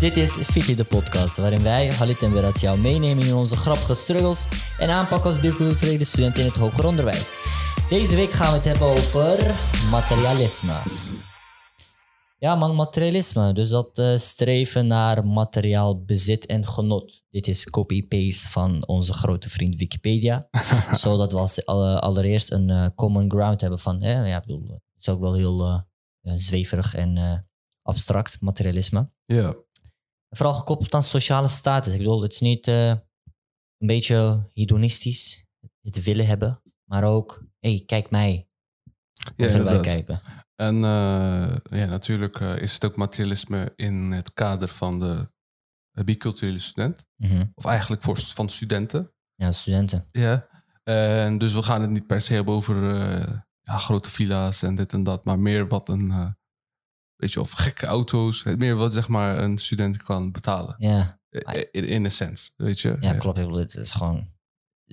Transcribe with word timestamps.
Dit 0.00 0.16
is 0.16 0.32
Fiti 0.36 0.74
de 0.74 0.84
podcast, 0.84 1.36
waarin 1.36 1.62
wij, 1.62 1.92
Halit 1.92 2.22
en 2.22 2.32
Berat, 2.32 2.60
jou 2.60 2.78
meenemen 2.78 3.26
in 3.26 3.34
onze 3.34 3.56
grappige 3.56 3.94
struggles 3.94 4.46
en 4.78 4.90
aanpakken 4.90 5.28
als 5.28 5.40
biculturele 5.40 6.04
student 6.04 6.36
in 6.38 6.44
het 6.44 6.54
hoger 6.56 6.86
onderwijs. 6.86 7.34
Deze 7.88 8.16
week 8.16 8.32
gaan 8.32 8.48
we 8.50 8.56
het 8.56 8.64
hebben 8.64 8.86
over 8.86 9.54
materialisme. 9.90 10.82
Ja 12.38 12.54
man, 12.54 12.74
materialisme. 12.74 13.52
Dus 13.52 13.68
dat 13.68 13.98
eh, 13.98 14.16
streven 14.16 14.86
naar 14.86 15.26
materiaal 15.26 16.04
bezit 16.04 16.46
en 16.46 16.66
genot. 16.66 17.22
Dit 17.30 17.48
is 17.48 17.64
copy-paste 17.70 18.48
van 18.50 18.86
onze 18.86 19.12
grote 19.12 19.50
vriend 19.50 19.76
Wikipedia. 19.76 20.48
zodat 20.92 21.32
we 21.32 21.38
als, 21.38 21.66
alle- 21.66 22.00
allereerst 22.00 22.52
een 22.52 22.70
eh, 22.70 22.86
common 22.94 23.30
ground 23.30 23.60
hebben 23.60 23.78
van... 23.78 24.02
eh, 24.02 24.28
ja, 24.28 24.36
ik 24.36 24.46
bedoel, 24.46 24.68
het 24.68 24.80
is 25.00 25.08
ook 25.08 25.20
wel 25.20 25.34
heel 25.34 25.60
eh, 25.64 25.78
eh, 26.20 26.32
zweverig 26.38 26.94
en 26.94 27.16
eh, 27.16 27.32
abstract, 27.82 28.36
materialisme. 28.40 29.10
Ja. 29.26 29.54
Vooral 30.30 30.54
gekoppeld 30.54 30.94
aan 30.94 31.02
sociale 31.02 31.48
status. 31.48 31.92
Ik 31.92 31.98
bedoel, 31.98 32.22
het 32.22 32.32
is 32.32 32.40
niet 32.40 32.66
eh, 32.66 32.88
een 32.88 33.86
beetje 33.86 34.50
hedonistisch, 34.52 35.44
het 35.80 36.02
willen 36.02 36.26
hebben. 36.26 36.62
Maar 36.84 37.04
ook, 37.04 37.44
hé, 37.58 37.70
hey, 37.70 37.82
kijk 37.86 38.10
mij. 38.10 38.48
Ja, 39.36 39.46
erbij 39.46 39.80
kijken. 39.80 40.20
En 40.54 40.74
eh, 40.74 41.56
ja, 41.70 41.86
natuurlijk 41.86 42.40
eh, 42.40 42.58
is 42.58 42.74
het 42.74 42.84
ook 42.84 42.96
materialisme 42.96 43.72
in 43.76 44.12
het 44.12 44.32
kader 44.32 44.68
van 44.68 44.98
de 44.98 46.04
biculturele 46.04 46.58
student. 46.58 47.06
Mhm. 47.16 47.44
Of 47.54 47.64
eigenlijk 47.64 48.02
voor, 48.02 48.18
van 48.18 48.48
studenten. 48.48 49.12
Ja, 49.34 49.52
studenten. 49.52 50.08
Ja. 50.12 50.48
En 50.82 51.38
dus 51.38 51.52
we 51.52 51.62
gaan 51.62 51.80
het 51.80 51.90
niet 51.90 52.06
per 52.06 52.20
se 52.20 52.34
hebben 52.34 52.54
over 52.54 52.76
ja, 53.60 53.78
grote 53.78 54.10
villa's 54.10 54.62
en 54.62 54.74
dit 54.74 54.92
en 54.92 55.02
dat. 55.02 55.24
Maar 55.24 55.38
meer 55.38 55.68
wat 55.68 55.88
een, 55.88 56.36
weet 57.20 57.32
je, 57.32 57.40
of 57.40 57.50
gekke 57.52 57.86
auto's. 57.86 58.42
Meer 58.42 58.76
wat 58.76 58.92
zeg 58.92 59.08
maar 59.08 59.38
een 59.38 59.58
student 59.58 60.02
kan 60.02 60.32
betalen. 60.32 60.74
Ja, 60.78 61.18
Eh, 61.30 61.64
In, 61.70 61.84
in 61.84 62.04
a 62.04 62.08
sense, 62.08 62.50
weet 62.56 62.80
je. 62.80 62.96
ja 63.00 63.12
klopt. 63.14 63.38
Ik 63.38 63.44
bedoel, 63.44 63.60
het 63.60 63.74
is 63.76 63.92
gewoon 63.92 64.28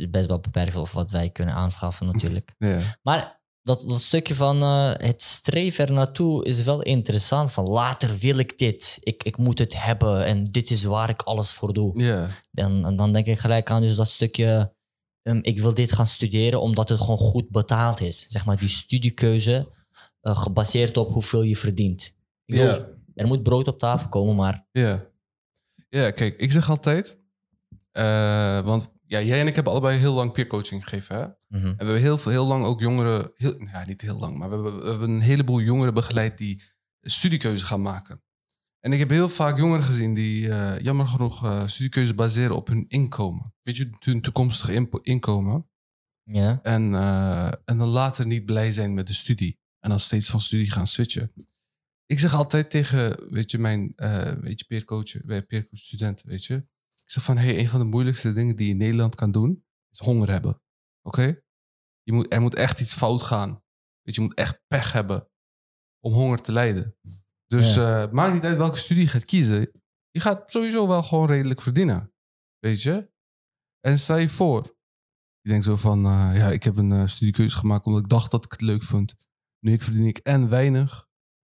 best 0.10 0.28
wel 0.28 0.40
beperkt 0.40 0.76
of 0.76 0.92
wat 0.92 1.12
wij 1.12 1.30
kunnen 1.30 1.54
aanschaffen 1.56 2.06
natuurlijk. 2.06 2.54
Ja. 2.58 2.80
Maar 3.02 3.42
dat, 3.62 3.82
dat 3.82 4.02
stukje 4.02 4.36
van 4.36 4.62
eh, 4.62 4.92
het 4.98 5.24
streven 5.24 5.94
naartoe 5.94 6.46
is 6.46 6.64
wel 6.64 6.82
interessant. 6.82 7.52
Van 7.52 7.64
later 7.66 8.18
wil 8.18 8.38
ik 8.38 8.58
dit. 8.58 8.98
Ik, 9.00 9.24
ik 9.24 9.38
moet 9.38 9.60
het 9.60 9.84
hebben 9.84 10.26
en 10.26 10.44
dit 10.44 10.70
is 10.72 10.84
waar 10.84 11.10
ik 11.10 11.22
alles 11.22 11.52
voor 11.52 11.74
doe. 11.74 12.02
Ja. 12.02 12.28
Dan, 12.52 12.86
en 12.86 12.96
dan 12.96 13.14
denk 13.14 13.26
ik 13.26 13.40
gelijk 13.40 13.70
aan 13.70 13.82
dus 13.82 13.96
dat 13.96 14.10
stukje... 14.10 14.74
ehm, 15.22 15.40
ik 15.42 15.60
wil 15.60 15.74
dit 15.74 15.92
gaan 15.92 16.08
studeren 16.08 16.62
omdat 16.62 16.90
het 16.90 17.00
gewoon 17.00 17.18
goed 17.18 17.50
betaald 17.50 18.02
is. 18.02 18.26
Zeg 18.28 18.46
maar 18.46 18.58
die 18.58 18.70
studiekeuze 18.70 19.68
eh, 20.22 20.38
gebaseerd 20.38 20.98
op 20.98 21.12
hoeveel 21.12 21.42
je 21.42 21.56
verdient. 21.58 22.16
Bedoel, 22.48 22.66
Ja. 22.66 22.88
Er 23.16 23.28
moet 23.28 23.44
brood 23.44 23.68
op 23.68 23.80
tafel 23.80 24.10
komen, 24.10 24.36
maar... 24.36 24.68
Ja. 24.72 25.06
Ja, 25.90 26.12
kijk, 26.12 26.38
ik 26.40 26.52
zeg 26.52 26.70
altijd... 26.70 27.20
eh, 27.92 28.62
want 28.66 28.96
ja, 29.06 29.22
jij 29.22 29.40
en 29.40 29.48
ik 29.48 29.56
hebben 29.56 29.74
allebei 29.74 29.98
heel 30.00 30.14
lang 30.14 30.32
peercoaching 30.32 30.84
gegeven, 30.84 31.16
hè? 31.16 31.22
Mhm. 31.58 31.66
En 31.68 31.72
we 31.78 31.84
hebben 31.84 32.00
heel, 32.02 32.18
veel- 32.18 32.32
heel 32.32 32.48
lang 32.48 32.66
ook 32.66 32.80
jongeren, 32.80 33.32
heel, 33.34 33.62
ja, 33.72 33.86
niet 33.86 34.02
heel 34.02 34.20
lang, 34.20 34.38
maar 34.38 34.50
we 34.50 34.56
hebben, 34.56 34.82
we 34.84 34.90
hebben 34.90 35.10
een 35.10 35.22
heleboel 35.22 35.60
jongeren 35.62 35.94
begeleid 35.94 36.38
die 36.38 36.64
studiekeuze 37.02 37.66
gaan 37.66 37.82
maken. 37.82 38.22
En 38.80 38.94
ik 38.94 39.00
heb 39.00 39.10
heel 39.10 39.30
vaak 39.30 39.58
jongeren 39.58 39.84
gezien 39.86 40.14
die, 40.14 40.50
eh, 40.50 40.80
jammer 40.80 41.08
genoeg, 41.08 41.44
eh, 41.46 41.68
studiekeuze 41.68 42.14
baseren 42.14 42.56
op 42.56 42.68
hun 42.68 42.86
inkomen. 42.88 43.54
Weet 43.62 43.78
je, 43.78 43.90
hun 44.00 44.22
toekomstige 44.22 44.88
inkomen. 45.02 45.70
Ja, 46.24 46.60
En, 46.62 46.96
en 47.66 47.78
dan 47.78 47.88
later 47.88 48.26
niet 48.26 48.46
blij 48.46 48.72
zijn 48.72 48.94
met 48.94 49.08
de 49.08 49.14
studie. 49.14 49.60
En 49.80 49.90
dan 49.90 50.00
steeds 50.00 50.30
van 50.30 50.40
studie 50.42 50.72
gaan 50.72 50.88
switchen. 50.88 51.32
Ik 52.08 52.20
zeg 52.20 52.34
altijd 52.34 52.70
tegen, 52.70 53.32
weet 53.34 53.52
je, 53.52 53.58
mijn, 53.58 53.94
eh 53.96 54.34
weet 54.34 54.60
je, 54.60 54.66
peercoach, 54.66 55.26
bij 55.26 55.46
peercoach 55.46 55.80
studenten, 55.80 56.28
weet 56.28 56.46
je. 56.46 56.56
Ik 57.04 57.12
zeg 57.12 57.24
van, 57.24 57.38
hey, 57.38 57.60
een 57.60 57.68
van 57.68 57.80
de 57.80 57.86
moeilijkste 57.86 58.34
dingen 58.34 58.56
die 58.56 58.66
je 58.66 58.72
in 58.72 58.78
Nederland 58.78 59.16
kan 59.16 59.32
doen, 59.32 59.66
is 59.90 60.00
honger 60.00 60.30
hebben. 60.30 60.62
Oké? 61.02 61.42
Je 62.04 62.14
moet, 62.14 62.34
er 62.34 62.42
moet 62.42 62.56
echt 62.56 62.80
iets 62.80 62.94
fout 62.94 63.22
gaan. 63.22 63.50
Weet 64.02 64.16
je, 64.16 64.22
je 64.22 64.28
moet 64.28 64.38
echt 64.38 64.62
pech 64.68 64.92
hebben 64.92 65.30
om 66.00 66.14
honger 66.14 66.42
te 66.42 66.52
lijden. 66.52 66.98
Dus 67.48 67.78
eh 67.78 68.12
maakt 68.12 68.34
niet 68.34 68.44
uit 68.44 68.58
welke 68.58 68.78
studie 68.78 69.04
je 69.04 69.10
gaat 69.10 69.26
kiezen. 69.26 69.72
Je 70.12 70.20
gaat 70.20 70.52
sowieso 70.52 70.88
wel 70.88 71.04
gewoon 71.04 71.28
redelijk 71.28 71.62
verdienen. 71.62 72.14
Weet 72.60 72.82
je? 72.82 73.12
En 73.80 74.00
stel 74.00 74.18
je 74.18 74.30
voor, 74.30 74.78
je 75.42 75.50
denkt 75.50 75.66
zo 75.66 75.76
van, 75.76 76.06
eh, 76.06 76.32
ja, 76.36 76.52
ik 76.52 76.64
heb 76.64 76.78
een 76.78 76.92
eh, 76.92 77.08
studiekeuze 77.08 77.58
gemaakt 77.58 77.86
omdat 77.86 78.02
ik 78.02 78.10
dacht 78.10 78.32
dat 78.32 78.46
ik 78.46 78.52
het 78.52 78.62
leuk 78.62 78.84
vond. 78.84 79.16
Nu 79.60 79.74
ik 79.74 79.84
verdien 79.84 80.06
ik 80.06 80.18
en 80.18 80.50
weinig 80.50 81.07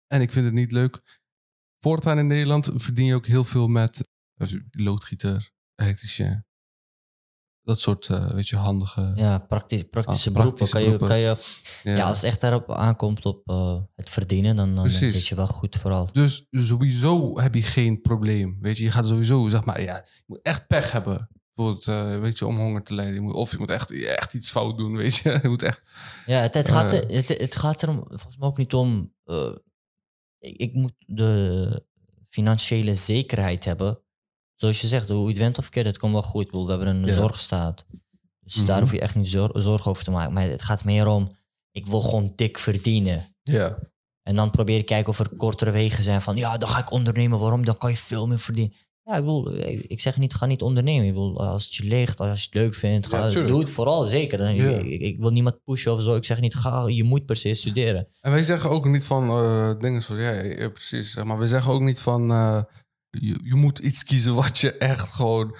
en 0.09 0.21
ik 0.21 0.31
vind 0.31 0.45
het 0.45 0.53
niet 0.53 0.71
leuk. 0.71 1.19
Voortaan 1.79 2.17
in 2.17 2.27
Nederland 2.27 2.69
verdien 2.75 3.05
je 3.05 3.15
ook 3.15 3.25
heel 3.25 3.43
veel 3.43 3.67
met 3.67 4.07
eh, 4.35 4.47
loodgieter, 4.71 5.51
elektricien. 5.75 6.43
Dat 7.61 7.79
soort, 7.79 8.07
eh, 8.09 8.31
weet 8.31 8.47
je, 8.47 8.55
handige... 8.55 9.11
ja 9.15 9.37
praktisch, 9.39 9.83
praktische 9.83 10.29
Ah, 10.29 10.35
beroepen. 10.35 10.57
praktische 10.57 10.71
kan 10.73 10.81
je, 10.81 10.97
beroepen. 10.97 11.07
kan 11.83 11.91
je, 11.93 11.97
ja. 11.97 12.07
als 12.07 12.17
het 12.17 12.25
echt 12.25 12.41
daarop 12.41 12.71
aankomt 12.71 13.25
op 13.25 13.41
eh, 13.49 13.81
het 13.95 14.09
verdienen, 14.09 14.55
dan, 14.55 14.75
dan 14.75 14.89
zit 14.89 15.27
je 15.27 15.35
wel 15.35 15.47
goed 15.47 15.75
vooral. 15.75 16.09
Dus 16.11 16.47
sowieso 16.51 17.39
heb 17.39 17.55
je 17.55 17.61
geen 17.63 18.01
probleem. 18.01 18.57
Weet 18.61 18.77
je, 18.77 18.83
je 18.83 18.91
gaat 18.91 19.05
sowieso, 19.07 19.49
zeg 19.49 19.65
maar, 19.65 19.81
ja, 19.81 19.95
je 19.95 20.23
moet 20.25 20.39
echt 20.41 20.67
pech 20.67 20.91
hebben. 20.91 21.29
Bijvoorbeeld, 21.53 21.87
eh, 21.87 22.19
weet 22.19 22.37
je, 22.39 22.45
om 22.45 22.57
honger 22.57 22.83
te 22.83 22.93
lijden. 22.93 23.13
Je 23.13 23.21
moet, 23.21 23.33
of 23.33 23.51
je 23.51 23.57
moet 23.57 23.69
echt, 23.69 23.91
echt 24.03 24.33
iets 24.33 24.49
fout 24.51 24.77
doen, 24.77 24.95
weet 24.95 25.15
je. 25.15 25.39
Je 25.43 25.49
moet 25.49 25.63
echt... 25.63 25.81
Ja, 26.25 26.41
het, 26.41 26.53
het, 26.53 26.69
gaat, 26.69 26.93
Eh. 26.93 26.99
er- 26.99 27.15
het, 27.15 27.27
het 27.27 27.55
gaat 27.55 27.83
erom 27.83 28.03
volgens 28.07 28.37
mij 28.37 28.47
ook 28.47 28.57
niet 28.57 28.73
om. 28.73 29.13
Ik, 30.39 30.73
moet 30.73 30.93
de 31.05 31.85
financiële 32.29 32.95
zekerheid 32.95 33.65
hebben. 33.65 33.99
Zoals 34.55 34.81
je 34.81 34.87
zegt, 34.87 35.09
hoe 35.09 35.21
je 35.21 35.27
het 35.27 35.37
went 35.37 35.57
of 35.57 35.69
keert, 35.69 35.85
het 35.85 35.97
komt 35.97 36.13
wel 36.13 36.21
goed. 36.21 36.49
We 36.51 36.57
hebben 36.65 36.87
een 36.87 37.05
Ja. 37.05 37.13
zorgstaat. 37.13 37.85
Dus 38.39 38.55
Mhm. 38.55 38.65
daar 38.65 38.79
hoef 38.79 38.91
je 38.91 38.99
echt 38.99 39.15
niet 39.15 39.29
zor- 39.29 39.61
zorgen 39.61 39.91
over 39.91 40.03
te 40.03 40.11
maken. 40.11 40.33
Maar 40.33 40.47
het 40.47 40.61
gaat 40.61 40.83
meer 40.83 41.07
om, 41.07 41.37
ik 41.71 41.85
wil 41.85 42.01
gewoon 42.01 42.33
dik 42.35 42.57
verdienen. 42.57 43.35
Ja, 43.43 43.79
En 44.23 44.35
dan 44.35 44.49
probeer 44.51 44.77
ik 44.77 44.85
kijken 44.85 45.09
of 45.09 45.19
er 45.19 45.35
kortere 45.35 45.71
wegen 45.71 46.03
zijn 46.03 46.21
van, 46.21 46.35
ja, 46.37 46.57
dan 46.57 46.69
ga 46.69 46.79
ik 46.79 46.91
ondernemen. 46.91 47.39
Waarom? 47.39 47.65
Dan 47.65 47.77
kan 47.77 47.89
je 47.91 47.97
veel 47.97 48.27
meer 48.27 48.39
verdienen. 48.39 48.75
Ja, 49.09 49.15
ik 49.15 49.23
bedoel, 49.23 49.55
ik 49.87 50.01
zeg 50.01 50.17
niet, 50.17 50.33
ga 50.33 50.45
niet 50.45 50.61
ondernemen. 50.61 51.07
Ik 51.07 51.13
bedoel, 51.13 51.47
als 51.47 51.63
het 51.63 51.75
je 51.75 51.83
ligt, 51.83 52.19
als 52.19 52.39
je 52.39 52.45
het 52.45 52.53
leuk 52.53 52.75
vindt, 52.75 53.07
ga, 53.07 53.27
Ja, 53.27 53.41
doe 53.47 53.59
het 53.59 53.69
vooral, 53.69 54.05
zeker. 54.05 54.49
Ik, 54.49 54.61
Ja. 54.61 54.69
ik, 54.77 55.01
ik 55.01 55.19
wil 55.19 55.29
niemand 55.31 55.63
pushen 55.63 55.91
of 55.91 56.01
zo. 56.01 56.15
Ik 56.15 56.25
zeg 56.25 56.39
niet, 56.39 56.55
ga, 56.55 56.87
je 56.87 57.03
moet 57.03 57.25
per 57.25 57.35
se 57.35 57.53
studeren. 57.53 58.07
En 58.21 58.31
wij 58.31 58.43
zeggen 58.43 58.69
ook 58.69 58.85
niet 58.85 59.05
van 59.05 59.29
eh, 59.29 59.79
dingen 59.79 60.01
zoals 60.01 60.21
jij, 60.21 60.57
ja, 60.57 60.69
precies. 60.69 61.15
Maar 61.15 61.37
we 61.37 61.47
zeggen 61.47 61.71
ook 61.71 61.81
niet 61.81 61.99
van 61.99 62.31
eh, 62.31 62.63
je, 63.09 63.39
je 63.43 63.55
moet 63.55 63.79
iets 63.79 64.03
kiezen 64.03 64.35
wat 64.35 64.59
je 64.59 64.73
echt 64.77 65.13
gewoon, 65.13 65.55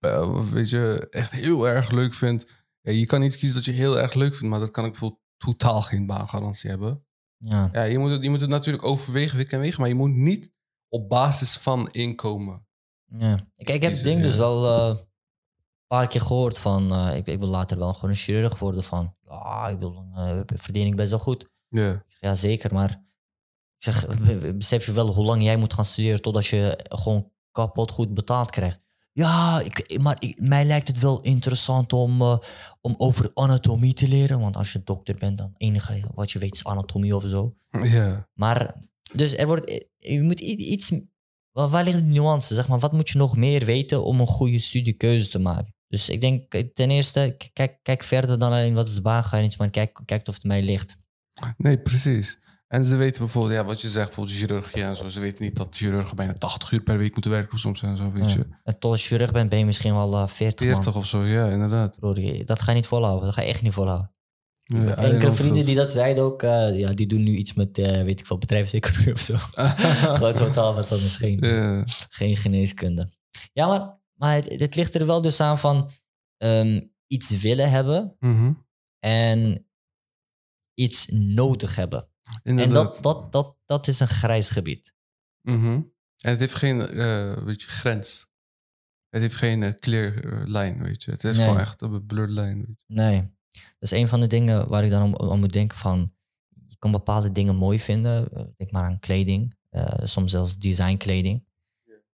eh, 0.00 0.50
weet 0.50 0.70
je, 0.70 1.06
echt 1.10 1.30
heel 1.30 1.68
erg 1.68 1.90
leuk 1.90 2.14
vindt. 2.14 2.66
Je 2.80 3.06
kan 3.06 3.22
iets 3.22 3.36
kiezen 3.36 3.56
dat 3.56 3.64
je 3.64 3.72
heel 3.72 3.98
erg 3.98 4.14
leuk 4.14 4.34
vindt, 4.34 4.48
maar 4.48 4.60
dat 4.60 4.70
kan 4.70 4.84
ik 4.84 4.90
bijvoorbeeld 4.90 5.22
totaal 5.36 5.82
geen 5.82 6.06
baangarantie 6.06 6.70
hebben. 6.70 7.04
Ja, 7.36 7.68
Ja, 7.72 7.82
je 7.82 7.98
moet 7.98 8.10
het, 8.10 8.22
je 8.22 8.30
moet 8.30 8.40
het 8.40 8.50
natuurlijk 8.50 8.84
overwegen, 8.84 9.36
wikken 9.36 9.56
en 9.56 9.62
wegen, 9.64 9.80
maar 9.80 9.88
je 9.88 9.94
moet 9.94 10.14
niet 10.14 10.50
op 10.88 11.08
basis 11.08 11.56
van 11.56 11.88
inkomen. 11.88 12.66
Ja. 13.08 13.34
Ik, 13.56 13.70
ik 13.70 13.82
heb 13.82 13.92
het 13.92 14.02
ding 14.04 14.22
dus 14.22 14.36
wel 14.36 14.66
eh, 14.78 14.98
een 14.98 15.06
paar 15.86 16.08
keer 16.08 16.20
gehoord 16.20 16.58
van, 16.58 16.92
eh, 16.92 17.16
ik, 17.16 17.26
ik 17.26 17.38
wil 17.38 17.48
later 17.48 17.78
wel 17.78 17.94
gewoon 17.94 18.10
een 18.10 18.16
chirurg 18.16 18.58
worden 18.58 18.82
van, 18.82 19.14
ja, 19.24 19.68
ik 19.68 19.78
wil, 19.78 19.92
dan 19.94 20.44
verdien 20.54 20.86
ik 20.86 20.96
best 20.96 21.10
wel 21.10 21.18
goed. 21.18 21.48
Ja, 21.68 21.90
Ik 21.92 22.02
zeg, 22.08 22.20
Ja, 22.20 22.34
zeker, 22.34 22.72
maar 22.74 22.90
ik 23.78 23.84
zeg, 23.84 24.06
be- 24.06 24.36
be- 24.38 24.54
besef 24.54 24.86
je 24.86 24.92
wel 24.92 25.14
hoe 25.14 25.24
lang 25.24 25.42
jij 25.42 25.56
moet 25.56 25.72
gaan 25.74 25.84
studeren 25.84 26.22
totdat 26.22 26.46
je 26.46 26.78
gewoon 26.88 27.30
kapot 27.50 27.90
goed 27.90 28.14
betaald 28.14 28.50
krijgt? 28.50 28.80
Ja, 29.12 29.60
ik, 29.60 29.98
maar 30.02 30.16
ik, 30.18 30.40
mij 30.40 30.64
lijkt 30.64 30.88
het 30.88 30.98
wel 30.98 31.20
interessant 31.20 31.92
om, 31.92 32.20
eh, 32.20 32.38
om 32.80 32.94
over 32.98 33.30
anatomie 33.34 33.92
te 33.92 34.08
leren. 34.08 34.40
Want 34.40 34.56
als 34.56 34.72
je 34.72 34.82
dokter 34.84 35.14
bent, 35.14 35.38
dan 35.38 35.54
enige 35.56 36.00
wat 36.14 36.30
je 36.30 36.38
weet 36.38 36.54
is 36.54 36.64
anatomie 36.64 37.16
of 37.16 37.24
zo. 37.26 37.54
ja, 37.82 38.28
Maar, 38.34 38.74
dus 39.12 39.36
er 39.36 39.46
wordt, 39.46 39.86
je 39.98 40.22
moet 40.22 40.40
iets, 40.40 40.92
waar, 41.52 41.68
waar 41.68 41.84
ligt 41.84 41.96
de 41.96 42.02
nuance? 42.02 42.54
Zeg 42.54 42.68
maar, 42.68 42.78
wat 42.78 42.92
moet 42.92 43.08
je 43.08 43.18
nog 43.18 43.36
meer 43.36 43.64
weten 43.64 44.04
om 44.04 44.20
een 44.20 44.26
goede 44.26 44.58
studiekeuze 44.58 45.28
te 45.28 45.38
maken? 45.38 45.74
Dus 45.88 46.08
ik 46.08 46.20
denk 46.20 46.54
eh, 46.54 46.64
ten 46.72 46.90
eerste, 46.90 47.36
kijk, 47.52 47.78
kijk 47.82 48.02
verder 48.02 48.38
dan 48.38 48.52
alleen 48.52 48.74
wat 48.74 48.86
is 48.88 48.94
de 48.94 49.00
baangarantie, 49.00 49.58
maar 49.58 49.70
kijk, 49.70 50.00
kijk 50.04 50.28
of 50.28 50.34
het 50.34 50.44
mij 50.44 50.62
ligt. 50.62 50.96
nee, 51.56 51.78
precies. 51.78 52.38
En 52.68 52.84
ze 52.84 52.96
weten 52.96 53.20
bijvoorbeeld, 53.20 53.54
ja, 53.54 53.64
wat 53.64 53.80
je 53.82 53.88
zegt, 53.88 54.06
bijvoorbeeld 54.06 54.36
chirurgie 54.36 54.82
en 54.82 54.96
zo. 54.96 55.08
Ze 55.08 55.20
weten 55.20 55.44
niet 55.44 55.56
dat 55.56 55.76
chirurgen 55.76 56.16
bijna 56.16 56.32
80 56.32 56.70
uur 56.70 56.80
per 56.80 56.98
week 56.98 57.12
moeten 57.12 57.30
werken 57.30 57.58
soms 57.58 57.82
en 57.82 57.96
zo, 57.96 58.12
weet 58.12 58.30
Ja. 58.30 58.36
je. 58.36 58.46
En 58.64 58.78
tot 58.78 58.90
als 58.90 59.08
terug 59.08 59.32
bent, 59.32 59.48
ben 59.50 59.58
je 59.58 59.64
misschien 59.64 59.94
wel 59.94 60.14
eh 60.14 60.26
40, 60.26 60.66
40 60.66 60.84
man. 60.84 60.94
of 61.02 61.06
zo, 61.06 61.24
ja, 61.24 61.46
inderdaad. 61.48 61.98
Broer, 61.98 62.44
dat 62.44 62.60
ga 62.60 62.70
je 62.70 62.76
niet 62.76 62.86
volhouden. 62.86 63.24
Dat 63.24 63.34
ga 63.34 63.42
je 63.42 63.48
echt 63.48 63.62
niet 63.62 63.72
volhouden. 63.72 64.12
Ja, 64.74 64.96
Enkele 64.96 65.32
vrienden 65.32 65.66
die 65.66 65.76
dat 65.76 65.90
zeiden 65.90 66.24
ook, 66.24 66.42
eh, 66.42 66.78
ja, 66.78 66.92
die 66.92 67.06
doen 67.06 67.22
nu 67.22 67.36
iets 67.36 67.54
met, 67.54 67.78
eh, 67.78 68.02
weet 68.02 68.20
ik 68.20 68.26
veel, 68.26 68.38
bedrijfseconomie 68.38 69.12
of 69.18 69.20
zo. 69.20 69.36
Gewoon 70.16 70.34
totaal 70.34 70.74
wat 70.74 70.92
anders. 70.92 71.16
Geen, 71.16 71.38
Ja, 71.40 71.84
geen 72.08 72.36
geneeskunde. 72.36 73.08
Ja, 73.52 73.66
maar, 73.66 74.00
maar 74.14 74.34
het, 74.34 74.60
het 74.60 74.74
ligt 74.74 74.94
er 74.94 75.06
wel 75.06 75.22
dus 75.22 75.40
aan 75.40 75.58
van 75.58 75.90
ehm, 76.36 76.80
iets 77.06 77.40
willen 77.40 77.70
hebben 77.70 78.16
mhm. 78.18 78.52
en 78.98 79.68
iets 80.74 81.06
nodig 81.10 81.74
hebben. 81.74 82.08
En 82.42 82.70
dat, 82.70 82.98
dat, 83.02 83.32
dat, 83.32 83.56
dat 83.64 83.88
is 83.88 84.00
een 84.00 84.08
grijs 84.08 84.48
gebied. 84.48 84.94
Mhm. 85.42 85.80
En 86.18 86.30
het 86.30 86.38
heeft 86.38 86.54
geen 86.54 86.80
eh, 86.80 87.44
weet 87.44 87.62
je, 87.62 87.68
grens. 87.68 88.26
Het 89.08 89.20
heeft 89.20 89.34
geen 89.34 89.78
clear 89.78 90.12
weet 90.78 91.02
je. 91.02 91.10
Het 91.10 91.24
is 91.24 91.36
Nee. 91.36 91.46
gewoon 91.46 91.60
echt 91.60 91.80
een 91.80 92.06
blurred. 92.06 92.34
Weet 92.34 92.82
je. 92.86 92.94
Nee. 92.94 93.36
Dat 93.52 93.62
is 93.78 93.90
een 93.90 94.08
van 94.08 94.20
de 94.20 94.26
dingen 94.26 94.68
waar 94.68 94.84
ik 94.84 94.90
dan 94.90 95.16
om, 95.18 95.38
moet 95.40 95.52
denken 95.52 95.78
van... 95.78 96.12
Je 96.66 96.76
kan 96.78 96.90
bepaalde 96.92 97.32
dingen 97.32 97.56
mooi 97.56 97.80
vinden. 97.80 98.32
Eh, 98.32 98.42
Denk 98.56 98.70
maar 98.70 98.82
aan 98.82 98.98
kleding. 98.98 99.56
eh, 99.70 100.06
soms 100.06 100.30
zelfs 100.30 100.58
designkleding. 100.58 101.44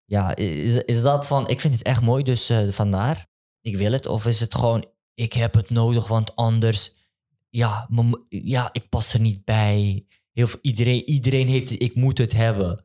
Ja, 0.05 0.37
is, 0.37 0.77
is 0.77 1.03
dat 1.03 1.27
van... 1.27 1.49
Ik 1.49 1.61
vind 1.61 1.75
het 1.75 1.83
echt 1.83 2.03
mooi, 2.03 2.23
dus 2.23 2.51
eh, 2.51 2.69
vandaar. 2.69 3.27
Ik 3.61 3.77
wil 3.77 3.93
het. 3.93 4.07
Of 4.07 4.27
is 4.27 4.41
het 4.41 4.55
gewoon... 4.55 4.87
Ik 5.15 5.33
heb 5.33 5.55
het 5.55 5.71
nodig, 5.71 6.09
want 6.09 6.37
anders... 6.37 6.97
Ja, 7.51 7.89
ja 8.29 8.69
ik 8.73 8.89
pas 8.89 9.15
er 9.15 9.21
niet 9.21 9.45
bij. 9.45 10.07
Heel 10.33 10.47
veel, 10.47 10.59
iedereen, 10.63 11.09
iedereen 11.09 11.49
heeft 11.49 11.71
het. 11.71 11.83
Ik 11.83 11.95
moet 11.95 12.19
het 12.19 12.33
hebben. 12.33 12.84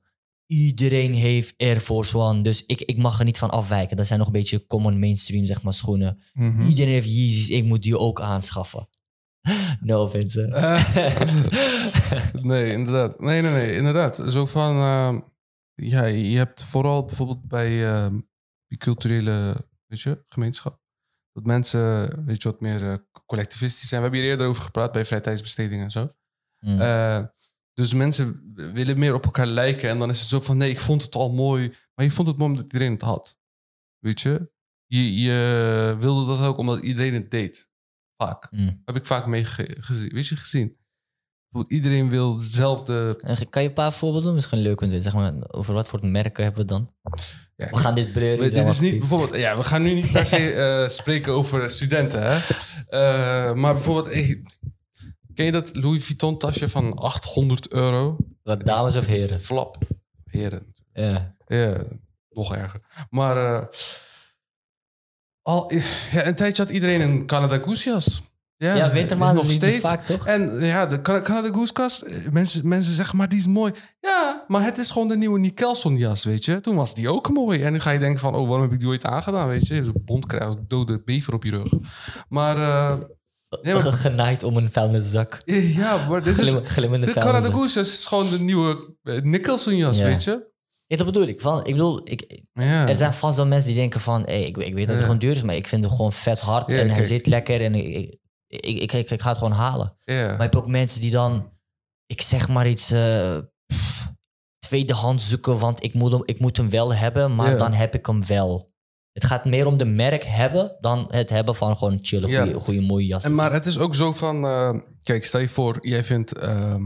Iedereen 0.49 1.13
heeft 1.13 1.53
Air 1.57 1.79
Force 1.79 2.17
One. 2.17 2.41
Dus 2.41 2.65
ik, 2.65 2.81
ik 2.81 2.97
mag 2.97 3.19
er 3.19 3.25
niet 3.25 3.37
van 3.37 3.49
afwijken. 3.49 3.97
Dat 3.97 4.07
zijn 4.07 4.19
nog 4.19 4.27
een 4.27 4.33
beetje 4.33 4.65
common 4.65 4.99
mainstream, 4.99 5.45
zeg 5.45 5.61
maar, 5.61 5.73
schoenen. 5.73 6.21
Mhm. 6.33 6.59
Iedereen 6.59 6.93
heeft 6.93 7.09
Yeezys, 7.09 7.49
ik 7.49 7.63
moet 7.63 7.83
die 7.83 7.97
ook 7.97 8.21
aanschaffen. 8.21 8.89
No 9.81 10.01
offense. 10.01 10.41
Eh, 10.41 10.93
nee, 12.51 12.71
inderdaad. 12.71 13.19
Nee, 13.19 13.41
nee, 13.41 13.51
nee, 13.51 13.75
inderdaad. 13.75 14.23
Zo 14.27 14.45
van, 14.45 14.75
ehm, 14.75 15.19
ja, 15.73 16.05
je 16.05 16.37
hebt 16.37 16.63
vooral 16.63 17.05
bijvoorbeeld 17.05 17.47
bij 17.47 17.69
die 18.67 18.77
culturele, 18.77 19.67
weet 19.85 20.01
je, 20.01 20.23
gemeenschap. 20.27 20.79
Dat 21.31 21.45
mensen, 21.45 22.09
weet 22.25 22.41
je, 22.41 22.49
wat 22.49 22.61
meer 22.61 22.91
eh, 22.91 22.97
collectivistisch 23.25 23.89
zijn. 23.89 24.01
We 24.01 24.07
hebben 24.07 24.23
hier 24.23 24.31
eerder 24.31 24.47
over 24.47 24.63
gepraat 24.63 24.91
bij 24.91 25.05
vrije 25.05 25.21
tijdsbesteding 25.21 25.81
en 25.81 25.91
zo. 25.91 26.13
Mm. 26.59 26.79
Dus 27.79 27.93
mensen 27.93 28.53
willen 28.53 28.99
meer 28.99 29.13
op 29.13 29.25
elkaar 29.25 29.45
lijken. 29.45 29.89
En 29.89 29.99
dan 29.99 30.09
is 30.09 30.19
het 30.19 30.29
zo 30.29 30.39
van, 30.39 30.57
nee, 30.57 30.69
ik 30.69 30.79
vond 30.79 31.03
het 31.03 31.15
al 31.15 31.31
mooi. 31.31 31.73
Maar 31.95 32.05
je 32.05 32.11
vond 32.11 32.27
het 32.27 32.37
mooi 32.37 32.49
omdat 32.51 32.65
iedereen 32.65 32.91
het 32.93 33.01
had. 33.01 33.37
Weet 33.99 34.21
je? 34.21 34.51
Je, 34.85 35.13
je 35.21 35.95
wilde 35.99 36.25
dat 36.37 36.45
ook 36.47 36.57
omdat 36.57 36.79
iedereen 36.81 37.13
het 37.13 37.31
deed. 37.31 37.69
Vaak. 38.17 38.47
Mm. 38.51 38.81
Heb 38.85 38.95
ik 38.95 39.05
vaak 39.05 39.25
mee 39.25 39.45
ge- 39.45 39.77
gezien. 39.79 40.09
Weet 40.13 40.27
je, 40.27 40.35
gezien. 40.35 40.77
Iedereen 41.67 42.09
wil 42.09 42.37
dezelfde... 42.37 43.19
Kan 43.49 43.61
je 43.61 43.67
een 43.67 43.73
paar 43.73 43.93
voorbeelden 43.93 44.23
doen? 44.27 44.35
Misschien 44.35 44.59
leuk 44.59 44.81
om 44.81 45.01
zeg 45.01 45.13
maar, 45.13 45.33
over 45.47 45.73
wat 45.73 45.89
voor 45.89 46.05
merken 46.05 46.43
hebben 46.43 46.61
we 46.61 46.67
dan? 46.67 46.89
Ja, 47.55 47.69
We 47.69 47.77
gaan 47.77 47.95
dit 47.95 48.11
breder 48.11 48.51
dit 48.51 48.67
is 48.67 48.79
niet 48.79 48.99
bijvoorbeeld... 48.99 49.35
Ja, 49.35 49.57
we 49.57 49.63
gaan 49.63 49.81
nu 49.81 49.93
niet 49.93 50.11
per 50.11 50.25
se 50.25 50.51
eh, 50.53 50.87
spreken 50.87 51.33
over 51.33 51.69
studenten, 51.69 52.21
hè. 52.23 52.39
Eh, 52.89 53.53
maar 53.53 53.73
bijvoorbeeld... 53.73 54.09
ken 55.39 55.47
je 55.47 55.51
dat 55.61 55.75
Louis 55.75 56.05
Vuitton 56.05 56.37
tasje 56.37 56.69
van 56.69 56.95
800 56.97 57.71
euro? 57.71 58.17
Wat 58.43 58.65
dames 58.65 58.95
of 58.95 59.05
heren? 59.05 59.39
Flap. 59.39 59.77
Heren. 60.23 60.73
Ja. 60.93 61.35
Ja, 61.47 61.77
nog 62.29 62.55
erger. 62.55 62.81
Maar 63.09 63.37
eh, 63.61 63.65
al, 65.41 65.71
ja, 66.11 66.25
een 66.27 66.35
tijdje 66.35 66.63
had 66.63 66.71
iedereen 66.71 67.01
een 67.01 67.25
Canada 67.25 67.57
Goose 67.57 67.89
jas. 67.89 68.21
Ja, 68.57 68.75
Ja, 68.75 68.91
wintermaanden 68.91 69.43
nog 69.43 69.53
je 69.53 69.59
die 69.59 69.67
steeds. 69.69 69.83
vaak, 69.85 70.05
toch? 70.05 70.27
En 70.27 70.59
ja, 70.65 70.85
de 70.85 71.01
Can- 71.01 71.21
Canada 71.23 71.53
Goose 71.53 71.73
kast, 71.73 72.01
eh, 72.01 72.15
mensen, 72.31 72.67
mensen 72.67 72.93
zeggen, 72.93 73.17
maar 73.17 73.29
die 73.29 73.39
is 73.39 73.47
mooi. 73.47 73.73
Ja, 73.99 74.43
maar 74.47 74.63
het 74.63 74.77
is 74.77 74.91
gewoon 74.91 75.07
de 75.07 75.17
nieuwe 75.17 75.39
Nick 75.39 75.55
Kelson 75.55 75.97
jas, 75.97 76.23
weet 76.23 76.45
je. 76.45 76.61
Toen 76.61 76.75
was 76.75 76.93
die 76.95 77.09
ook 77.11 77.29
mooi. 77.29 77.61
En 77.63 77.71
nu 77.73 77.79
ga 77.79 77.91
je 77.91 77.99
denken 77.99 78.19
van, 78.19 78.35
oh, 78.35 78.47
waarom 78.47 78.61
heb 78.61 78.71
ik 78.73 78.79
die 78.79 78.87
ooit 78.87 79.05
aangedaan, 79.05 79.47
weet 79.47 79.67
je. 79.67 79.83
Zo'n 79.83 80.01
bond 80.05 80.25
krijgen, 80.25 80.57
een 80.57 80.65
dode 80.67 81.01
bever 81.05 81.33
op 81.33 81.43
je 81.43 81.49
rug. 81.51 81.71
Maar 82.29 82.57
eh, 82.57 82.97
Ja, 83.61 83.73
maar- 83.73 83.91
Genaaid 84.07 84.43
om 84.43 84.57
een 84.57 84.71
vuilniszak. 84.71 85.41
ja, 85.45 86.07
maar 86.07 86.23
dit 86.23 86.39
is... 86.39 86.49
Glim, 86.49 86.65
glimmende 86.65 87.11
jas 87.13 87.75
is 87.75 88.05
gewoon 88.07 88.29
de 88.29 88.39
nieuwe 88.39 88.95
eh, 89.03 89.21
Nicholson 89.21 89.75
jas, 89.77 89.97
Ja. 89.97 90.03
weet 90.05 90.23
je. 90.23 90.47
Ja, 90.87 90.97
dat 90.97 91.05
bedoel 91.05 91.27
ik. 91.27 91.41
Van, 91.41 91.57
ik 91.65 91.71
bedoel, 91.71 92.01
ik, 92.03 92.41
Ja. 92.53 92.87
er 92.87 92.95
zijn 92.95 93.13
vast 93.13 93.35
wel 93.37 93.45
mensen 93.45 93.69
die 93.69 93.79
denken 93.79 93.99
van... 93.99 94.21
Hey, 94.23 94.43
ik, 94.43 94.57
ik 94.57 94.73
weet 94.73 94.75
dat 94.75 94.87
het 94.87 94.97
Ja. 94.97 95.03
gewoon 95.03 95.17
duur 95.19 95.31
is, 95.31 95.41
maar 95.41 95.55
ik 95.55 95.67
vind 95.67 95.83
het 95.83 95.91
gewoon 95.93 96.13
vet 96.13 96.39
hard. 96.39 96.71
En 96.73 96.89
hij 96.89 97.03
zit 97.03 97.25
lekker 97.27 97.61
en 97.61 97.75
ik, 97.75 97.85
ik, 97.95 98.17
ik, 98.47 98.65
ik, 98.81 98.91
ik, 98.93 99.09
ik 99.09 99.21
ga 99.21 99.29
het 99.29 99.37
gewoon 99.37 99.53
halen. 99.53 99.95
Maar 100.05 100.15
je 100.15 100.35
hebt 100.37 100.55
ook 100.55 100.67
mensen 100.67 101.01
die 101.01 101.11
dan, 101.11 101.51
ik 102.05 102.21
zeg 102.21 102.47
maar 102.47 102.67
iets, 102.67 102.87
pff, 103.65 104.07
tweedehands 104.59 105.29
zoeken, 105.29 105.59
want 105.59 105.83
ik 105.83 105.93
moet 105.93 106.11
hem, 106.11 106.21
ik 106.25 106.39
moet 106.39 106.57
hem 106.57 106.69
wel 106.69 106.93
hebben, 106.93 107.35
maar 107.35 107.57
dan 107.57 107.73
heb 107.73 107.95
ik 107.95 108.05
hem 108.05 108.25
wel. 108.25 108.69
Het 109.13 109.25
gaat 109.25 109.45
meer 109.45 109.65
om 109.65 109.77
de 109.77 109.85
merk 109.85 110.23
hebben 110.23 110.77
dan 110.79 111.05
het 111.09 111.29
hebben 111.29 111.55
van 111.55 111.77
gewoon 111.77 111.93
een 111.93 111.99
chille, 112.01 112.27
Ja. 112.27 112.43
goede, 112.43 112.59
goede 112.59 112.81
mooie 112.81 113.05
jas. 113.05 113.23
En 113.23 113.35
maar 113.35 113.53
het 113.53 113.65
is 113.65 113.77
ook 113.77 113.95
zo 113.95 114.13
van, 114.13 114.45
eh, 114.45 114.73
kijk, 115.03 115.25
stel 115.25 115.39
je 115.39 115.49
voor, 115.49 115.77
jij 115.81 116.03
vindt, 116.03 116.37
ehm, 116.37 116.83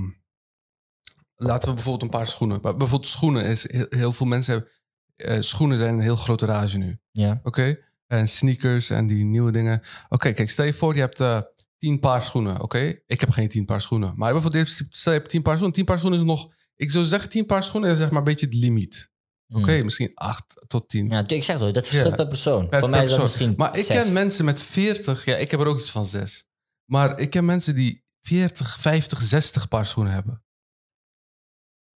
laten 1.35 1.67
we 1.67 1.73
bijvoorbeeld 1.73 2.03
een 2.03 2.17
paar 2.17 2.27
schoenen. 2.27 2.61
Bijvoorbeeld 2.61 3.07
schoenen 3.07 3.45
is, 3.45 3.71
heel, 3.71 3.85
heel 3.89 4.11
veel 4.13 4.25
mensen 4.25 4.53
hebben, 4.53 4.71
eh, 5.15 5.41
schoenen 5.41 5.77
zijn 5.77 5.93
een 5.93 5.99
heel 6.01 6.15
grote 6.15 6.45
rage 6.45 6.77
nu. 6.77 6.97
Ja. 7.11 7.39
Oké? 7.43 7.77
En 8.07 8.27
sneakers 8.27 8.89
en 8.89 9.07
die 9.07 9.23
nieuwe 9.23 9.51
dingen. 9.51 9.81
Oké, 10.09 10.31
kijk, 10.31 10.49
stel 10.49 10.65
je 10.65 10.73
voor, 10.73 10.93
je 10.93 10.99
hebt 10.99 11.19
eh, 11.19 11.39
tien 11.77 11.99
paar 11.99 12.21
schoenen. 12.21 12.61
Oké? 12.61 12.93
Ik 13.05 13.19
heb 13.19 13.29
geen 13.29 13.49
tien 13.49 13.65
paar 13.65 13.81
schoenen. 13.81 14.13
Maar 14.15 14.31
bijvoorbeeld, 14.31 14.81
stel 14.89 15.13
je 15.13 15.19
hebt 15.19 15.31
tien 15.31 15.41
paar 15.41 15.53
schoenen. 15.55 15.75
Tien 15.75 15.85
paar 15.85 15.97
schoenen 15.97 16.19
is 16.19 16.25
nog, 16.25 16.53
ik 16.75 16.91
zou 16.91 17.05
zeggen, 17.05 17.29
tien 17.29 17.45
paar 17.45 17.63
schoenen 17.63 17.91
is 17.91 17.97
zeg 17.97 18.09
maar 18.09 18.17
een 18.17 18.23
beetje 18.23 18.45
het 18.45 18.55
limiet. 18.55 19.11
Oké, 19.53 19.83
misschien 19.83 20.11
acht 20.13 20.63
tot 20.67 20.89
tien. 20.89 21.05
Mm. 21.05 21.11
Ja, 21.11 21.27
ik 21.27 21.43
zeg 21.43 21.59
het, 21.59 21.73
dat 21.73 21.85
verschilt 21.87 22.09
Ja. 22.09 22.15
per 22.15 22.27
persoon. 22.27 22.69
Per- 22.69 22.79
Voor 22.79 22.89
mij 22.89 22.99
per 23.03 23.09
is 23.09 23.15
dat 23.15 23.25
persoon. 23.25 23.47
misschien 23.47 23.53
Maar 23.57 23.77
ik 23.77 23.85
ken 24.05 24.13
mensen 24.13 24.45
met 24.45 24.61
40, 24.61 25.25
ja, 25.25 25.35
ik 25.35 25.51
heb 25.51 25.59
er 25.59 25.67
ook 25.67 25.79
iets 25.79 25.91
van 25.91 26.05
zes. 26.05 26.45
Maar 26.85 27.19
ik 27.19 27.29
ken 27.29 27.45
mensen 27.45 27.75
die 27.75 28.03
40, 28.21 28.79
50, 28.79 29.21
60 29.21 29.67
paar 29.67 29.85
schoenen 29.85 30.13
hebben. 30.13 30.43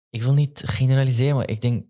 Ik 0.09 0.23
wil 0.23 0.33
niet 0.33 0.61
generaliseren, 0.65 1.35
maar 1.35 1.49
ik 1.49 1.61
denk, 1.61 1.89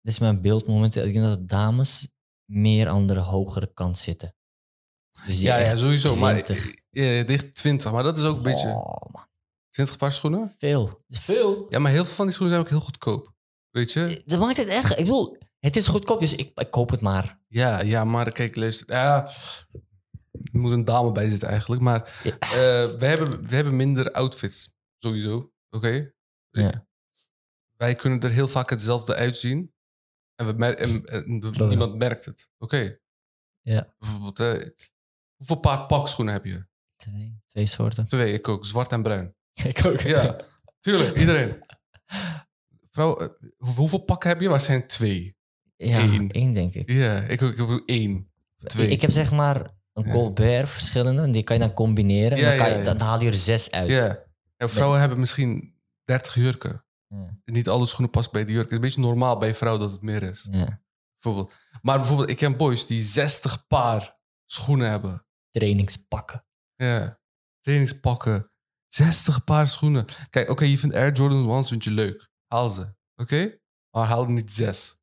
dit 0.00 0.12
is 0.12 0.18
mijn 0.18 0.40
beeld 0.40 0.66
momenteel, 0.66 1.04
ik 1.04 1.12
denk 1.12 1.24
dat 1.24 1.48
dames 1.48 2.08
meer 2.44 2.88
aan 2.88 3.06
de 3.06 3.18
hogere 3.18 3.72
kant 3.74 3.98
zitten. 3.98 4.34
Dus 5.26 5.40
Ja, 5.40 5.56
ja, 5.56 5.76
sowieso. 5.76 6.14
20. 6.16 6.64
Maar 6.64 6.74
ja, 7.04 7.22
dicht 7.22 7.54
20. 7.54 7.92
Maar 7.92 8.02
dat 8.02 8.16
is 8.16 8.24
ook 8.24 8.36
een 8.36 8.42
beetje 8.42 8.68
Oh, 8.68 9.12
man, 9.12 9.26
20 9.70 9.96
paar 9.96 10.12
schoenen. 10.12 10.54
veel. 10.58 11.00
Is 11.08 11.18
veel. 11.18 11.66
Ja, 11.70 11.78
maar 11.78 11.92
heel 11.92 12.04
veel 12.04 12.14
van 12.14 12.24
die 12.26 12.34
schoenen 12.34 12.54
zijn 12.56 12.66
ook 12.66 12.72
heel 12.72 12.84
goedkoop. 12.86 13.34
Weet 13.70 13.92
je? 13.92 14.22
Dat 14.26 14.40
maakt 14.40 14.56
het 14.56 14.68
erger. 14.68 14.98
Ik 14.98 15.04
bedoel, 15.04 15.36
het 15.58 15.76
is 15.76 15.88
goedkoop, 15.88 16.20
dus 16.20 16.34
ik, 16.34 16.50
ik 16.54 16.70
koop 16.70 16.90
het 16.90 17.00
maar. 17.00 17.40
Ja, 17.48 17.80
ja, 17.80 18.04
maar 18.04 18.32
kijk, 18.32 18.56
luister. 18.56 18.94
Ja, 18.94 19.26
er 20.32 20.58
moet 20.58 20.72
een 20.72 20.84
dame 20.84 21.12
bij 21.12 21.28
zitten 21.28 21.48
eigenlijk. 21.48 21.82
Maar 21.82 22.20
Ja. 22.22 22.38
eh, 22.38 22.50
we, 22.98 23.06
hebben, 23.06 23.48
we 23.48 23.54
hebben 23.54 23.76
minder 23.76 24.12
outfits, 24.12 24.72
sowieso. 24.98 25.52
Oké? 25.70 26.12
Ja. 26.50 26.88
Wij 27.76 27.94
kunnen 27.94 28.20
er 28.20 28.30
heel 28.30 28.48
vaak 28.48 28.70
hetzelfde 28.70 29.14
uitzien. 29.14 29.74
En, 30.34 30.46
we 30.46 30.52
mer- 30.52 30.76
en, 30.76 31.04
en 31.06 31.40
we- 31.40 31.64
niemand 31.64 31.94
merkt 31.96 32.24
het. 32.24 32.50
Oké? 32.58 32.98
Ja. 33.60 33.94
Bijvoorbeeld, 33.98 34.40
eh, 34.40 34.68
hoeveel 35.36 35.56
paar 35.56 35.86
pakschoenen 35.86 36.34
heb 36.34 36.44
je? 36.44 36.66
Twee, 36.96 37.40
twee 37.46 37.66
soorten. 37.66 38.06
Twee, 38.08 38.32
ik 38.32 38.48
ook. 38.48 38.64
Zwart 38.66 38.92
en 38.92 39.02
bruin. 39.02 39.34
Ik 39.64 39.84
ook. 39.84 40.00
Ja, 40.00 40.36
tuurlijk. 40.80 41.16
Iedereen. 41.18 41.62
Eh, 43.00 43.26
hoe- 43.56 43.74
hoeveel 43.74 43.98
pakken 43.98 44.28
heb 44.28 44.40
je? 44.40 44.48
Waarschijnlijk 44.48 44.88
twee. 44.90 45.36
Ja, 45.76 45.98
Eén. 46.00 46.30
één 46.30 46.52
denk 46.52 46.74
ik. 46.74 46.90
Ja, 46.90 47.20
ik 47.20 47.40
heb 47.40 47.82
één. 47.86 48.30
Twee. 48.58 48.88
Ik 48.88 49.00
heb 49.00 49.10
zeg 49.10 49.32
maar 49.32 49.70
een 49.92 50.04
Ja. 50.04 50.10
Colbert 50.12 50.68
verschillende, 50.68 51.22
en 51.22 51.32
die 51.32 51.42
kan 51.42 51.56
je 51.56 51.62
dan 51.62 51.72
combineren. 51.72 52.38
en 52.38 52.44
Ja, 52.44 52.48
dan, 52.48 52.58
kan 52.58 52.70
ja, 52.70 52.76
je, 52.76 52.84
dan 52.84 53.00
haal 53.00 53.20
je 53.20 53.26
er 53.26 53.34
zes 53.34 53.70
uit. 53.70 53.90
Ja. 53.90 54.18
En 54.56 54.70
vrouwen 54.70 55.00
hebben 55.00 55.20
misschien 55.20 55.74
30 56.04 56.34
jurken. 56.34 56.84
Ja. 57.08 57.36
Niet 57.44 57.68
alle 57.68 57.86
schoenen 57.86 58.10
passen 58.10 58.32
bij 58.32 58.44
de 58.44 58.52
jurk. 58.52 58.62
Het 58.62 58.70
is 58.70 58.76
een 58.76 58.82
beetje 58.82 59.00
normaal 59.00 59.36
bij 59.38 59.54
vrouwen 59.54 59.82
dat 59.82 59.92
het 59.92 60.02
meer 60.02 60.22
is. 60.22 60.46
Ja. 60.50 60.82
Bijvoorbeeld. 61.20 61.56
Maar 61.82 61.98
bijvoorbeeld, 61.98 62.30
ik 62.30 62.36
ken 62.36 62.56
boys 62.56 62.86
die 62.86 63.02
60 63.02 63.66
paar 63.66 64.16
schoenen 64.44 64.90
hebben. 64.90 65.26
Trainingspakken. 65.50 66.44
Ja. 66.76 67.20
Trainingspakken. 67.60 68.50
60 68.88 69.44
paar 69.44 69.68
schoenen. 69.68 70.04
Kijk, 70.30 70.50
oké, 70.50 70.64
je 70.64 70.78
vindt 70.78 70.94
Air 70.94 71.12
Jordan 71.12 71.58
1's 71.62 71.68
vind 71.68 71.84
je 71.84 71.90
leuk. 71.90 72.28
Haal 72.54 72.70
ze. 72.70 72.94
Oké? 73.16 73.52
Maar 73.90 74.06
haal 74.06 74.24
niet 74.26 74.52
zes. 74.52 74.98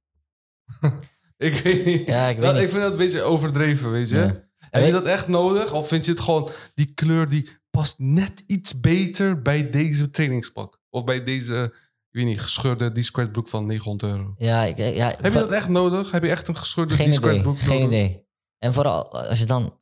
ik 1.38 1.54
weet 1.54 1.86
niet. 1.86 2.08
Ja, 2.08 2.28
ik 2.28 2.36
weet 2.36 2.44
Dat- 2.46 2.54
niet. 2.54 2.64
ik 2.64 2.70
vind 2.70 2.82
dat 2.82 2.92
een 2.92 2.98
beetje 2.98 3.22
overdreven, 3.22 3.92
weet 3.92 4.10
je? 4.10 4.18
Ja. 4.18 4.46
Heb 4.70 4.86
je 4.86 4.92
dat 4.92 5.06
echt 5.06 5.28
nodig? 5.28 5.74
Of 5.74 5.88
vind 5.88 6.06
je 6.06 6.12
het 6.12 6.20
gewoon 6.22 6.50
die 6.74 6.94
kleur 6.94 7.30
die 7.30 7.50
past 7.70 8.00
net 8.00 8.44
iets 8.48 8.80
beter 8.80 9.42
bij 9.42 9.70
deze 9.70 10.10
trainingspak? 10.10 10.82
Of 10.90 11.04
bij 11.04 11.24
deze, 11.24 11.64
ik 12.10 12.10
weet 12.10 12.26
niet, 12.26 12.40
gescheurde 12.42 12.92
discret 12.92 13.32
broek 13.32 13.48
van 13.48 13.66
900 13.66 14.12
euro? 14.12 14.34
Ja, 14.38 14.64
ik, 14.64 14.78
ja, 14.78 15.08
Heb 15.08 15.24
je 15.34 15.40
dat 15.40 15.52
echt 15.52 15.68
nodig? 15.68 16.12
Heb 16.12 16.24
je 16.24 16.30
echt 16.30 16.48
een 16.48 16.58
gescheurde 16.58 17.04
idee. 17.06 17.42
broek 17.42 17.60
Geen 17.60 17.70
nodig? 17.82 17.88
idee. 17.88 18.26
En 18.58 18.74
vooral 18.74 19.12
als 19.12 19.40
je 19.40 19.46
dan... 19.46 19.78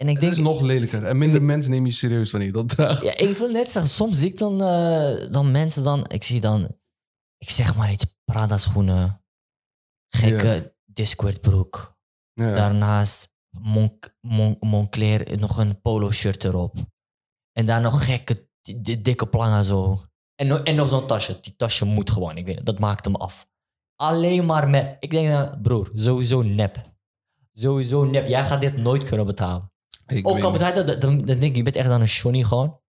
En 0.00 0.06
ik 0.08 0.12
Het 0.12 0.20
denk... 0.20 0.32
is 0.32 0.38
nog 0.38 0.60
lelijker. 0.60 1.04
En 1.04 1.18
minder 1.18 1.42
mensen 1.42 1.70
nemen 1.70 1.86
je 1.88 1.94
serieus 1.94 2.30
wanneer 2.30 2.48
je 2.48 2.54
dat 2.54 2.68
draagt. 2.68 3.02
Ja, 3.02 3.16
ik 3.16 3.36
wil 3.36 3.50
net 3.50 3.70
zeggen, 3.70 3.90
soms 3.92 4.18
zie 4.18 4.28
ik 4.28 4.38
dan, 4.38 4.62
eh, 4.62 5.32
dan 5.32 5.50
mensen 5.50 5.84
dan... 5.84 6.04
Ik 6.08 6.24
zie 6.24 6.40
dan, 6.40 6.76
ik 7.38 7.50
zeg 7.50 7.76
maar 7.76 7.92
iets, 7.92 8.06
Prada 8.24 8.56
schoenen. 8.56 9.22
Gekke 10.08 10.74
Discord 10.84 11.40
broek. 11.40 11.98
Daarnaast 12.34 13.28
Mon 13.50 13.98
Mon 14.20 14.56
Moncler, 14.60 15.38
nog 15.38 15.58
een 15.58 15.80
polo 15.80 16.10
shirt 16.10 16.44
erop. 16.44 16.74
En 17.52 17.66
daar 17.66 17.80
nog 17.80 18.04
gekke, 18.04 18.48
di- 18.60 19.00
dikke 19.02 19.26
planga 19.26 19.62
zo. 19.62 20.02
En, 20.34 20.46
nog- 20.46 20.62
en 20.62 20.74
nog 20.74 20.88
zo'n 20.88 21.06
tasje. 21.06 21.38
Die 21.40 21.56
tasje 21.56 21.84
moet 21.84 22.10
gewoon, 22.10 22.36
ik 22.36 22.46
weet 22.46 22.56
het, 22.56 22.66
dat 22.66 22.78
maakt 22.78 23.04
hem 23.04 23.14
af. 23.14 23.48
Alleen 23.96 24.46
maar 24.46 24.68
met. 24.68 24.96
Ik 25.00 25.10
denk, 25.10 25.32
dat, 25.32 25.62
broer, 25.62 25.90
sowieso 25.94 26.42
nep. 26.42 26.92
Sowieso 27.52 28.04
nep. 28.04 28.26
Jij 28.26 28.44
gaat 28.46 28.60
dit 28.60 28.76
nooit 28.76 29.02
kunnen 29.08 29.26
betalen. 29.26 29.69
Ik 30.10 30.28
Ook 30.28 30.40
al 30.40 30.52
betaalt 30.52 30.74
dat, 30.86 31.00
dan, 31.00 31.16
dan 31.16 31.26
denk 31.26 31.42
ik, 31.42 31.56
je 31.56 31.62
bent 31.62 31.76
echt 31.76 31.88
dan 31.88 32.00
een 32.00 32.08
shonny 32.08 32.42
gewoon. 32.42 32.80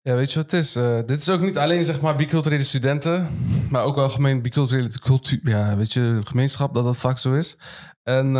Ja, 0.00 0.14
weet 0.14 0.32
je 0.32 0.40
wat 0.42 0.50
het 0.50 0.60
is? 0.60 0.76
Eh, 0.76 0.98
dit 1.06 1.20
is 1.20 1.28
ook 1.28 1.40
niet 1.40 1.58
alleen 1.58 1.84
zeg 1.84 2.00
maar 2.00 2.16
biculturele 2.16 2.64
studenten, 2.64 3.28
maar 3.70 3.84
ook 3.84 3.96
algemeen 3.96 4.42
biculturele 4.42 4.98
cultuur, 4.98 5.40
ja, 5.42 5.76
weet 5.76 5.92
je, 5.92 6.20
gemeenschap 6.24 6.74
dat 6.74 6.84
dat 6.84 6.96
vaak 6.96 7.18
zo 7.18 7.34
is. 7.34 7.56
En 8.02 8.26
eh, 8.26 8.32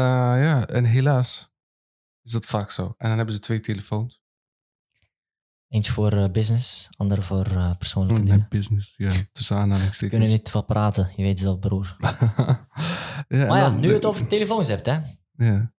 ja, 0.44 0.66
en 0.66 0.84
helaas 0.84 1.50
is 2.22 2.32
dat 2.32 2.46
vaak 2.46 2.70
zo. 2.70 2.82
En 2.84 3.08
dan 3.08 3.16
hebben 3.16 3.34
ze 3.34 3.40
twee 3.40 3.60
telefoons. 3.60 4.20
Eentje 5.68 5.92
voor 5.92 6.12
eh, 6.12 6.30
business, 6.30 6.88
andere 6.96 7.22
voor 7.22 7.74
persoonlijke 7.78 8.22
dingen. 8.22 8.38
Net 8.38 8.48
business, 8.48 8.94
ja, 8.96 9.10
tussen 9.32 9.56
We 9.56 9.62
aanhalingstekens. 9.62 10.10
kunnen 10.10 10.28
niet 10.28 10.48
veel 10.50 10.62
praten, 10.64 11.10
je 11.16 11.22
weet 11.22 11.40
zelf, 11.40 11.58
broer. 11.58 11.96
ja, 11.98 12.06
Maar 13.28 13.58
ja, 13.58 13.60
dan- 13.60 13.80
nu 13.80 13.88
je 13.88 13.94
het 13.94 14.04
over 14.04 14.26
telefoons 14.26 14.68
hebt, 14.68 14.86
hè. 14.86 14.98
Ja. 15.32 15.72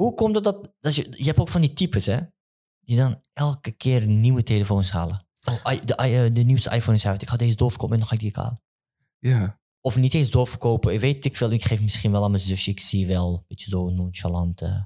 Hoe 0.00 0.14
komt 0.14 0.34
het 0.34 0.44
dat, 0.44 0.74
dat 0.80 0.94
je, 0.94 1.06
je 1.16 1.24
hebt 1.24 1.38
ook 1.38 1.48
van 1.48 1.60
die 1.60 1.72
types, 1.72 2.06
hè? 2.06 2.20
Die 2.80 2.96
dan 2.96 3.22
elke 3.32 3.70
keer 3.70 4.06
nieuwe 4.06 4.42
telefoons 4.42 4.90
halen. 4.90 5.26
Oh, 5.48 5.72
i- 5.72 5.84
de, 5.84 5.98
i- 6.04 6.14
eh, 6.26 6.34
de 6.34 6.42
nieuwste 6.42 6.70
iPhone 6.74 6.96
is 6.96 7.06
uit. 7.06 7.22
Ik 7.22 7.28
ga 7.28 7.36
deze 7.36 7.56
doorverkopen 7.56 7.94
en 7.94 8.00
dan 8.00 8.08
ga 8.08 8.14
ik 8.14 8.20
die 8.20 8.30
halen. 8.42 8.62
ja, 9.18 9.60
Of 9.80 9.96
niet 9.96 10.14
eens 10.14 10.30
doorverkopen. 10.30 10.92
Ik 10.94 11.00
weet 11.00 11.24
ik 11.24 11.36
veel. 11.36 11.50
Ik 11.50 11.64
geef 11.64 11.80
misschien 11.80 12.10
wel 12.10 12.24
aan 12.24 12.30
mijn 12.30 12.42
zusje. 12.42 12.70
Ik 12.70 12.80
zie 12.80 13.06
wel 13.06 13.34
een 13.34 13.44
beetje 13.48 13.70
zo 13.70 13.88
nonchalant. 13.88 14.60
eh. 14.60 14.82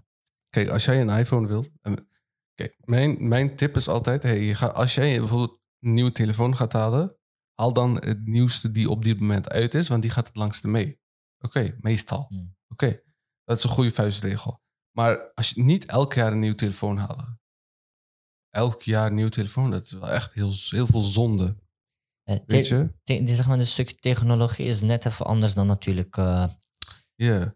Kijk, 0.50 0.68
als 0.68 0.84
jij 0.84 1.00
een 1.00 1.18
iPhone 1.18 1.46
wil. 1.46 1.66
en- 1.80 2.08
Kijk, 2.54 2.76
mijn, 2.80 3.28
mijn 3.28 3.56
tip 3.56 3.76
is 3.76 3.88
altijd: 3.88 4.22
hey, 4.22 4.56
als 4.56 4.94
jij 4.94 5.18
bijvoorbeeld 5.18 5.60
een 5.80 5.92
nieuwe 5.92 6.12
telefoon 6.12 6.56
gaat 6.56 6.72
halen, 6.72 7.16
haal 7.54 7.72
dan 7.72 7.94
het 7.94 8.26
nieuwste 8.26 8.70
die 8.70 8.90
op 8.90 9.04
dit 9.04 9.20
moment 9.20 9.48
uit 9.48 9.74
is, 9.74 9.88
want 9.88 10.02
die 10.02 10.10
gaat 10.10 10.26
het 10.26 10.36
langste 10.36 10.68
mee. 10.68 10.98
Oké, 11.38 11.76
meestal. 11.80 12.24
Hmm. 12.28 12.56
Oké, 12.68 13.00
dat 13.44 13.56
is 13.56 13.64
een 13.64 13.70
goede 13.70 13.90
vuistregel. 13.90 14.62
Maar 14.96 15.32
als 15.34 15.50
je 15.50 15.62
niet 15.62 15.86
elk 15.86 16.14
jaar 16.14 16.32
een 16.32 16.38
nieuwe 16.38 16.56
telefoon 16.56 16.96
halen, 16.96 17.40
elk 18.50 18.82
jaar 18.82 19.06
een 19.06 19.14
nieuwe 19.14 19.30
telefoon, 19.30 19.70
dat 19.70 19.84
is 19.84 19.92
wel 19.92 20.08
echt 20.08 20.32
heel, 20.34 20.52
heel 20.68 20.86
veel 20.86 21.00
zonde. 21.00 21.56
Eh, 22.22 22.36
Weet 22.46 22.68
je? 22.68 22.90
zeg 23.04 23.46
maar, 23.46 23.58
een 23.58 23.66
stuk 23.66 24.00
technologie 24.00 24.66
is 24.66 24.80
net 24.80 25.04
even 25.04 25.26
anders 25.26 25.54
dan 25.54 25.66
natuurlijk 25.66 26.16
eh, 26.16 26.46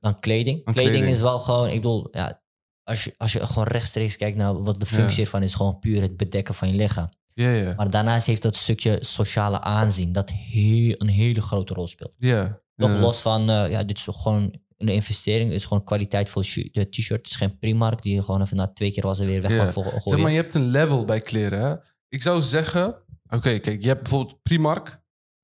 dan 0.00 0.20
kleding. 0.20 0.64
Kleding. 0.64 0.64
kleding. 0.64 1.04
is 1.04 1.20
wel 1.20 1.38
gewoon, 1.38 1.68
ik 1.68 1.80
bedoel, 1.80 2.08
ja, 2.10 2.42
als 2.82 3.04
je, 3.04 3.14
als 3.16 3.32
je 3.32 3.46
gewoon 3.46 3.66
rechtstreeks 3.66 4.16
kijkt 4.16 4.36
naar 4.36 4.62
wat 4.62 4.80
de 4.80 4.86
functie 4.86 5.24
ervan 5.24 5.42
is, 5.42 5.54
gewoon 5.54 5.78
puur 5.78 6.02
het 6.02 6.16
bedekken 6.16 6.54
van 6.54 6.68
je 6.68 6.74
lichaam. 6.74 7.08
ja, 7.34 7.50
ja. 7.50 7.74
Maar 7.74 7.90
daarnaast 7.90 8.26
heeft 8.26 8.42
dat 8.42 8.56
stukje 8.56 8.98
sociale 9.00 9.60
aanzien 9.60 10.12
dat 10.12 10.30
heel, 10.30 10.94
een 10.98 11.08
hele 11.08 11.40
grote 11.40 11.74
rol 11.74 11.86
speelt. 11.86 12.14
ja. 12.18 12.60
Nog 12.74 13.00
los 13.00 13.22
van, 13.22 13.50
eh, 13.50 13.70
ja, 13.70 13.84
dit 13.84 13.98
is 13.98 14.06
gewoon 14.10 14.60
een 14.78 14.88
investering. 14.88 15.52
Is 15.52 15.64
gewoon 15.64 15.84
kwaliteitvol 15.84 16.42
shu- 16.42 16.68
de 16.72 16.88
t-shirt. 16.88 17.18
Het 17.20 17.30
is 17.30 17.36
geen 17.36 17.58
Primark 17.58 18.02
die 18.02 18.14
je 18.14 18.22
gewoon 18.22 18.42
even 18.42 18.56
na 18.56 18.66
twee 18.72 18.90
keer 18.92 19.02
was 19.02 19.18
er 19.18 19.26
weer 19.26 19.42
weg 19.42 19.56
mag 19.56 19.72
voor 19.72 19.84
Zeg 20.04 20.18
maar, 20.18 20.30
je 20.30 20.36
hebt 20.36 20.54
een 20.54 20.68
level 20.70 21.04
bij 21.04 21.20
kleren. 21.20 21.60
Hè? 21.60 21.74
Ik 22.08 22.22
zou 22.22 22.42
zeggen, 22.42 23.02
oké, 23.28 23.58
kijk, 23.58 23.82
je 23.82 23.88
hebt 23.88 24.02
bijvoorbeeld 24.02 24.42
Primark. 24.42 25.00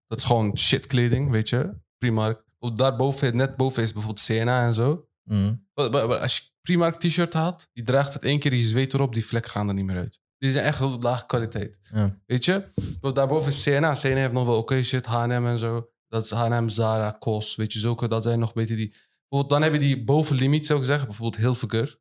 Dat 0.06 0.18
is 0.18 0.24
gewoon 0.24 0.58
shit 0.58 0.86
kleding, 0.86 1.30
weet 1.30 1.48
je. 1.48 1.70
Primark. 1.98 2.42
Op 2.58 2.76
Daarboven, 2.76 3.36
net 3.36 3.56
boven 3.56 3.82
is 3.82 3.92
bijvoorbeeld 3.92 4.24
CNA 4.26 4.64
en 4.66 4.74
zo. 4.74 5.08
Mm. 5.24 5.66
Maar- 5.74 5.90
maar- 5.90 6.08
maar 6.08 6.18
Als 6.18 6.36
je 6.36 6.42
Primark 6.62 6.94
t-shirt 7.00 7.32
haalt, 7.32 7.68
die 7.72 7.84
draagt 7.84 8.12
het 8.12 8.22
één 8.24 8.38
keer, 8.38 8.54
je 8.54 8.62
zweet 8.62 8.94
erop, 8.94 9.14
die 9.14 9.26
vlekken 9.26 9.50
gaan 9.50 9.68
er 9.68 9.74
niet 9.74 9.84
meer 9.84 9.96
uit. 9.96 10.20
Die 10.38 10.52
zijn 10.52 10.64
echt 10.64 10.78
heel 10.78 10.98
lage 11.00 11.26
kwaliteit. 11.26 11.78
Ja. 11.94 12.18
Weet 12.26 12.44
je? 12.44 12.64
Want 13.00 13.14
daarboven 13.14 13.48
is 13.52 13.62
CNA. 13.62 13.92
CNA 13.94 14.14
heeft 14.14 14.32
nog 14.32 14.46
wel 14.46 14.56
oké 14.58 14.82
shit, 14.82 15.06
H&M 15.06 15.30
en 15.46 15.58
zo. 15.58 15.88
Dat 16.08 16.24
is 16.24 16.30
H&M, 16.30 16.68
Zara, 16.68 17.10
Kos, 17.10 17.56
weet 17.56 17.72
je, 17.72 17.78
zulke. 17.78 18.08
Dat 18.08 18.22
zijn 18.22 18.38
nog 18.38 18.52
beter 18.52 18.76
die... 18.76 18.94
Bijvoorbeeld, 19.34 19.48
dan 19.50 19.62
heb 19.62 19.72
je 19.72 19.78
die 19.88 20.04
bovenlimiet, 20.04 20.66
zou 20.66 20.78
ik 20.78 20.84
zeggen. 20.84 21.06
Bijvoorbeeld 21.06 21.42
Hilfiger. 21.42 21.98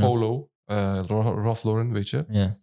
Polo, 0.00 0.50
Ro- 1.06 1.42
Ralph 1.42 1.62
Lauren, 1.64 1.92
weet 1.92 2.08
je. 2.08 2.24
Ja. 2.28 2.56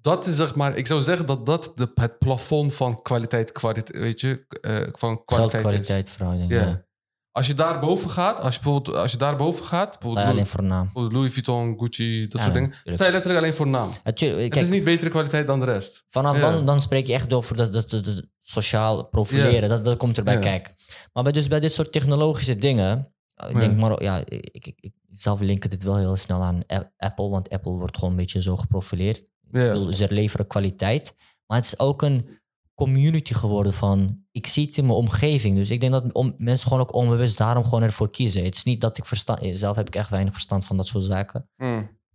Dat 0.00 0.26
is 0.26 0.36
zeg 0.36 0.54
maar, 0.54 0.76
ik 0.76 0.86
zou 0.86 1.02
zeggen 1.02 1.26
dat 1.26 1.46
dat 1.46 1.72
de, 1.74 1.90
het 1.94 2.18
plafond 2.18 2.74
van 2.74 3.02
kwaliteit, 3.02 3.52
kwaliteit 3.52 4.02
weet 4.02 4.20
je, 4.20 4.46
eh, 4.60 4.76
van 4.92 5.24
kwaliteit 5.24 5.88
is. 5.88 6.16
Ja. 6.18 6.34
Ja. 6.48 6.84
Als 7.30 7.46
je 7.46 7.54
daar 7.54 7.80
boven 7.80 8.10
gaat, 8.10 8.40
als 8.40 8.54
je 8.54 8.60
bijvoorbeeld, 8.62 8.96
als 8.96 9.10
je 9.12 9.16
daar 9.18 9.36
boven 9.36 9.64
gaat, 9.64 9.90
bijvoorbeeld, 9.90 10.24
alleen 10.24 10.34
Louis, 10.34 10.48
voor 10.50 10.62
naam. 10.62 10.90
Louis 10.94 11.32
Vuitton, 11.32 11.78
Gucci, 11.78 12.22
dat 12.28 12.32
Ja, 12.32 12.40
soort 12.42 12.54
dingen, 12.54 12.68
natuurlijk. 12.68 12.96
sta 12.96 13.04
je 13.06 13.12
letterlijk 13.12 13.42
alleen 13.42 13.54
voor 13.56 13.66
naam. 13.68 13.88
Natuurlijk, 14.04 14.54
het 14.54 14.62
is 14.62 14.68
niet 14.70 14.84
betere 14.84 15.10
kwaliteit 15.10 15.46
dan 15.46 15.58
de 15.60 15.64
rest. 15.66 16.04
vanaf 16.08 16.36
Ja. 16.40 16.50
dan, 16.50 16.66
dan 16.66 16.80
spreek 16.80 17.06
je 17.06 17.12
echt 17.12 17.32
over 17.32 17.56
dat, 17.56 17.72
dat, 17.72 17.90
dat, 17.90 18.04
dat 18.04 18.24
sociaal 18.40 19.08
profileren. 19.08 19.68
Dat, 19.68 19.84
dat 19.84 19.96
komt 19.96 20.18
erbij 20.18 20.38
kijken. 20.38 20.74
Maar 21.12 21.22
bij, 21.22 21.32
dus 21.32 21.48
bij 21.48 21.60
dit 21.60 21.72
soort 21.72 21.92
technologische 21.92 22.56
dingen... 22.56 23.14
eh, 23.42 23.50
Ik 23.50 23.56
denk 23.56 23.80
maar, 23.80 24.02
ja, 24.02 24.22
ik, 24.26 24.66
ik, 24.66 24.74
ik 24.80 24.92
zelf 25.10 25.40
linken 25.40 25.70
dit 25.70 25.82
wel 25.82 25.96
heel 25.96 26.16
snel 26.16 26.42
aan 26.42 26.60
Apple. 26.96 27.28
Want 27.28 27.50
Apple 27.50 27.72
wordt 27.76 27.96
gewoon 27.96 28.10
een 28.10 28.16
beetje 28.16 28.42
zo 28.42 28.56
geprofileerd. 28.56 29.22
Ja. 29.50 29.92
ze 29.92 30.12
leveren 30.14 30.46
kwaliteit. 30.46 31.14
Maar 31.46 31.58
het 31.58 31.66
is 31.66 31.78
ook 31.78 32.02
een 32.02 32.28
community 32.74 33.34
geworden 33.34 33.72
van... 33.72 34.20
Ik 34.30 34.46
zie 34.46 34.66
het 34.66 34.76
in 34.76 34.84
mijn 34.86 34.96
omgeving. 34.96 35.56
Dus 35.56 35.70
ik 35.70 35.80
denk 35.80 35.92
dat 35.92 36.12
om, 36.12 36.34
mensen 36.38 36.68
gewoon 36.68 36.82
ook 36.82 36.94
onbewust 36.94 37.38
daarom 37.38 37.64
gewoon 37.64 37.82
ervoor 37.82 38.10
kiezen. 38.10 38.44
Het 38.44 38.54
is 38.54 38.64
niet 38.64 38.80
dat 38.80 38.98
ik 38.98 39.04
verstand... 39.06 39.40
Zelf 39.58 39.76
heb 39.76 39.86
ik 39.86 39.94
echt 39.96 40.10
weinig 40.10 40.32
verstand 40.32 40.64
van 40.64 40.76
dat 40.76 40.86
soort 40.86 41.04
zaken. 41.04 41.48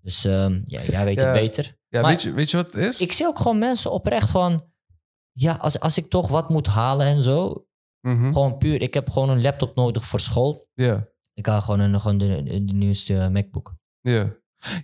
Dus 0.02 0.26
ehm, 0.26 0.62
ja, 0.66 0.82
jij 0.84 1.06
weet 1.06 1.20
Ja. 1.20 1.26
het 1.26 1.40
beter. 1.42 1.78
Ja, 1.88 2.02
Maar- 2.02 2.10
weet, 2.12 2.22
je, 2.22 2.32
weet 2.34 2.52
je 2.52 2.58
wat 2.58 2.66
het 2.66 2.76
is? 2.76 3.02
Ik 3.02 3.12
zie 3.12 3.26
ook 3.26 3.38
gewoon 3.40 3.60
mensen 3.60 3.92
oprecht 3.92 4.30
van... 4.30 4.66
Ja, 5.32 5.54
als, 5.54 5.80
als 5.80 5.98
ik 5.98 6.10
toch 6.10 6.28
wat 6.28 6.50
moet 6.50 6.68
halen 6.68 7.06
en 7.08 7.22
zo... 7.22 7.66
Mhm. 8.02 8.32
Gewoon 8.34 8.58
puur, 8.58 8.82
ik 8.82 8.94
heb 8.94 9.10
gewoon 9.10 9.30
een 9.30 9.42
laptop 9.42 9.76
nodig 9.76 10.06
voor 10.06 10.20
school. 10.20 10.68
Ja, 10.74 11.08
Ik 11.38 11.46
haal 11.46 11.62
gewoon, 11.62 11.80
een, 11.80 12.02
gewoon 12.02 12.18
de, 12.18 12.44
de 12.44 12.74
nieuwste 12.74 13.30
MacBook. 13.32 13.76
ja. 14.02 14.36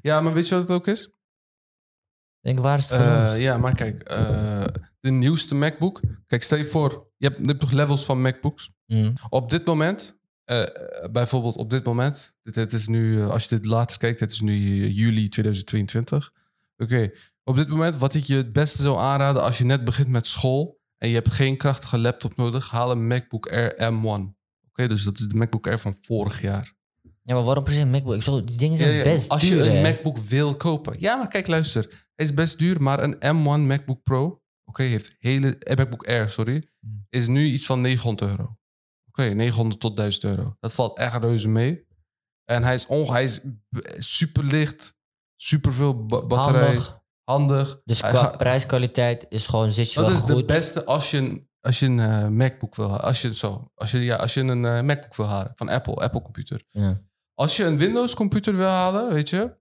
Ja, 0.01 0.21
maar 0.21 0.33
weet 0.33 0.47
je 0.47 0.55
wat 0.55 0.67
het 0.67 0.77
ook 0.77 0.87
is? 0.87 1.01
Ik 1.03 1.11
denk, 2.41 2.59
waar 2.59 2.77
is 2.77 2.89
het? 2.89 2.99
Eh, 2.99 3.41
ja, 3.41 3.57
maar 3.57 3.75
kijk, 3.75 4.01
eh, 4.01 4.63
de 4.99 5.11
nieuwste 5.11 5.55
MacBook. 5.55 6.01
Kijk, 6.27 6.43
stel 6.43 6.57
je 6.57 6.65
voor, 6.65 7.11
je 7.17 7.27
hebt, 7.27 7.39
je 7.39 7.45
hebt 7.45 7.59
toch 7.59 7.71
levels 7.71 8.05
van 8.05 8.21
MacBooks? 8.21 8.71
Mm. 8.85 9.13
Op 9.29 9.49
dit 9.49 9.65
moment, 9.65 10.17
eh, 10.45 10.63
bijvoorbeeld 11.11 11.55
op 11.55 11.69
dit 11.69 11.85
moment, 11.85 12.35
dit, 12.43 12.55
het 12.55 12.73
is 12.73 12.87
nu, 12.87 13.21
eh, 13.21 13.29
als 13.29 13.43
je 13.43 13.55
dit 13.55 13.65
later 13.65 13.97
kijkt, 13.97 14.19
het 14.19 14.31
is 14.31 14.41
nu 14.41 14.83
eh, 14.83 14.95
juli 14.95 15.29
2022. 15.29 16.33
Oké, 16.77 17.09
op 17.43 17.55
dit 17.55 17.67
moment, 17.67 17.97
wat 17.97 18.13
ik 18.13 18.23
je 18.23 18.35
het 18.35 18.53
beste 18.53 18.81
zou 18.81 18.97
aanraden 18.97 19.41
als 19.41 19.57
je 19.57 19.65
net 19.65 19.83
begint 19.83 20.07
met 20.07 20.27
school 20.27 20.81
en 20.97 21.09
je 21.09 21.15
hebt 21.15 21.31
geen 21.31 21.57
krachtige 21.57 21.99
laptop 21.99 22.35
nodig, 22.35 22.69
haal 22.69 22.91
een 22.91 23.07
MacBook 23.07 23.51
Air 23.51 23.91
M1. 23.91 24.42
Oké, 24.75 24.87
dus 24.87 25.03
dat 25.03 25.19
is 25.19 25.27
de 25.27 25.35
MacBook 25.35 25.67
Air 25.67 25.79
van 25.79 25.95
vorig 26.01 26.41
jaar. 26.41 26.73
Ja, 27.23 27.33
maar 27.35 27.43
waarom 27.43 27.63
precies 27.63 27.81
een 27.81 27.89
MacBook? 27.89 28.13
Ik 28.13 28.19
bedoel, 28.19 28.45
die 28.45 28.57
dingen 28.57 28.77
zijn 28.77 28.89
Ja, 28.89 28.95
ja, 28.95 29.03
best 29.03 29.29
als 29.29 29.41
duur, 29.41 29.63
je 29.63 29.69
een 29.69 29.75
hè? 29.75 29.81
MacBook 29.81 30.17
wil 30.17 30.55
kopen. 30.55 30.95
Ja, 30.99 31.15
maar 31.15 31.27
kijk, 31.27 31.47
luister. 31.47 31.83
Hij 32.15 32.25
is 32.25 32.33
best 32.33 32.59
duur, 32.59 32.81
maar 32.81 33.03
een 33.03 33.15
M1 33.15 33.67
MacBook 33.67 34.03
Pro, 34.03 34.41
oké, 34.65 34.83
heeft 34.83 35.15
hele 35.19 35.57
eh, 35.57 35.77
MacBook 35.77 36.07
Air, 36.07 36.29
sorry, 36.29 36.63
Hmm. 36.79 37.05
is 37.09 37.27
nu 37.27 37.45
iets 37.45 37.65
van 37.65 37.81
900 37.81 38.31
euro. 38.31 38.57
Oké, 39.07 39.23
900 39.23 39.79
tot 39.79 39.95
1000 39.97 40.23
euro. 40.23 40.55
Dat 40.59 40.73
valt 40.73 40.97
echt 40.97 41.15
reuze 41.23 41.47
mee. 41.47 41.85
En 42.45 42.63
hij 42.63 42.73
is, 42.73 42.87
hij 42.87 43.23
is 43.23 43.39
super 43.97 44.43
licht, 44.43 44.95
super 45.35 45.73
veel 45.73 46.05
batterij, 46.05 46.63
handig. 46.65 47.01
Handig. 47.23 47.81
Dus 47.85 47.99
qua 48.01 48.29
prijskwaliteit 48.29 49.25
is 49.29 49.47
gewoon, 49.47 49.71
zit 49.71 49.93
je 49.93 49.99
dat 49.99 50.09
wel 50.09 50.19
is 50.19 50.25
de 50.25 50.33
goed. 50.33 50.45
beste 50.45 50.85
als 50.85 51.11
je 51.11 51.17
een, 51.17 51.49
als 51.63 51.79
je 51.79 51.85
een 51.85 51.99
eh, 51.99 52.27
MacBook 52.27 52.75
wil 52.75 52.89
halen. 52.89 53.03
Als 53.03 53.21
je, 53.21 53.33
zo, 53.33 53.71
als 53.75 53.91
je, 53.91 53.99
ja, 53.99 54.15
als 54.15 54.33
je 54.33 54.39
een 54.39 54.65
eh, 54.65 54.81
MacBook 54.81 55.15
wil 55.15 55.27
halen 55.27 55.51
van 55.55 55.69
Apple, 55.69 55.95
Apple 55.95 56.21
computer. 56.21 56.63
Ja. 56.69 57.01
Als 57.33 57.57
je 57.57 57.63
een 57.63 57.77
Windows 57.77 58.13
computer 58.13 58.55
wil 58.57 58.67
halen, 58.67 59.13
weet 59.13 59.29
je, 59.29 59.55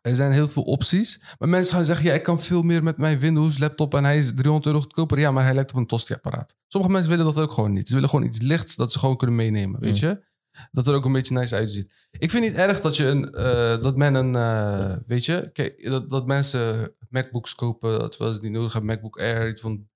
er 0.00 0.16
zijn 0.16 0.32
heel 0.32 0.48
veel 0.48 0.62
opties. 0.62 1.22
Maar 1.38 1.48
mensen 1.48 1.74
gaan 1.74 1.84
zeggen, 1.84 2.06
ja, 2.06 2.12
ik 2.12 2.22
kan 2.22 2.40
veel 2.40 2.62
meer 2.62 2.82
met 2.82 2.96
mijn 2.96 3.18
Windows 3.18 3.58
laptop 3.58 3.94
en 3.94 4.04
hij 4.04 4.18
is 4.18 4.32
300 4.34 4.66
euro 4.66 4.80
goedkoper. 4.80 5.18
Ja, 5.18 5.30
maar 5.30 5.44
hij 5.44 5.54
lijkt 5.54 5.70
op 5.70 5.76
een 5.76 5.86
tosti-apparaat. 5.86 6.56
Sommige 6.68 6.92
mensen 6.92 7.10
willen 7.10 7.34
dat 7.34 7.44
ook 7.44 7.52
gewoon 7.52 7.72
niet. 7.72 7.88
Ze 7.88 7.94
willen 7.94 8.08
gewoon 8.08 8.24
iets 8.24 8.40
lichts 8.40 8.76
dat 8.76 8.92
ze 8.92 8.98
gewoon 8.98 9.16
kunnen 9.16 9.36
meenemen, 9.36 9.80
weet 9.80 9.98
je. 9.98 10.28
Dat 10.70 10.86
er 10.86 10.94
ook 10.94 11.04
een 11.04 11.12
beetje 11.12 11.34
nice 11.34 11.54
uitziet. 11.54 11.92
Ik 12.10 12.30
vind 12.30 12.44
niet 12.44 12.54
erg 12.54 12.80
dat, 12.80 12.96
je 12.96 13.06
een, 13.06 13.32
eh, 13.32 13.80
dat 13.80 13.96
men 13.96 14.14
een, 14.14 15.02
weet 15.06 15.24
je, 15.24 15.50
dat, 15.82 16.10
dat 16.10 16.26
mensen 16.26 16.94
MacBooks 17.08 17.54
kopen, 17.54 18.10
terwijl 18.10 18.34
ze 18.34 18.40
niet 18.40 18.52
nodig 18.52 18.72
hebben, 18.72 18.90
MacBook 18.90 19.18
Air, 19.18 19.48
iets 19.48 19.60
van, 19.60 19.89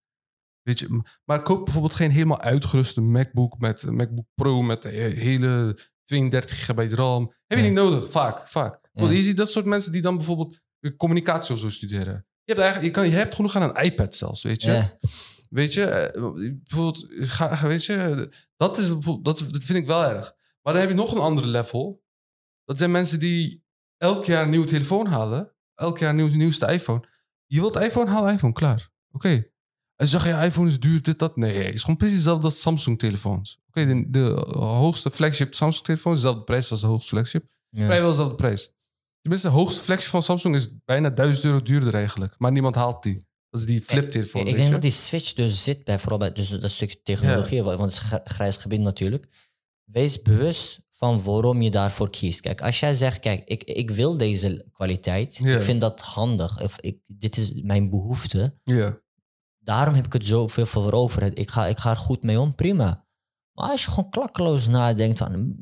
weet 0.65 0.79
je. 0.79 1.03
Maar 1.25 1.43
koop 1.43 1.65
bijvoorbeeld 1.65 1.95
geen 1.95 2.11
helemaal 2.11 2.41
uitgeruste 2.41 3.01
MacBook 3.01 3.59
met 3.59 3.83
een 3.83 3.97
MacBook 3.97 4.27
Pro 4.35 4.63
met 4.63 4.85
een 4.85 4.93
hele 5.13 5.79
32 6.05 6.57
gigabyte 6.57 6.95
RAM. 6.95 7.35
Heb 7.47 7.59
je 7.59 7.65
niet 7.65 7.73
nodig, 7.73 8.11
vaak, 8.11 8.49
vaak. 8.49 8.89
Want 8.93 9.13
je 9.13 9.23
ziet 9.23 9.37
dat 9.37 9.51
soort 9.51 9.67
mensen 9.67 9.93
die 9.93 10.03
dan 10.03 10.17
bijvoorbeeld 10.17 10.61
communicatie 10.97 11.55
of 11.55 11.61
zo 11.61 11.69
studeren. 11.69 12.27
Je 12.45 12.53
hebt, 12.53 12.65
eigenlijk, 12.65 12.95
je, 12.95 13.01
kan, 13.01 13.11
je 13.11 13.17
hebt 13.17 13.35
genoeg 13.35 13.57
aan 13.57 13.63
een 13.77 13.85
iPad 13.85 14.15
zelfs, 14.15 14.43
weet 14.43 14.63
je. 14.63 14.71
Ja. 14.71 14.97
Weet 15.49 15.75
je, 15.75 15.85
eh, 15.85 16.23
bijvoorbeeld, 16.63 17.07
ga, 17.11 17.67
weet 17.67 17.85
je, 17.85 18.29
dat, 18.57 18.79
is, 18.79 18.89
bijvoorbeeld- 18.89 19.25
dat, 19.39 19.53
dat 19.53 19.65
vind 19.65 19.79
ik 19.79 19.87
wel 19.87 20.05
erg. 20.05 20.33
Maar 20.63 20.73
dan 20.73 20.83
heb 20.83 20.89
je 20.91 20.97
nog 20.97 21.13
een 21.15 21.21
andere 21.21 21.47
level. 21.47 22.03
Dat 22.65 22.79
zijn 22.79 22.91
mensen 22.91 23.19
die 23.19 23.65
elk 23.97 24.25
jaar 24.25 24.43
een 24.43 24.51
nieuwe 24.51 24.67
telefoon 24.67 25.07
halen. 25.07 25.55
Elk 25.75 25.99
jaar 25.99 26.11
een 26.11 26.17
nieuw, 26.17 26.29
nieuwste 26.35 26.67
iPhone. 26.73 27.09
Je 27.47 27.61
wilt 27.61 27.77
iPhone, 27.77 28.11
haal 28.11 28.29
iPhone, 28.31 28.53
klaar. 28.53 28.91
Oké. 29.11 29.53
En 29.97 30.07
ze 30.07 30.13
zeggen, 30.13 30.31
ja, 30.31 30.43
iPhone 30.43 30.69
is 30.69 30.81
duur, 30.81 31.03
dit, 31.03 31.19
dat. 31.19 31.37
Nee, 31.37 31.63
het 31.65 31.75
is 31.75 31.81
gewoon 31.81 31.97
precies 31.97 32.17
hetzelfde 32.17 32.45
als 32.45 32.61
Samsung-telefoons. 32.61 33.59
Oké, 33.69 33.87
de, 33.87 34.05
de 34.11 34.21
hoogste 34.57 35.11
flagship 35.11 35.55
Samsung-telefoon 35.55 36.13
is 36.13 36.19
dezelfde 36.21 36.45
prijs 36.45 36.71
als 36.71 36.81
de 36.81 36.87
hoogste 36.87 37.09
flagship. 37.09 37.45
Ja. 37.69 37.85
Vrijwel 37.85 38.09
dezelfde 38.11 38.35
prijs. 38.35 38.73
Tenminste, 39.21 39.49
de 39.49 39.55
hoogste 39.55 39.83
flagship 39.83 40.11
van 40.11 40.23
Samsung 40.23 40.55
is 40.55 40.69
bijna 40.85 41.11
1000 41.11 41.45
euro 41.45 41.63
duurder 41.63 41.95
eigenlijk. 41.95 42.35
Maar 42.39 42.53
niemand 42.53 42.75
haalt 42.75 43.03
die. 43.03 43.27
Dat 43.51 43.61
is 43.61 43.67
die 43.67 43.81
flip-telefoon, 43.81 44.41
Ik 44.41 44.47
weet 44.47 44.55
denk 44.57 44.67
je? 44.67 44.73
dat 44.73 44.83
die 44.83 44.91
switch 44.91 45.33
dus 45.33 45.63
zit 45.65 45.85
bij 45.85 45.99
vooral 45.99 46.19
bij 46.19 46.33
dus 46.33 46.49
dat 46.49 46.71
stukje 46.71 47.03
technologie, 47.03 47.63
want 47.63 47.81
het 47.81 47.91
is 47.93 47.99
gr- 47.99 48.17
grijs 48.23 48.57
gebied 48.57 48.81
natuurlijk. 48.81 49.27
Wees 49.85 50.23
bewust 50.23 50.81
van 50.91 51.23
waarom 51.23 51.63
je 51.63 51.71
daarvoor 51.71 52.11
kiest. 52.11 52.41
Kijk, 52.41 52.61
als 52.61 52.81
jij 52.81 52.95
zegt, 52.95 53.19
kijk, 53.19 53.43
ik, 53.49 53.65
ik 53.65 53.91
wil 53.91 54.17
deze 54.17 54.67
kwaliteit, 54.73 55.37
Ja. 55.43 55.55
ik 55.57 55.63
vind 55.63 55.81
dat 55.81 56.01
handig, 56.01 56.61
of 56.63 56.81
ik, 56.81 56.99
dit 57.07 57.37
is 57.37 57.53
mijn 57.63 57.91
behoefte, 57.91 58.59
Ja. 58.63 59.03
Daarom 59.65 59.95
heb 59.95 60.07
ik 60.07 60.13
het 60.13 60.27
zoveel 60.27 60.67
voor 60.67 60.93
over. 60.93 61.39
Ik 61.39 61.51
ga, 61.51 61.67
ik 61.67 61.79
ga 61.79 61.91
er 61.91 61.97
goed 61.97 62.23
mee 62.23 62.41
om, 62.41 62.55
prima. 62.55 63.05
Maar 63.53 63.71
als 63.71 63.85
je 63.85 63.91
gewoon 63.91 64.11
klakkeloos 64.11 64.67
nadenkt 64.69 65.19
van... 65.19 65.57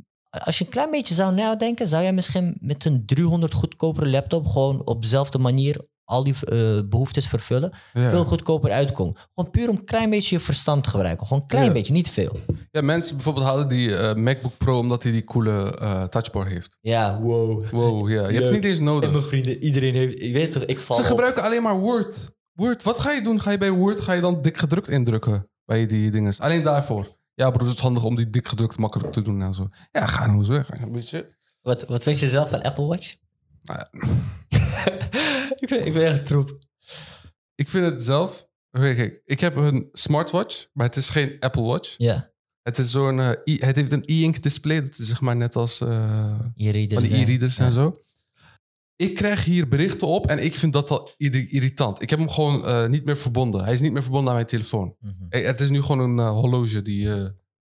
Als 0.45 0.59
je 0.59 0.65
een 0.65 0.71
klein 0.71 0.91
beetje 0.91 1.15
zou 1.15 1.35
nadenken, 1.35 1.87
zou 1.87 2.03
jij 2.03 2.13
misschien 2.13 2.57
met 2.61 2.85
een 2.85 3.07
300 3.07 3.53
goedkopere 3.55 4.09
laptop 4.09 4.47
gewoon 4.47 4.87
op 4.87 5.03
dezelfde 5.03 5.39
manier 5.39 5.91
al 6.05 6.25
die 6.25 6.35
eh, 6.45 6.79
behoeftes 6.89 7.27
vervullen. 7.27 7.73
Ja. 7.93 8.11
Veel 8.11 8.25
goedkoper 8.25 8.71
uitkomen. 8.71 9.15
Gewoon 9.35 9.51
puur 9.51 9.69
om 9.69 9.77
een 9.77 9.85
klein 9.85 10.11
beetje 10.11 10.37
je 10.37 10.43
verstand 10.43 10.85
te 10.85 10.91
gebruiken. 10.91 11.27
Gewoon 11.27 11.43
een 11.43 11.49
klein 11.49 11.67
Ja. 11.67 11.73
beetje, 11.73 11.93
niet 11.93 12.11
veel. 12.11 12.37
ja, 12.71 12.81
mensen 12.83 13.15
bijvoorbeeld 13.17 13.47
halen 13.47 13.69
die 13.69 13.97
eh, 13.97 14.15
MacBook 14.15 14.57
Pro 14.59 14.79
omdat 14.79 15.03
hij 15.03 15.13
die 15.13 15.25
coole 15.25 15.77
eh, 15.79 16.05
touchbar 16.05 16.47
heeft. 16.47 16.77
Ja, 16.81 17.21
wow. 17.21 17.71
Wow, 17.71 18.09
ja. 18.11 18.15
Je 18.29 18.33
hebt 18.35 18.45
Leuk. 18.45 18.53
niet 18.53 18.65
eens 18.65 18.81
nodig. 18.81 19.27
vrienden, 19.27 19.63
iedereen 19.63 19.95
heeft... 19.95 20.21
Ik 20.21 20.33
weet 20.33 20.53
toch, 20.53 20.63
ik 20.63 20.81
val 20.81 20.97
Ze 20.97 21.03
op. 21.03 21.09
gebruiken 21.09 21.43
alleen 21.43 21.63
maar 21.63 21.79
Word. 21.79 22.31
Word, 22.53 22.83
wat 22.83 22.99
ga 23.01 23.11
je 23.13 23.23
doen? 23.23 23.41
Ga 23.41 23.51
je 23.51 23.59
bij 23.59 23.71
Word 23.71 24.01
ga 24.01 24.13
je 24.13 24.21
dan 24.21 24.43
dik 24.43 24.59
gedrukt 24.59 24.89
indrukken 24.89 25.49
bij 25.65 25.87
die 25.87 26.11
dingen? 26.11 26.35
Alleen 26.39 26.63
daarvoor. 26.63 27.17
Ja, 27.35 27.51
broer, 27.51 27.67
het 27.69 27.77
is 27.77 27.83
handig 27.83 28.05
om 28.05 28.17
die 28.17 28.31
dik 28.31 28.49
gedrukt 28.49 28.79
makkelijk 28.79 29.13
te 29.13 29.23
doen 29.23 29.43
en 29.43 29.55
zo. 29.55 29.67
Ja, 29.93 30.07
ga 30.07 30.27
nou 30.27 30.39
eens 30.39 30.49
weg. 30.49 30.81
Een 30.83 30.93
beetje. 30.93 31.35
Wat, 31.63 31.83
wat 31.87 32.03
vind 32.03 32.21
je 32.21 32.27
zelf 32.27 32.51
van 32.51 32.63
Apple 32.63 32.85
Watch? 32.87 33.15
Nou 33.63 33.79
ja, 33.79 34.09
ik, 35.63 35.69
ben, 35.69 35.87
ik 35.87 35.93
ben 35.93 36.05
echt 36.07 36.27
troep. 36.27 36.59
ik 37.55 37.69
vind 37.69 37.85
het 37.91 38.03
zelf. 38.03 38.47
Oké, 38.71 38.95
kijk, 38.95 39.23
ik 39.25 39.41
heb 39.41 39.57
een 39.57 39.89
smartwatch, 39.93 40.67
maar 40.73 40.87
het 40.87 40.97
is 40.97 41.09
geen 41.09 41.37
Apple 41.41 41.63
Watch. 41.63 41.95
Ja, 41.99 42.31
Het 42.63 42.79
is 42.79 42.91
zo'n. 42.91 43.21
eh, 43.21 43.31
e- 43.45 43.67
het 43.67 43.77
heeft 43.77 43.93
een 43.93 44.03
e-ink 44.05 44.43
display. 44.43 44.81
Dat 44.83 44.99
is 44.99 45.07
zeg 45.07 45.21
maar 45.21 45.37
net 45.37 45.57
als 45.57 45.81
eh, 45.81 46.39
e-readers. 46.57 47.57
Ja. 47.57 47.65
en 47.65 47.73
zo. 47.73 47.99
Ik 49.03 49.15
krijg 49.15 49.45
hier 49.45 49.69
berichten 49.69 50.07
op 50.09 50.27
en 50.27 50.45
ik 50.45 50.55
vind 50.55 50.73
dat 50.73 50.91
al 50.91 51.11
irri- 51.17 51.47
irritant. 51.51 52.03
Ik 52.03 52.11
heb 52.11 52.19
hem 52.19 52.29
gewoon 52.29 52.67
eh, 52.67 52.87
niet 52.89 53.05
meer 53.05 53.17
verbonden. 53.17 53.65
Hij 53.65 53.73
is 53.73 53.81
niet 53.81 53.93
meer 53.93 54.03
verbonden 54.03 54.29
aan 54.29 54.35
mijn 54.37 54.47
telefoon. 54.49 54.97
Mhm. 55.01 55.13
Eh, 55.29 55.45
Het 55.47 55.61
is 55.61 55.69
nu 55.69 55.83
gewoon 55.83 56.11
een 56.11 56.19
eh, 56.27 56.31
horloge 56.33 56.83
die. 56.83 57.09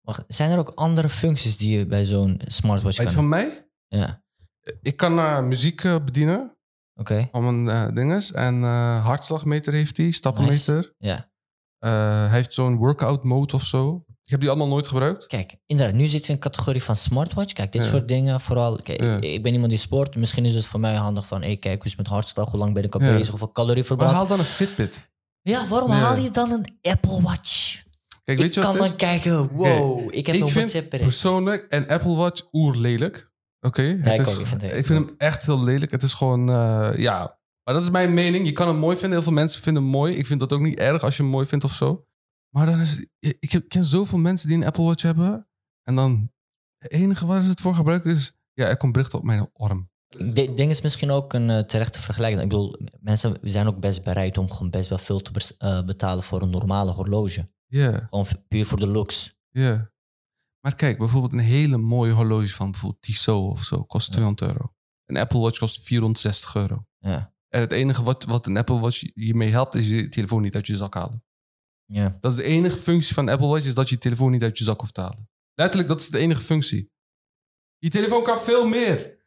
Wacht, 0.02 0.24
zijn 0.28 0.52
er 0.52 0.58
ook 0.58 0.70
andere 0.76 1.10
functies 1.10 1.58
die 1.58 1.78
je 1.78 1.86
bij 1.86 2.06
zo'n 2.06 2.40
smartwatch 2.46 3.04
kan? 3.04 3.12
van 3.12 3.30
mij? 3.30 3.68
Ja, 3.88 4.24
Ik 4.82 4.98
kan 4.98 5.48
muziek 5.48 5.82
bedienen 6.06 6.58
oké. 6.96 7.28
van 7.32 7.64
mijn 7.64 7.94
dinges. 7.94 8.32
En 8.32 8.62
hartslagmeter 9.02 9.74
heeft 9.74 9.98
hij, 9.98 10.12
stappenmeter. 10.12 10.94
Ja. 10.98 11.32
Hij 11.80 12.30
heeft 12.30 12.54
zo'n 12.54 12.76
workout 12.78 13.24
mode 13.24 13.54
of 13.56 13.64
zo. 13.66 14.06
Ik 14.24 14.30
heb 14.32 14.40
die 14.40 14.50
allemaal 14.50 14.68
nooit 14.68 14.88
gebruikt. 14.88 15.28
Kijk, 15.28 15.56
inderdaad, 15.66 15.96
nu 15.96 16.06
zitten 16.06 16.28
we 16.28 16.34
in 16.36 16.40
de 16.42 16.50
categorie 16.50 16.84
van 16.84 16.96
smartwatch. 16.96 17.54
Kijk, 17.54 17.72
dit 17.72 17.84
Ja. 17.84 17.90
soort 17.90 18.08
dingen, 18.08 18.42
vooral... 18.42 18.80
Kijk, 18.84 19.02
Ja. 19.02 19.16
ik, 19.16 19.24
ik 19.24 19.44
ben 19.44 19.52
iemand 19.54 19.70
die 19.70 19.80
sport. 19.80 20.16
Misschien 20.16 20.46
is 20.46 20.56
het 20.56 20.66
voor 20.66 20.80
mij 20.80 20.96
handig 20.96 21.28
van... 21.28 21.42
Hey, 21.42 21.58
kijk, 21.58 21.76
hoe 21.76 21.86
is 21.86 21.92
het 21.92 22.00
met 22.02 22.08
hartslag? 22.08 22.50
Hoe 22.50 22.60
lang 22.60 22.74
ben 22.74 22.84
ik 22.84 22.96
al 22.96 23.02
Ja. 23.02 23.12
bezig? 23.12 23.30
Hoeveel 23.30 23.52
calorieën 23.52 23.86
Maar 23.98 24.08
haal 24.14 24.28
dan 24.28 24.40
een 24.40 24.46
Fitbit. 24.46 25.10
Ja, 25.42 25.68
waarom 25.68 25.92
haal 25.92 26.18
je 26.18 26.30
dan 26.30 26.52
een 26.52 26.66
Apple 26.82 27.22
Watch? 27.22 27.84
Kijk, 28.24 28.38
ik 28.38 28.38
weet 28.38 28.54
je 28.54 28.62
kan 28.62 28.70
wat 28.70 28.80
dan 28.82 28.92
het 28.92 29.02
is? 29.02 29.08
kijken, 29.08 29.50
wow, 29.52 30.00
ik 30.14 30.26
heb 30.26 30.36
ik 30.36 30.42
een 30.42 30.50
vind 30.50 30.90
persoonlijk 30.90 31.66
een 31.70 31.88
Apple 31.88 32.16
Watch 32.16 32.42
oer 32.52 32.76
lelijk. 32.76 33.32
Oké, 33.60 33.82
het 33.82 34.20
ik 34.20 34.28
ik 34.40 34.48
vind 34.48 34.64
ik 34.64 34.86
vind 34.86 35.06
hem 35.06 35.16
echt 35.18 35.46
heel 35.46 35.64
lelijk. 35.64 35.92
Het 35.92 36.04
is 36.04 36.14
gewoon, 36.14 36.50
eh, 36.50 36.90
ja. 36.96 37.40
Maar 37.64 37.74
dat 37.74 37.84
is 37.84 37.90
mijn 37.90 38.14
mening. 38.14 38.46
Je 38.46 38.52
kan 38.52 38.68
hem 38.68 38.78
mooi 38.78 38.96
vinden. 38.98 39.12
Heel 39.12 39.24
veel 39.24 39.32
mensen 39.34 39.62
vinden 39.62 39.84
hem 39.84 39.92
mooi. 39.92 40.16
Ik 40.16 40.26
vind 40.26 40.40
dat 40.40 40.54
ook 40.54 40.62
niet 40.62 40.80
erg 40.80 41.04
als 41.04 41.18
je 41.18 41.22
hem 41.24 41.32
mooi 41.32 41.46
vindt 41.46 41.64
of 41.64 41.74
zo. 41.74 42.06
Maar 42.56 42.66
dan 42.66 42.80
is 42.80 42.96
het- 42.96 43.10
ik 43.40 43.64
ken 43.68 43.84
zoveel 43.84 44.18
mensen 44.18 44.48
die 44.48 44.58
een 44.58 44.66
Apple 44.66 44.84
Watch 44.84 45.02
hebben. 45.04 45.48
En 45.84 45.96
dan 45.96 46.32
het 46.78 46.92
enige 46.92 47.26
waar 47.26 47.42
ze 47.42 47.50
het 47.50 47.62
voor 47.62 47.76
gebruiken 47.76 48.12
is, 48.12 48.40
ja, 48.54 48.66
er 48.68 48.78
komt 48.78 48.94
bericht 48.94 49.14
op 49.14 49.24
mijn 49.24 49.50
arm. 49.54 49.90
Ik 50.18 50.36
denk 50.36 50.58
ding 50.58 50.70
is 50.72 50.82
misschien 50.82 51.12
ook 51.12 51.34
een 51.34 51.50
eh, 51.50 51.60
terechte 51.64 52.02
vergelijking. 52.02 52.42
Ik 52.44 52.50
bedoel, 52.50 52.76
mensen 53.00 53.38
zijn 53.42 53.68
ook 53.68 53.80
best 53.80 54.04
bereid 54.04 54.38
om 54.38 54.52
gewoon 54.52 54.70
best 54.70 54.90
wel 54.90 54.98
veel 54.98 55.20
te 55.20 55.56
eh, 55.58 55.84
betalen 55.86 56.24
voor 56.24 56.42
een 56.42 56.50
normale 56.50 56.92
horloge. 56.92 57.50
Ja, 57.66 58.08
Gewoon 58.10 58.26
puur 58.48 58.66
voor 58.66 58.80
de 58.80 58.88
looks. 58.88 59.36
ja. 59.50 59.90
Maar 60.62 60.76
kijk, 60.76 60.98
bijvoorbeeld 60.98 61.34
een 61.34 61.40
hele 61.40 61.78
mooie 61.78 62.12
horloge 62.12 62.48
van 62.56 62.72
bijvoorbeeld 62.72 63.02
Tissot 63.02 63.52
of 63.52 63.64
zo 63.64 63.84
kost 63.84 64.12
200 64.12 64.52
euro. 64.52 64.74
Een 65.06 65.18
Apple 65.18 65.40
Watch 65.40 65.60
kost 65.60 65.82
460 65.84 66.56
euro. 66.56 66.86
Ja, 67.00 67.34
En 67.48 67.60
het 67.62 67.72
enige 67.72 68.04
wat, 68.04 68.24
wat 68.24 68.46
een 68.48 68.58
Apple 68.58 68.80
Watch 68.80 69.04
je 69.14 69.36
mee 69.36 69.52
helpt, 69.52 69.76
is 69.76 69.90
je 69.90 70.10
telefoon 70.10 70.42
niet 70.42 70.56
uit 70.56 70.68
je 70.68 70.76
zak 70.78 70.94
halen. 70.94 71.24
Ja. 71.92 72.18
Dat 72.20 72.32
is 72.32 72.38
de 72.38 72.44
enige 72.44 72.78
functie 72.78 73.14
van 73.14 73.30
Apple 73.30 73.48
Watch, 73.48 73.66
is 73.66 73.74
dat 73.74 73.90
je 73.90 73.96
je 73.96 74.02
telefoon 74.02 74.32
niet 74.32 74.44
uit 74.44 74.58
je 74.58 74.64
zak 74.64 74.80
hoeft 74.80 74.94
te 74.94 75.02
halen. 75.02 75.30
Letterlijk, 75.56 75.90
dat 75.90 76.02
is 76.02 76.10
de 76.10 76.18
enige 76.18 76.42
functie. 76.42 76.92
Je 77.78 77.90
telefoon 77.90 78.24
kan 78.24 78.40
veel 78.40 78.68
meer. 78.68 79.20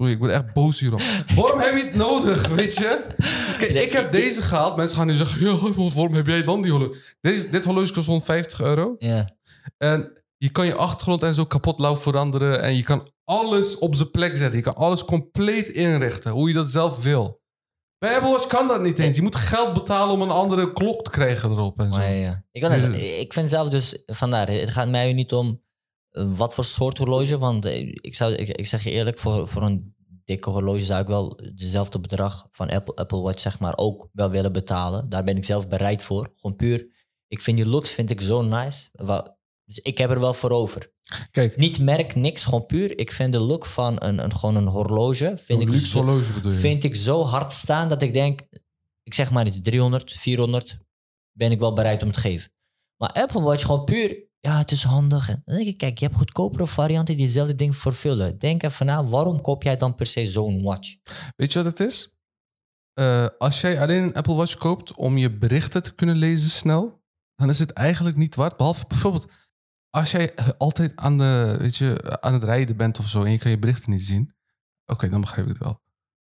Oei, 0.00 0.12
ik 0.12 0.18
word 0.18 0.30
echt 0.30 0.52
boos 0.52 0.80
hierop. 0.80 1.00
Waarom 1.34 1.60
heb 1.60 1.76
je 1.76 1.84
het 1.84 1.94
nodig, 1.94 2.48
weet 2.48 2.74
je? 2.74 3.06
Kijk, 3.58 3.70
ik 3.70 3.92
heb 3.92 4.12
deze 4.12 4.42
gehaald. 4.42 4.76
Mensen 4.76 4.96
gaan 4.96 5.06
nu 5.06 5.14
zeggen, 5.14 5.40
ja, 5.40 5.56
waarom 5.72 6.14
heb 6.14 6.26
jij 6.26 6.42
dan 6.42 6.62
die 6.62 6.70
horloge? 6.70 7.00
Deze, 7.20 7.48
dit 7.48 7.64
horloge 7.64 7.92
kost 7.92 8.06
150 8.06 8.60
euro. 8.60 8.96
ja. 8.98 9.34
En 9.78 10.12
je 10.38 10.50
kan 10.50 10.66
je 10.66 10.74
achtergrond 10.74 11.22
en 11.22 11.34
zo 11.34 11.44
kapot 11.44 11.78
lauw 11.78 11.96
veranderen. 11.96 12.62
En 12.62 12.76
je 12.76 12.82
kan 12.82 13.10
alles 13.24 13.78
op 13.78 13.94
zijn 13.94 14.10
plek 14.10 14.36
zetten. 14.36 14.56
Je 14.56 14.64
kan 14.64 14.74
alles 14.74 15.04
compleet 15.04 15.68
inrichten, 15.68 16.32
hoe 16.32 16.48
je 16.48 16.54
dat 16.54 16.70
zelf 16.70 17.02
wil. 17.02 17.40
Bij 18.06 18.14
Apple 18.14 18.30
Watch 18.30 18.46
kan 18.46 18.68
dat 18.68 18.80
niet 18.80 18.98
eens. 18.98 19.16
Je 19.16 19.22
moet 19.22 19.36
geld 19.36 19.72
betalen 19.74 20.14
om 20.14 20.22
een 20.22 20.30
andere 20.30 20.72
klok 20.72 21.04
te 21.04 21.10
krijgen 21.10 21.50
erop 21.50 21.78
en 21.78 21.92
zo. 21.92 21.98
Maar 21.98 22.12
ja, 22.12 22.44
ik, 22.50 22.60
kan 22.60 22.70
Ja. 22.70 22.78
zeggen, 22.78 23.20
ik 23.20 23.32
vind 23.32 23.50
zelf 23.50 23.68
dus, 23.68 24.02
vandaar, 24.06 24.48
het 24.48 24.70
gaat 24.70 24.88
mij 24.88 25.12
niet 25.12 25.32
om 25.32 25.62
eh, 26.10 26.24
wat 26.36 26.54
voor 26.54 26.64
soort 26.64 26.98
horloge. 26.98 27.38
Want 27.38 27.64
eh, 27.64 27.78
ik, 27.94 28.14
zou, 28.14 28.32
ik, 28.32 28.48
ik 28.48 28.66
zeg 28.66 28.84
je 28.84 28.90
eerlijk, 28.90 29.18
voor, 29.18 29.48
voor 29.48 29.62
een 29.62 29.94
dikke 30.24 30.50
horloge 30.50 30.84
zou 30.84 31.00
ik 31.00 31.06
wel 31.06 31.40
dezelfde 31.54 32.00
bedrag 32.00 32.46
van 32.50 32.70
Apple, 32.70 32.94
Apple 32.94 33.20
Watch 33.20 33.40
zeg 33.40 33.58
maar 33.58 33.76
ook 33.76 34.08
wel 34.12 34.30
willen 34.30 34.52
betalen. 34.52 35.08
Daar 35.08 35.24
ben 35.24 35.36
ik 35.36 35.44
zelf 35.44 35.68
bereid 35.68 36.02
voor. 36.02 36.32
Gewoon 36.36 36.56
puur, 36.56 36.86
ik 37.28 37.42
vind 37.42 37.56
die 37.56 37.66
looks 37.66 37.92
vind 37.92 38.10
ik 38.10 38.20
zo 38.20 38.42
nice. 38.42 38.88
Wa- 38.92 39.35
Dus 39.66 39.78
ik 39.78 39.98
heb 39.98 40.10
er 40.10 40.20
wel 40.20 40.34
voor 40.34 40.50
over. 40.50 40.90
Kijk, 41.30 41.56
Niet 41.56 41.80
merk, 41.80 42.14
niks, 42.14 42.44
gewoon 42.44 42.66
puur. 42.66 42.98
Ik 42.98 43.12
vind 43.12 43.32
de 43.32 43.38
look 43.38 43.66
van 43.66 44.02
een, 44.02 44.24
een, 44.24 44.36
gewoon 44.36 44.56
een 44.56 44.66
horloge, 44.66 45.38
vind 45.38 45.60
een 45.60 45.66
ik, 45.66 45.68
luxe 45.68 45.98
horloge 45.98 46.32
bedoel 46.32 46.52
je? 46.52 46.58
vind 46.58 46.84
ik 46.84 46.96
zo 46.96 47.22
hard 47.24 47.52
staan 47.52 47.88
dat 47.88 48.02
ik 48.02 48.12
denk, 48.12 48.40
ik 49.02 49.14
zeg 49.14 49.30
maar 49.30 49.46
iets, 49.46 49.58
300, 49.62 50.12
400 50.12 50.78
ben 51.32 51.50
ik 51.50 51.58
wel 51.58 51.72
bereid 51.72 52.02
om 52.02 52.12
te 52.12 52.20
geven. 52.20 52.50
Maar 52.96 53.12
Apple 53.12 53.40
Watch 53.40 53.62
gewoon 53.64 53.84
puur, 53.84 54.24
ja, 54.40 54.58
het 54.58 54.70
is 54.70 54.82
handig. 54.82 55.28
En 55.28 55.42
dan 55.44 55.54
denk 55.56 55.68
ik, 55.68 55.78
kijk, 55.78 55.98
je 55.98 56.04
hebt 56.04 56.16
goedkopere 56.16 56.66
varianten 56.66 57.16
die 57.16 57.26
dezelfde 57.26 57.54
ding 57.54 57.76
vervullen. 57.76 58.38
Denk 58.38 58.62
even 58.62 58.86
na, 58.86 59.04
waarom 59.04 59.40
koop 59.40 59.62
jij 59.62 59.76
dan 59.76 59.94
per 59.94 60.06
se 60.06 60.26
zo'n 60.26 60.62
watch? 60.62 60.96
Weet 61.36 61.52
je 61.52 61.62
wat 61.62 61.78
het 61.78 61.88
is? 61.88 62.14
Eh, 62.92 63.26
als 63.38 63.60
jij 63.60 63.80
alleen 63.80 64.02
een 64.02 64.14
Apple 64.14 64.34
Watch 64.34 64.54
koopt 64.54 64.94
om 64.94 65.16
je 65.16 65.30
berichten 65.30 65.82
te 65.82 65.94
kunnen 65.94 66.16
lezen 66.16 66.50
snel, 66.50 67.02
dan 67.34 67.48
is 67.48 67.58
het 67.58 67.70
eigenlijk 67.72 68.16
niet 68.16 68.34
waard. 68.34 68.56
Behalve 68.56 68.84
bijvoorbeeld, 68.88 69.32
als 69.96 70.10
jij 70.10 70.34
eh, 70.34 70.48
altijd 70.58 70.96
aan, 70.96 71.18
de, 71.18 71.56
weet 71.58 71.76
je, 71.76 72.18
aan 72.20 72.32
het 72.32 72.44
rijden 72.44 72.76
bent 72.76 72.98
of 72.98 73.08
zo 73.08 73.22
en 73.22 73.30
je 73.30 73.38
kan 73.38 73.50
je 73.50 73.58
berichten 73.58 73.90
niet 73.90 74.02
zien, 74.02 74.34
oké, 74.86 75.08
dan 75.08 75.20
begrijp 75.20 75.46
ik 75.46 75.52
het 75.52 75.62
wel. 75.62 75.80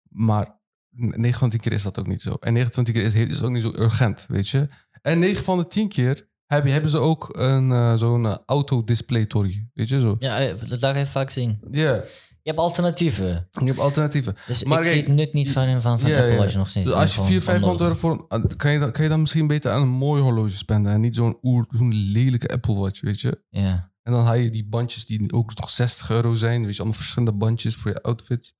Maar 0.10 0.60
9 0.90 1.40
van 1.40 1.50
de 1.50 1.58
10 1.58 1.64
keer 1.64 1.78
is 1.78 1.84
dat 1.84 2.00
ook 2.00 2.08
niet 2.08 2.22
zo. 2.22 2.34
En 2.34 2.54
9 2.54 2.74
van 2.74 2.84
de 2.84 2.92
10 2.92 3.02
keer 3.02 3.22
is, 3.22 3.30
is 3.30 3.44
ook 3.44 3.52
niet 3.52 3.62
zo 3.62 3.74
urgent, 3.76 4.26
weet 4.28 4.50
je. 4.50 4.68
En 5.02 5.20
9 5.20 5.44
van 5.44 5.58
de 5.58 5.68
10 5.68 5.88
keer 5.88 6.28
heb, 6.46 6.66
hebben 6.66 6.90
ze 6.90 6.98
ook 6.98 7.30
een, 7.38 7.72
eh, 7.72 7.96
zo'n 7.96 8.26
eh, 8.26 8.38
auto-display 8.46 9.26
tory, 9.26 9.70
weet 9.74 9.90
je 9.90 10.00
zo. 10.00 10.16
Ja, 10.20 10.40
eh, 10.40 10.60
dat 10.70 10.82
laat 10.82 10.96
ik 10.96 11.02
even 11.02 11.08
vaak 11.08 11.30
zien. 11.30 11.62
Ja, 11.72 12.04
Je 12.46 12.52
hebt 12.52 12.64
alternatieven. 12.64 13.48
je 13.52 13.66
hebt 13.66 13.80
alternatieven. 13.80 14.36
Dus 14.48 14.64
Maar 14.64 14.78
ik 14.80 14.84
zie 14.86 14.94
kijk, 14.94 15.06
het 15.08 15.16
nut 15.16 15.34
niet 15.34 15.52
van, 15.52 15.82
van, 15.82 16.00
van 16.00 16.10
Ja, 16.10 16.18
Apple 16.18 16.32
ja. 16.32 16.38
Watch 16.38 16.56
nog 16.56 16.70
steeds. 16.70 16.86
Dus 16.86 16.96
als 16.96 17.10
je 17.16 17.22
Gewoon 17.22 17.30
400, 17.32 17.52
500 17.80 17.82
euro 17.82 17.96
voor 17.96 18.26
een- 18.30 18.56
kan 18.58 18.72
je, 18.72 18.80
dan, 18.80 18.92
kan 18.92 19.04
je 19.04 19.10
dan 19.10 19.20
misschien 19.22 19.48
beter 19.48 19.72
aan 19.72 19.82
een 19.82 19.88
mooi 19.88 20.22
horloge 20.22 20.50
spenden. 20.58 20.92
En 20.92 21.02
niet 21.02 21.16
zo'n 21.16 21.38
oer- 21.42 21.68
zo'n 21.70 21.94
lelijke 21.94 22.48
Apple 22.48 22.74
Watch, 22.76 23.02
weet 23.02 23.22
je. 23.22 23.42
Ja. 23.50 23.92
En 24.04 24.12
dan 24.14 24.26
haal 24.26 24.36
je 24.36 24.50
die 24.52 24.66
bandjes 24.68 25.06
die 25.06 25.32
ook 25.34 25.56
nog 25.60 25.70
60 25.70 26.10
euro 26.10 26.34
zijn. 26.36 26.64
Weet 26.66 26.74
je, 26.76 26.80
allemaal 26.82 27.00
verschillende 27.00 27.34
bandjes 27.38 27.76
voor 27.76 27.92
je 27.92 28.02
outfit. 28.02 28.54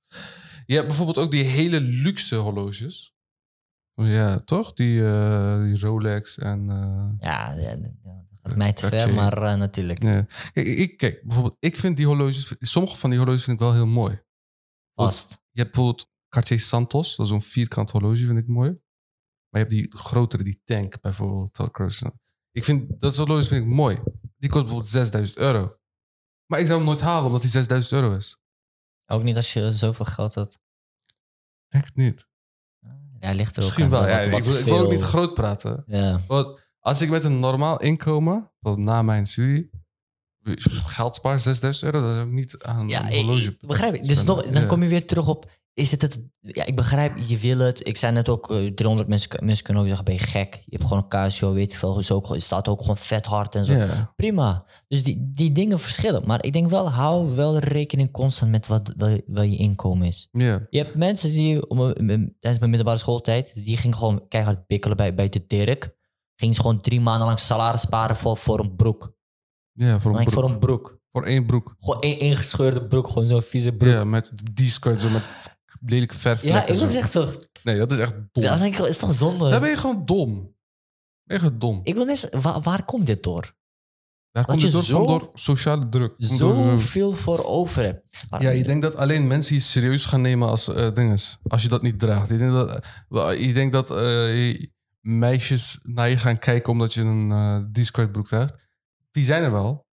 Je 0.66 0.74
hebt 0.74 0.86
bijvoorbeeld 0.86 1.18
ook 1.18 1.30
die 1.30 1.44
hele 1.44 1.80
luxe 1.80 2.34
horloges. 2.36 3.14
Ja, 3.94 4.38
toch? 4.38 4.72
Die, 4.72 5.04
eh, 5.06 5.62
die 5.62 5.78
Rolex 5.80 6.38
en... 6.38 6.70
eh, 6.70 7.28
Ja, 7.28 7.54
ja, 8.48 8.56
mij 8.56 8.72
te 8.72 8.88
ver, 8.88 9.14
maar 9.14 9.42
eh, 9.42 9.58
natuurlijk. 9.58 10.02
ja. 10.02 10.26
Kijk, 10.52 10.66
ik, 10.66 10.96
kijk, 10.96 11.22
bijvoorbeeld, 11.22 11.56
ik 11.58 11.76
vind 11.76 11.96
die 11.96 12.06
horloges... 12.06 12.54
Sommige 12.58 12.96
van 12.96 13.10
die 13.10 13.18
horloges 13.18 13.44
vind 13.44 13.56
ik 13.56 13.62
wel 13.62 13.74
heel 13.74 13.86
mooi. 13.86 14.22
Vast. 14.94 15.30
Je 15.50 15.60
hebt 15.60 15.74
bijvoorbeeld 15.74 16.08
Cartier 16.28 16.60
Santos. 16.60 17.16
Dat 17.16 17.26
is 17.26 17.32
zo'n 17.32 17.42
vierkant 17.42 17.90
horloge, 17.90 18.26
vind 18.26 18.38
ik 18.38 18.46
mooi. 18.46 18.68
Maar 19.48 19.60
je 19.64 19.68
hebt 19.68 19.70
die 19.70 19.98
grotere, 19.98 20.42
die 20.42 20.60
tank 20.64 21.00
bijvoorbeeld. 21.00 21.58
Ik 22.52 22.64
vind, 22.64 23.00
dat 23.00 23.14
soort 23.14 23.28
horloges 23.28 23.48
vind 23.48 23.64
ik 23.64 23.72
mooi. 23.72 23.98
Die 24.36 24.50
kost 24.50 24.62
bijvoorbeeld 24.64 24.92
6000 24.92 25.38
euro. 25.38 25.76
Maar 26.46 26.60
ik 26.60 26.66
zou 26.66 26.78
hem 26.78 26.88
nooit 26.88 27.00
halen 27.00 27.26
omdat 27.26 27.42
hij 27.42 27.50
6000 27.50 27.92
euro 27.92 28.16
is. 28.16 28.38
Ook 29.06 29.22
niet 29.22 29.36
als 29.36 29.52
je 29.52 29.72
zoveel 29.72 30.04
geld 30.04 30.34
had. 30.34 30.60
Het 31.68 31.96
niet. 31.96 32.26
Ja, 33.18 33.32
ligt 33.32 33.56
er 33.56 33.62
Misschien 33.62 33.84
ook 33.84 33.90
wel. 33.90 34.00
aan. 34.00 34.08
Ja, 34.08 34.30
wat- 34.30 34.38
ik, 34.38 34.44
wil, 34.44 34.58
ik 34.58 34.64
wil 34.64 34.78
ook 34.78 34.90
niet 34.90 35.02
groot 35.02 35.34
praten. 35.34 35.82
Ja. 35.86 36.20
Want 36.26 36.65
als 36.86 37.00
ik 37.00 37.10
met 37.10 37.24
een 37.24 37.40
normaal 37.40 37.80
inkomen, 37.80 38.50
na 38.76 39.02
mijn 39.02 39.26
studie, 39.26 39.70
geld 40.86 41.14
spaar 41.14 41.40
6000 41.40 41.84
euro, 41.94 42.06
dat 42.06 42.16
is 42.16 42.22
ook 42.22 42.30
niet 42.30 42.56
aan 42.58 42.88
Ja, 42.88 43.04
een 43.06 43.12
ik, 43.12 43.24
horloge. 43.24 43.50
ik 43.50 43.66
begrijp 43.66 43.92
het. 43.92 44.04
Dus 44.04 44.24
nog, 44.24 44.46
dan 44.46 44.66
kom 44.66 44.82
je 44.82 44.88
weer 44.88 45.06
terug 45.06 45.28
op. 45.28 45.50
Is 45.74 45.90
het 45.90 46.02
het? 46.02 46.20
Ja, 46.40 46.64
ik 46.66 46.76
begrijp, 46.76 47.16
je 47.26 47.38
wil 47.38 47.58
het. 47.58 47.86
Ik 47.88 47.96
zei 47.96 48.12
net 48.12 48.28
ook, 48.28 48.50
eh, 48.50 48.66
300 48.66 49.08
mensen, 49.08 49.30
mensen 49.44 49.64
kunnen 49.64 49.82
ook 49.82 49.88
zeggen: 49.88 50.06
ben 50.06 50.14
je 50.14 50.20
gek? 50.20 50.54
Je 50.54 50.70
hebt 50.76 50.82
gewoon 50.82 50.98
een 51.02 51.08
Casio, 51.08 51.52
weet 51.52 51.72
je 51.72 51.78
veel. 51.78 51.98
Is 51.98 52.10
ook, 52.10 52.22
gewoon- 52.22 52.36
het 52.36 52.46
staat 52.46 52.68
ook 52.68 52.80
gewoon 52.80 52.96
vet 52.96 53.26
hard 53.26 53.54
en 53.54 53.64
zo. 53.64 53.72
Ja. 53.72 54.12
Prima. 54.16 54.64
Dus 54.88 55.02
die, 55.02 55.30
die 55.32 55.52
dingen 55.52 55.78
verschillen. 55.80 56.26
Maar 56.26 56.44
ik 56.44 56.52
denk 56.52 56.68
wel, 56.70 56.90
hou 56.90 57.34
wel 57.34 57.58
rekening 57.58 58.10
constant 58.12 58.50
met 58.50 58.66
wat, 58.66 58.92
wat, 58.96 59.20
wat 59.26 59.44
je 59.44 59.56
inkomen 59.56 60.06
is. 60.06 60.28
Ja. 60.32 60.66
Je 60.70 60.78
hebt 60.78 60.94
mensen 60.94 61.30
die 61.30 61.68
om- 61.68 61.92
tijdens 61.92 62.58
mijn 62.58 62.70
middelbare 62.70 62.98
schooltijd, 62.98 63.64
die 63.64 63.76
gingen 63.76 63.96
gewoon 63.96 64.28
keihard 64.28 64.66
bikkelen 64.66 64.96
bij, 64.96 65.14
bij 65.14 65.28
de 65.28 65.44
Dirk. 65.46 65.94
Gingen 66.36 66.54
ze 66.54 66.60
gewoon 66.60 66.80
drie 66.80 67.00
maanden 67.00 67.26
lang 67.26 67.38
salaris 67.38 67.80
sparen 67.80 68.16
voor, 68.16 68.36
voor 68.36 68.60
een 68.60 68.76
broek. 68.76 69.12
ja, 69.72 70.00
voor 70.00 70.10
een 70.16 70.24
broek. 70.24 70.32
voor 70.34 70.44
een 70.50 70.58
broek. 70.58 70.98
Voor 71.12 71.24
één 71.24 71.46
broek. 71.46 71.74
Gewoon 71.80 72.00
één 72.00 72.18
ingescheurde 72.18 72.86
broek, 72.86 73.08
gewoon 73.08 73.26
zo'n 73.26 73.42
vieze 73.42 73.72
broek. 73.72 73.92
Ja, 73.92 74.04
met 74.04 74.30
die 74.52 74.70
skirt, 74.70 75.00
zo 75.00 75.08
met 75.08 75.22
lelijke 75.80 76.14
Ja, 76.14 76.20
verfvlekken. 76.20 76.74
ik 76.74 76.80
zo. 76.80 76.86
was 76.86 76.94
echt 76.94 77.12
toch. 77.12 77.36
Nee, 77.62 77.78
dat 77.78 77.92
is 77.92 77.98
echt 77.98 78.14
dom. 78.32 78.42
Dat 78.44 78.58
denk 78.58 78.78
ik, 78.78 78.86
is 78.86 78.98
toch 78.98 79.14
zonde? 79.14 79.50
Dan 79.50 79.60
ben 79.60 79.70
je 79.70 79.76
gewoon 79.76 80.02
dom. 80.04 80.54
Gewoon 81.26 81.58
dom. 81.58 81.80
Ik 81.82 81.94
wil 81.94 82.04
net, 82.04 82.28
waar, 82.40 82.60
waar 82.60 82.84
komt 82.84 83.06
dit 83.06 83.22
door? 83.22 83.54
Daar 84.30 84.44
komt 84.44 84.60
je 84.60 84.66
het 84.66 84.74
door, 84.74 84.84
zo- 84.84 85.04
komt 85.04 85.20
door 85.20 85.30
sociale 85.34 85.88
druk. 85.88 86.14
Zoveel 86.16 87.12
voor 87.12 87.44
over 87.44 87.82
hebt. 87.82 88.26
Maar- 88.30 88.42
Ja, 88.42 88.50
je 88.50 88.64
denkt 88.64 88.82
dat 88.82 88.96
alleen 88.96 89.26
mensen 89.26 89.54
je 89.54 89.60
serieus 89.60 90.04
gaan 90.04 90.20
nemen 90.20 90.48
als 90.48 90.68
eh 90.68 90.94
dinges. 90.94 91.38
Als 91.48 91.62
je 91.62 91.68
dat 91.68 91.82
niet 91.82 91.98
draagt. 91.98 92.28
Je 92.28 92.36
denkt 92.36 92.52
dat, 92.54 92.86
wel, 93.08 93.32
je 93.32 93.52
denkt 93.52 93.72
dat 93.72 93.90
eh, 93.90 94.60
meisjes 95.06 95.78
naar 95.82 96.08
je 96.08 96.16
gaan 96.16 96.38
kijken 96.38 96.72
omdat 96.72 96.94
je 96.94 97.00
een 97.00 97.30
eh 97.30 97.82
D-skirt 97.82 98.12
broek 98.12 98.26
draagt. 98.26 98.64
Die 99.10 99.24
zijn 99.24 99.42
er 99.42 99.50
wel. 99.52 99.84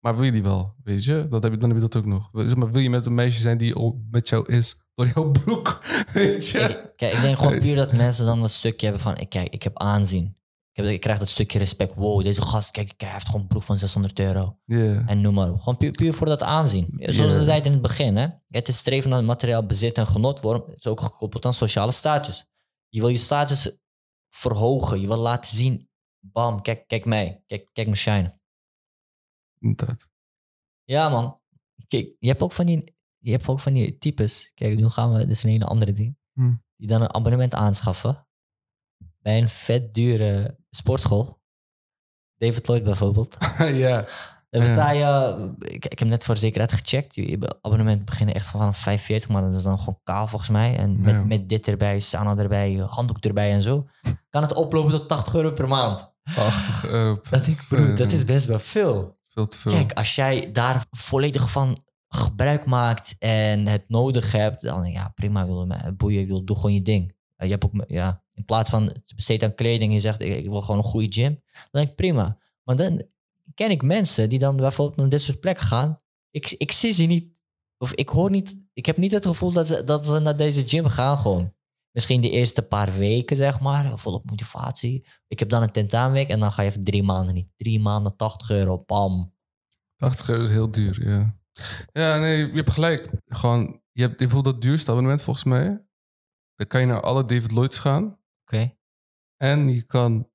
Maar 0.00 0.14
wil 0.16 0.24
je 0.24 0.32
die 0.32 0.42
wel? 0.42 0.74
Weet 0.84 1.04
je? 1.04 1.26
Dat 1.30 1.42
heb 1.42 1.52
je 1.52 1.58
dan 1.58 1.68
heb 1.68 1.78
je 1.78 1.84
dat 1.88 1.96
ook 1.96 2.06
nog. 2.06 2.28
Zeg 2.32 2.54
Maar 2.56 2.70
wil 2.72 2.82
je 2.82 2.90
met 2.90 3.06
een 3.06 3.14
meisje 3.14 3.40
zijn 3.40 3.58
die 3.58 3.74
met 4.10 4.28
jou 4.28 4.52
is 4.52 4.80
door 4.94 5.06
jouw 5.14 5.30
broek? 5.30 5.78
Weet 6.12 6.48
je? 6.48 6.58
Ik, 6.58 6.92
kijk, 6.96 7.12
ik 7.14 7.20
denk 7.20 7.38
gewoon 7.38 7.58
puur 7.58 7.74
dat 7.76 7.92
mensen 7.92 8.26
dan 8.26 8.40
dat 8.40 8.50
stukje 8.50 8.86
hebben 8.86 9.02
van... 9.04 9.16
ik- 9.16 9.28
Kijk, 9.28 9.48
ik 9.48 9.62
heb 9.62 9.78
aanzien. 9.78 10.36
Ik, 10.72 10.82
heb, 10.84 10.92
ik 10.92 11.00
krijg 11.00 11.18
dat 11.18 11.28
stukje 11.28 11.58
respect. 11.58 11.94
Wow, 11.94 12.22
deze 12.22 12.42
gast, 12.42 12.70
kijk, 12.70 12.92
hij 12.96 13.08
heeft 13.12 13.26
gewoon 13.26 13.40
een 13.40 13.46
broek 13.46 13.62
van 13.62 13.78
600 13.78 14.18
euro. 14.18 14.58
En 15.06 15.20
noem 15.20 15.34
maar 15.34 15.50
op. 15.50 15.58
Gewoon 15.58 15.76
puur, 15.76 15.90
puur 15.90 16.14
voor 16.14 16.26
dat 16.26 16.42
aanzien. 16.42 16.86
Zoals 16.98 17.32
Ja. 17.32 17.38
ze 17.38 17.44
zeiden 17.44 17.66
in 17.66 17.72
het 17.72 17.82
begin. 17.82 18.16
Hè? 18.16 18.26
Het 18.46 18.68
is 18.68 18.76
streven 18.76 19.10
naar 19.10 19.24
materiaal 19.24 19.66
bezit 19.66 19.98
en 19.98 20.06
genot 20.06 20.40
worden. 20.40 20.62
Het 20.66 20.76
is 20.78 20.86
ook 20.86 21.00
gekoppeld 21.00 21.44
aan 21.44 21.52
sociale 21.52 21.92
status. 21.92 22.44
Je 22.88 23.00
wil 23.00 23.08
je 23.08 23.16
status 23.16 23.78
verhogen. 24.34 25.00
Je 25.00 25.06
wil 25.06 25.16
laten 25.16 25.56
zien... 25.56 25.90
Bam, 26.24 26.62
kijk, 26.62 26.88
kijk 26.88 27.04
mij. 27.04 27.42
Kijk, 27.46 27.68
kijk 27.72 27.88
me 27.88 27.94
shine. 27.94 28.38
Inderdaad. 29.58 30.10
Ja, 30.84 31.08
man. 31.08 31.40
Kijk, 31.88 32.16
je 32.18 32.28
hebt 32.28 32.42
ook 32.42 32.52
van 32.52 32.66
die, 32.66 32.96
je 33.18 33.30
hebt 33.30 33.48
ook 33.48 33.60
van 33.60 33.72
die 33.72 33.98
types. 33.98 34.52
Kijk, 34.54 34.76
nu 34.76 34.88
gaan 34.88 35.12
we, 35.12 35.26
is 35.26 35.42
een 35.42 35.50
hele 35.50 35.64
andere 35.64 35.92
ding. 35.92 36.16
Hm. 36.32 36.54
Die 36.76 36.88
dan 36.88 37.00
een 37.02 37.14
abonnement 37.14 37.54
aanschaffen. 37.54 38.26
Bij 39.18 39.38
een 39.38 39.48
vet 39.48 39.94
dure 39.94 40.58
sportschool. 40.70 41.40
David 42.34 42.68
Lloyd 42.68 42.84
bijvoorbeeld. 42.84 43.36
ja. 43.84 44.08
Dan 44.58 44.62
betaal 44.68 44.94
je, 44.94 45.50
ik, 45.58 45.84
ik 45.86 45.98
heb 45.98 46.08
net 46.08 46.24
voor 46.24 46.36
zekerheid 46.36 46.72
gecheckt. 46.72 47.14
Je 47.14 47.56
abonnement 47.60 48.04
beginnen 48.04 48.34
echt 48.34 48.46
vanaf 48.46 48.78
45, 48.78 49.28
maar 49.30 49.42
dat 49.42 49.56
is 49.56 49.62
dan 49.62 49.78
gewoon 49.78 50.00
kaal 50.04 50.26
volgens 50.26 50.50
mij. 50.50 50.76
En 50.76 51.00
met, 51.02 51.14
Ja. 51.14 51.24
met 51.24 51.48
dit 51.48 51.68
erbij, 51.68 52.00
sauna 52.00 52.36
erbij, 52.36 52.74
handdoek 52.74 53.18
erbij 53.24 53.52
en 53.52 53.62
zo. 53.62 53.86
Kan 54.30 54.42
het 54.42 54.52
oplopen 54.52 54.90
tot 54.90 55.08
80 55.08 55.34
euro 55.34 55.50
per 55.50 55.68
maand. 55.68 56.12
80 56.34 56.84
euro. 56.86 57.16
per- 57.16 57.30
Dat, 57.30 57.46
ik, 57.46 57.64
broer, 57.68 57.96
dat 57.96 58.12
is 58.12 58.24
best 58.24 58.46
wel 58.46 58.58
veel. 58.58 59.18
Veel 59.28 59.48
te 59.48 59.56
veel. 59.58 59.72
Kijk, 59.72 59.92
als 59.92 60.14
jij 60.14 60.52
daar 60.52 60.84
volledig 60.90 61.50
van 61.50 61.82
gebruik 62.08 62.64
maakt 62.66 63.14
en 63.18 63.66
het 63.66 63.84
nodig 63.88 64.32
hebt, 64.32 64.62
dan 64.62 64.90
ja, 64.90 65.08
prima, 65.14 65.40
ik 65.40 65.46
wil 65.46 65.66
me 65.66 65.92
boeien, 65.96 66.20
ik 66.20 66.26
wil, 66.26 66.44
doe 66.44 66.56
gewoon 66.56 66.74
je 66.74 66.82
ding. 66.82 67.14
Eh, 67.36 67.46
Je 67.46 67.52
hebt 67.52 67.64
ook, 67.64 67.84
ja, 67.86 68.22
in 68.32 68.44
plaats 68.44 68.70
van 68.70 68.86
te 69.06 69.14
besteden 69.14 69.48
aan 69.48 69.54
kleding, 69.54 69.92
je 69.92 70.00
zegt, 70.00 70.20
ik, 70.22 70.36
ik 70.36 70.48
wil 70.48 70.60
gewoon 70.62 70.76
een 70.76 70.84
goede 70.90 71.12
gym, 71.12 71.40
dan 71.52 71.68
denk 71.70 71.88
ik 71.88 71.94
prima. 71.94 72.38
Maar 72.64 72.76
dan 72.76 73.02
ken 73.54 73.70
ik 73.70 73.82
mensen 73.82 74.28
die 74.28 74.38
dan 74.38 74.56
bijvoorbeeld 74.56 74.98
naar 74.98 75.08
dit 75.08 75.22
soort 75.22 75.40
plekken 75.40 75.66
gaan. 75.66 76.00
Ik, 76.30 76.50
ik 76.50 76.72
zie 76.72 76.92
ze 76.92 77.04
niet, 77.04 77.32
of 77.78 77.92
ik 77.92 78.08
hoor 78.08 78.30
niet, 78.30 78.58
ik 78.72 78.86
heb 78.86 78.96
niet 78.96 79.12
het 79.12 79.26
gevoel 79.26 79.52
dat 79.52 79.66
ze, 79.66 79.84
dat 79.84 80.06
ze 80.06 80.18
naar 80.18 80.36
deze 80.36 80.68
gym 80.68 80.86
gaan 80.86 81.18
gewoon. 81.18 81.54
Misschien 81.92 82.20
de 82.20 82.30
eerste 82.30 82.62
paar 82.62 82.92
weken, 82.92 83.36
zeg 83.36 83.60
maar, 83.60 83.98
volop 83.98 84.30
motivatie. 84.30 85.06
Ik 85.26 85.38
heb 85.38 85.48
dan 85.48 85.62
een 85.62 85.72
tentamenweek 85.72 86.28
en 86.28 86.40
dan 86.40 86.52
ga 86.52 86.62
je 86.62 86.68
even 86.68 86.84
drie 86.84 87.02
maanden 87.02 87.34
niet. 87.34 87.48
Drie 87.56 87.80
maanden, 87.80 88.16
80 88.16 88.50
euro, 88.50 88.76
pam. 88.76 89.34
80 89.96 90.28
euro 90.28 90.42
is 90.42 90.50
heel 90.50 90.70
duur, 90.70 91.08
ja. 91.08 91.36
Ja, 91.92 92.18
nee, 92.18 92.46
je 92.46 92.52
hebt 92.52 92.70
gelijk. 92.70 93.10
Gewoon, 93.26 93.80
je 93.92 94.02
hebt 94.02 94.16
bijvoorbeeld 94.16 94.54
dat 94.54 94.62
duurste 94.62 94.90
abonnement 94.90 95.22
volgens 95.22 95.44
mij. 95.44 95.86
Dan 96.54 96.66
kan 96.66 96.80
je 96.80 96.86
naar 96.86 97.00
alle 97.00 97.24
David 97.24 97.50
Lloyds 97.50 97.78
gaan. 97.78 98.18
Oké. 98.42 98.76
En 99.36 99.68
je 99.68 99.82
kan, 99.82 100.30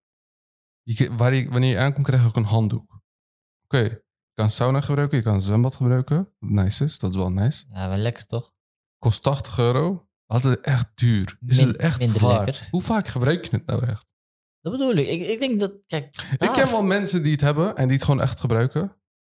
je, 0.83 1.15
waar 1.15 1.33
je, 1.33 1.49
wanneer 1.49 1.69
je 1.69 1.77
aankomt, 1.77 2.05
krijg 2.05 2.21
je 2.21 2.27
ook 2.27 2.35
een 2.35 2.43
handdoek. 2.43 2.86
Oké, 3.67 3.77
je 3.83 4.03
kan 4.33 4.49
sauna 4.49 4.81
gebruiken, 4.81 5.17
je 5.17 5.23
kan 5.23 5.33
een 5.33 5.41
zwembad 5.41 5.75
gebruiken. 5.75 6.33
Nice 6.39 6.83
is, 6.83 6.99
dat 6.99 7.09
is 7.09 7.15
wel 7.15 7.31
nice. 7.31 7.65
Ja, 7.69 7.89
wel 7.89 7.97
lekker 7.97 8.25
toch? 8.25 8.53
Kost 8.97 9.23
80 9.23 9.57
euro. 9.57 10.07
Dat 10.25 10.45
is 10.45 10.59
echt 10.61 10.91
duur. 10.95 11.37
Is 11.45 11.57
Min- 11.57 11.67
het 11.67 11.77
echt 11.77 11.99
minder 11.99 12.21
waard? 12.21 12.45
lekker. 12.45 12.67
Hoe 12.71 12.81
vaak 12.81 13.07
gebruik 13.07 13.45
je 13.45 13.55
het 13.55 13.65
nou 13.65 13.85
echt? 13.85 14.05
Dat 14.61 14.71
bedoel 14.71 14.95
ik. 14.95 15.07
Ik, 15.07 15.21
ik 15.27 15.39
denk 15.39 15.59
dat, 15.59 15.73
kijk... 15.87 16.05
Ik 16.31 16.39
daar- 16.39 16.53
ken 16.53 16.69
wel 16.69 16.83
mensen 16.83 17.23
die 17.23 17.31
het 17.31 17.41
hebben 17.41 17.75
en 17.75 17.83
die 17.87 17.95
het 17.95 18.05
gewoon 18.05 18.21
echt 18.21 18.39
gebruiken. 18.39 18.95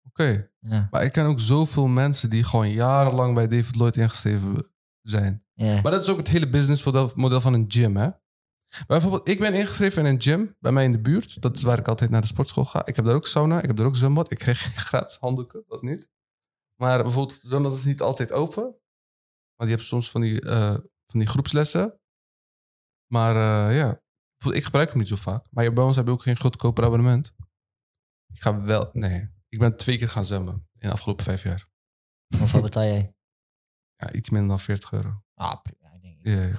Oké, 0.08 0.50
Ja, 0.60 0.88
maar 0.92 1.04
ik 1.04 1.12
ken 1.12 1.26
ook 1.26 1.40
zoveel 1.40 1.88
mensen 1.88 2.30
die 2.30 2.44
gewoon 2.44 2.70
jarenlang 2.72 3.36
bij 3.36 3.48
David 3.48 3.76
Lloyd 3.76 3.96
ingeschreven 3.96 4.68
zijn. 5.02 5.44
ja. 5.54 5.82
Maar 5.82 5.92
dat 5.92 6.02
is 6.02 6.10
ook 6.10 6.18
het 6.18 6.28
hele 6.28 6.50
businessmodel 6.50 7.12
model 7.16 7.42
van 7.42 7.54
een 7.54 7.66
gym, 7.68 7.96
hè? 7.98 8.10
Bijvoorbeeld, 8.88 9.28
ik 9.28 9.40
ben 9.40 9.54
ingeschreven 9.54 10.06
in 10.06 10.14
een 10.14 10.22
gym 10.22 10.56
bij 10.60 10.72
mij 10.72 10.84
in 10.84 10.92
de 10.92 11.00
buurt. 11.00 11.42
Dat 11.42 11.56
is 11.56 11.62
waar 11.62 11.80
ik 11.80 11.88
altijd 11.88 12.10
naar 12.10 12.22
de 12.22 12.28
sportschool 12.28 12.66
ga. 12.66 12.86
Ik 12.86 12.96
heb 12.96 13.06
daar 13.06 13.16
ook 13.16 13.28
sauna, 13.28 13.62
ik 13.62 13.68
heb 13.68 13.76
daar 13.78 13.86
ook 13.86 13.96
zwembad. 13.96 14.32
Ik 14.32 14.38
kreeg 14.38 14.62
geen 14.62 14.72
gratis 14.90 15.18
handdoeken, 15.18 15.64
dat 15.68 15.82
niet. 15.82 16.10
Maar 16.76 17.04
bijvoorbeeld, 17.04 17.40
zwembad 17.44 17.74
is 17.74 17.86
niet 17.86 18.02
altijd 18.02 18.32
open. 18.32 18.64
Want 19.56 19.70
je 19.70 19.76
hebt 19.76 19.88
soms 19.88 20.12
van 20.12 20.22
die, 20.22 20.42
eh, 20.42 20.78
van 21.06 21.20
die 21.20 21.28
groepslessen. 21.28 22.00
Maar 23.12 23.36
eh, 23.36 23.78
ja, 23.78 24.02
ik 24.52 24.64
gebruik 24.64 24.90
hem 24.90 24.98
niet 24.98 25.08
zo 25.08 25.16
vaak. 25.16 25.46
Maar 25.52 25.74
bij 25.74 25.84
ons 25.84 25.96
hebben 25.96 26.14
we 26.14 26.20
ook 26.20 26.26
geen 26.26 26.40
goedkoper 26.40 26.84
abonnement. 26.84 27.36
Ik 28.34 28.42
ga 28.42 28.62
wel, 28.62 28.90
nee. 28.94 29.30
Ik 29.48 29.60
ben 29.60 29.78
twee 29.78 29.98
keer 29.98 30.10
gaan 30.10 30.26
zwemmen 30.26 30.54
in 30.54 30.88
de 30.88 30.94
afgelopen 30.94 31.24
vijf 31.24 31.44
jaar. 31.44 31.68
Hoeveel 32.38 32.62
betaal 32.62 32.84
jij? 32.84 33.14
Ja, 33.96 34.14
iets 34.14 34.30
minder 34.30 34.50
dan 34.50 34.60
40 34.60 34.92
euro. 34.92 35.24
Ah, 35.34 35.62
prima. 35.62 35.94
Ik 35.94 36.02
denk, 36.02 36.18
Ja, 36.22 36.44
ja. 36.44 36.58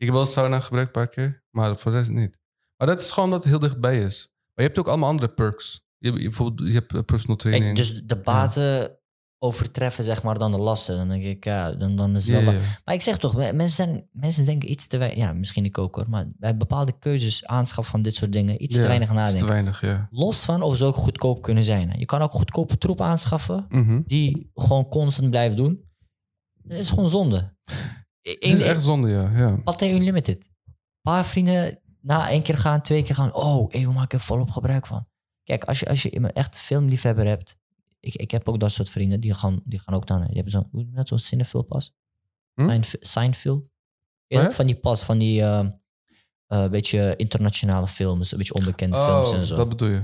Ik 0.00 0.06
heb 0.06 0.14
wel 0.14 0.26
sauna 0.26 0.60
gebruikt 0.60 0.96
een 0.96 1.02
paar 1.02 1.12
keer, 1.12 1.42
maar 1.50 1.78
voor 1.78 1.92
de 1.92 1.98
rest 1.98 2.10
niet. 2.10 2.38
Maar 2.76 2.86
dat 2.86 3.00
is 3.00 3.10
gewoon 3.10 3.30
dat 3.30 3.38
het 3.42 3.52
heel 3.52 3.58
dichtbij 3.58 4.02
is. 4.02 4.28
Maar 4.54 4.54
je 4.54 4.62
hebt 4.62 4.78
ook 4.78 4.88
allemaal 4.88 5.08
andere 5.08 5.28
perks. 5.28 5.84
Je, 5.98 6.12
bijvoorbeeld, 6.12 6.68
je 6.68 6.74
hebt 6.74 6.94
eh, 6.94 7.00
personal 7.02 7.36
training. 7.36 7.76
Dus 7.76 8.02
de 8.02 8.16
baten 8.16 8.98
overtreffen 9.38 10.04
zeg 10.04 10.22
maar 10.22 10.38
dan 10.38 10.50
de 10.50 10.58
lasten. 10.58 10.96
Dan 10.96 11.08
denk 11.08 11.22
ik, 11.22 11.44
ja, 11.44 11.72
dan, 11.72 11.96
dan 11.96 12.16
is 12.16 12.26
het 12.26 12.44
wel... 12.44 12.54
Maar 12.84 12.94
ik 12.94 13.00
zeg 13.02 13.18
toch, 13.18 13.34
me- 13.36 13.52
mensen, 13.52 13.86
zijn, 13.86 14.08
mensen 14.12 14.44
denken 14.44 14.70
iets 14.70 14.86
te 14.86 14.98
weinig... 14.98 15.18
Ja, 15.18 15.32
misschien 15.32 15.64
ik 15.64 15.78
ook 15.78 15.94
hoor. 15.94 16.08
Maar 16.08 16.26
bij 16.36 16.56
bepaalde 16.56 16.98
keuzes, 16.98 17.44
aanschaf 17.46 17.88
van 17.88 18.02
dit 18.02 18.14
soort 18.14 18.32
dingen... 18.32 18.62
iets 18.62 18.74
te 18.74 18.82
weinig 18.82 19.12
nadenken. 19.12 19.38
te 19.38 19.46
weinig, 19.46 19.80
ja. 19.80 20.08
Los 20.10 20.44
van 20.44 20.62
of 20.62 20.76
ze 20.76 20.84
ook 20.84 20.96
goedkoop 20.96 21.42
kunnen 21.42 21.64
zijn. 21.64 21.98
Je 21.98 22.06
kan 22.06 22.20
ook 22.22 22.32
goedkope 22.32 22.78
troep 22.78 23.00
aanschaffen... 23.00 23.66
Mhm. 23.68 24.00
die 24.06 24.50
gewoon 24.54 24.88
constant 24.88 25.30
blijft 25.30 25.56
doen. 25.56 25.84
Dat 26.62 26.78
is 26.78 26.88
gewoon 26.88 27.08
zonde. 27.08 27.56
Het 28.22 28.36
is 28.40 28.60
echt 28.60 28.82
zonde, 28.82 29.08
ja. 29.08 29.30
ja. 29.36 29.56
Pathé 29.56 29.86
Unlimited. 29.86 30.36
Een 30.36 30.74
paar 31.02 31.26
vrienden 31.26 31.78
na 32.00 32.28
één 32.28 32.42
keer 32.42 32.58
gaan, 32.58 32.82
twee 32.82 33.02
keer 33.02 33.14
gaan. 33.14 33.34
Oh, 33.34 33.70
we 33.70 33.92
maken 33.92 34.18
er 34.18 34.24
volop 34.24 34.50
gebruik 34.50 34.86
van. 34.86 35.08
Kijk, 35.42 35.64
als 35.64 35.80
je, 35.80 35.86
als 35.88 36.02
je 36.02 36.16
een 36.16 36.32
echt 36.32 36.56
filmliefhebber 36.56 37.26
hebt. 37.26 37.56
Ik, 38.00 38.14
ik 38.14 38.30
heb 38.30 38.48
ook 38.48 38.60
dat 38.60 38.72
soort 38.72 38.90
vrienden. 38.90 39.20
Die 39.20 39.34
gaan, 39.34 39.60
die 39.64 39.78
gaan 39.78 39.94
ook 39.94 40.06
dan. 40.06 40.24
Die 40.26 40.34
hebben 40.34 40.52
zo'n 40.52 40.66
hoe 40.70 40.80
noem 40.80 40.90
je 40.90 40.96
dat, 40.96 41.08
zo'n 41.08 41.18
Cinefil 41.18 41.62
pas. 41.62 41.92
Hm? 42.54 42.66
Ja, 44.26 44.50
van 44.50 44.66
die 44.66 44.74
pas, 44.74 45.04
van 45.04 45.18
die 45.18 45.42
eh, 45.42 46.68
beetje 46.70 47.16
internationale 47.16 47.86
films. 47.86 48.32
Een 48.32 48.38
beetje 48.38 48.54
onbekende 48.54 48.96
Oh, 48.96 49.04
films 49.04 49.32
en 49.32 49.46
zo. 49.46 49.56
dat 49.56 49.68
bedoel 49.68 49.88
je. 49.88 50.02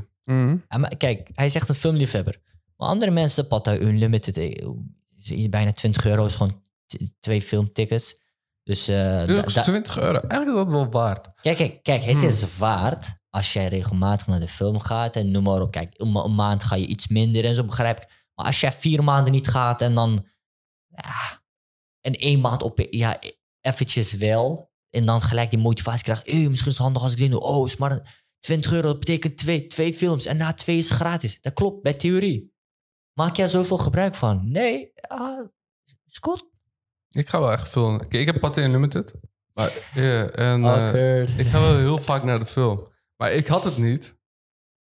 Ja, 0.69 0.79
maar 0.79 0.97
kijk, 0.97 1.31
hij 1.35 1.45
is 1.45 1.55
echt 1.55 1.69
een 1.69 1.75
filmliefhebber. 1.75 2.41
Maar 2.77 2.89
andere 2.89 3.11
mensen, 3.11 3.47
Pathé 3.47 3.81
Unlimited, 3.81 4.37
eh, 4.37 5.49
bijna 5.49 5.73
20 5.73 6.07
euro, 6.07 6.25
is 6.25 6.35
gewoon 6.35 6.63
twee 7.21 7.43
filmtickets. 7.43 8.25
Dus 8.63 8.89
eh, 8.89 9.23
Lux, 9.27 9.55
da- 9.55 9.63
20 9.63 9.97
euro. 9.99 10.19
Eigenlijk 10.19 10.47
is 10.47 10.55
dat 10.65 10.73
wel 10.73 10.91
waard. 10.91 11.35
kijk, 11.43 11.57
kijk, 11.57 11.83
kijk, 11.83 12.03
het 12.03 12.17
Hmm. 12.17 12.27
is 12.27 12.57
waard 12.57 13.07
als 13.31 13.53
jij 13.53 13.69
regelmatig 13.69 14.27
naar 14.27 14.41
de 14.41 14.49
film 14.49 14.79
gaat 14.81 15.17
en 15.17 15.31
noem 15.31 15.43
maar 15.43 15.61
op. 15.61 15.71
Kijk, 15.71 15.95
een, 15.97 16.13
ma- 16.13 16.23
een 16.25 16.35
maand 16.35 16.65
ga 16.65 16.75
je 16.77 16.87
iets 16.87 17.09
minder 17.09 17.45
en 17.45 17.55
zo 17.55 17.65
begrijp 17.65 18.01
ik. 18.01 18.25
Maar 18.35 18.47
als 18.47 18.61
jij 18.61 18.73
vier 18.73 19.05
maanden 19.05 19.33
niet 19.33 19.49
gaat 19.49 19.81
en 19.83 19.95
dan 19.95 20.27
ja, 20.87 21.43
en 22.01 22.15
één 22.15 22.41
maand 22.41 22.63
op, 22.63 22.87
ja, 22.91 23.19
eventjes 23.61 24.13
wel. 24.13 24.71
En 24.91 25.07
dan 25.07 25.21
gelijk 25.21 25.51
die 25.51 25.59
motivatie 25.59 26.03
krijgt. 26.05 26.27
Hey, 26.31 26.35
misschien 26.49 26.71
is 26.71 26.77
het 26.77 26.77
handig 26.77 27.03
als 27.03 27.13
ik 27.13 27.19
dit 27.19 27.31
doe. 27.31 27.41
Oh, 27.41 27.67
is 27.67 27.77
maar 27.77 27.93
een 27.93 28.03
20 28.39 28.73
euro. 28.73 28.89
Dat 28.89 28.99
betekent 28.99 29.37
twee, 29.39 29.67
twee 29.67 29.95
films. 29.95 30.27
En 30.27 30.37
na 30.37 30.53
twee 30.53 30.79
is 30.79 30.91
gratis. 30.91 31.41
Dat 31.41 31.53
klopt, 31.53 31.83
bij 31.83 31.95
theorie. 31.95 32.55
Maak 33.13 33.37
jij 33.37 33.49
zoveel 33.49 33.79
gebruik 33.79 34.15
van? 34.15 34.51
Nee, 34.51 34.93
ah, 35.01 35.49
is 36.07 36.19
goed. 36.21 36.45
Ik 37.17 37.29
ga 37.29 37.41
wel 37.41 37.53
echt 37.53 37.69
veel... 37.69 37.97
Kijk, 37.97 38.13
ik 38.13 38.27
heb 38.27 38.41
Pathé 38.41 38.63
Unlimited. 38.65 39.15
Maar, 39.55 39.73
ja, 39.95 40.27
en 40.27 40.65
eh, 40.65 41.39
ik 41.39 41.47
ga 41.47 41.61
wel 41.61 41.77
heel 41.77 41.99
vaak 41.99 42.23
naar 42.23 42.39
de 42.39 42.47
film. 42.47 42.89
Maar 43.17 43.33
ik 43.33 43.47
had 43.47 43.65
het 43.65 43.77
niet. 43.77 44.17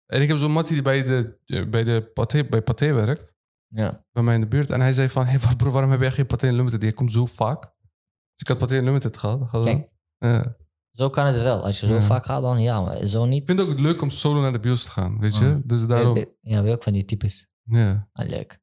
En 0.06 0.22
ik 0.22 0.28
heb 0.28 0.36
zo'n 0.36 0.52
mattie 0.52 0.74
die 0.74 0.82
bij 0.82 1.02
de, 1.02 1.38
bij 1.70 1.84
de 1.84 2.10
Pathé, 2.14 2.44
bij 2.44 2.62
Pathé 2.62 2.92
werkt. 2.92 3.34
Ja. 3.66 4.04
Bij 4.12 4.22
mij 4.22 4.34
in 4.34 4.40
de 4.40 4.46
buurt. 4.46 4.70
En 4.70 4.80
hij 4.80 4.92
zei 4.92 5.08
van... 5.08 5.24
Hey, 5.26 5.38
bro, 5.56 5.70
waarom 5.70 5.90
heb 5.90 6.00
jij 6.00 6.10
geen 6.10 6.26
Pathé 6.26 6.46
Unlimited? 6.46 6.80
Die 6.80 6.92
komt 6.92 7.12
zo 7.12 7.26
vaak. 7.26 7.62
Dus 7.62 8.40
ik 8.40 8.48
had 8.48 8.58
Pathé 8.58 8.76
Unlimited 8.76 9.16
gehad. 9.16 9.48
gehad. 9.48 9.64
Kijk. 9.64 9.88
Ja. 10.18 10.56
Zo 10.90 11.10
kan 11.10 11.26
het 11.26 11.42
wel. 11.42 11.64
Als 11.64 11.80
je 11.80 11.86
zo 11.86 11.94
Ja. 11.94 12.00
vaak 12.00 12.24
gaat, 12.24 12.42
dan 12.42 12.62
ja, 12.62 12.80
maar 12.80 13.06
zo 13.06 13.24
niet. 13.24 13.40
Ik 13.40 13.46
vind 13.46 13.58
het 13.58 13.68
ook 13.68 13.78
leuk 13.78 14.02
om 14.02 14.10
solo 14.10 14.40
naar 14.40 14.52
de 14.52 14.58
bios 14.60 14.84
te 14.84 14.90
gaan, 14.90 15.20
weet 15.20 15.36
je? 15.36 15.44
Mm. 15.44 15.62
Dus 15.64 15.86
daarom... 15.86 16.16
Ja, 16.16 16.24
ben 16.40 16.64
je 16.64 16.72
ook 16.72 16.82
van 16.82 16.92
die 16.92 17.04
types. 17.04 17.46
Ja. 17.62 18.08
Ah, 18.12 18.28
leuk. 18.28 18.58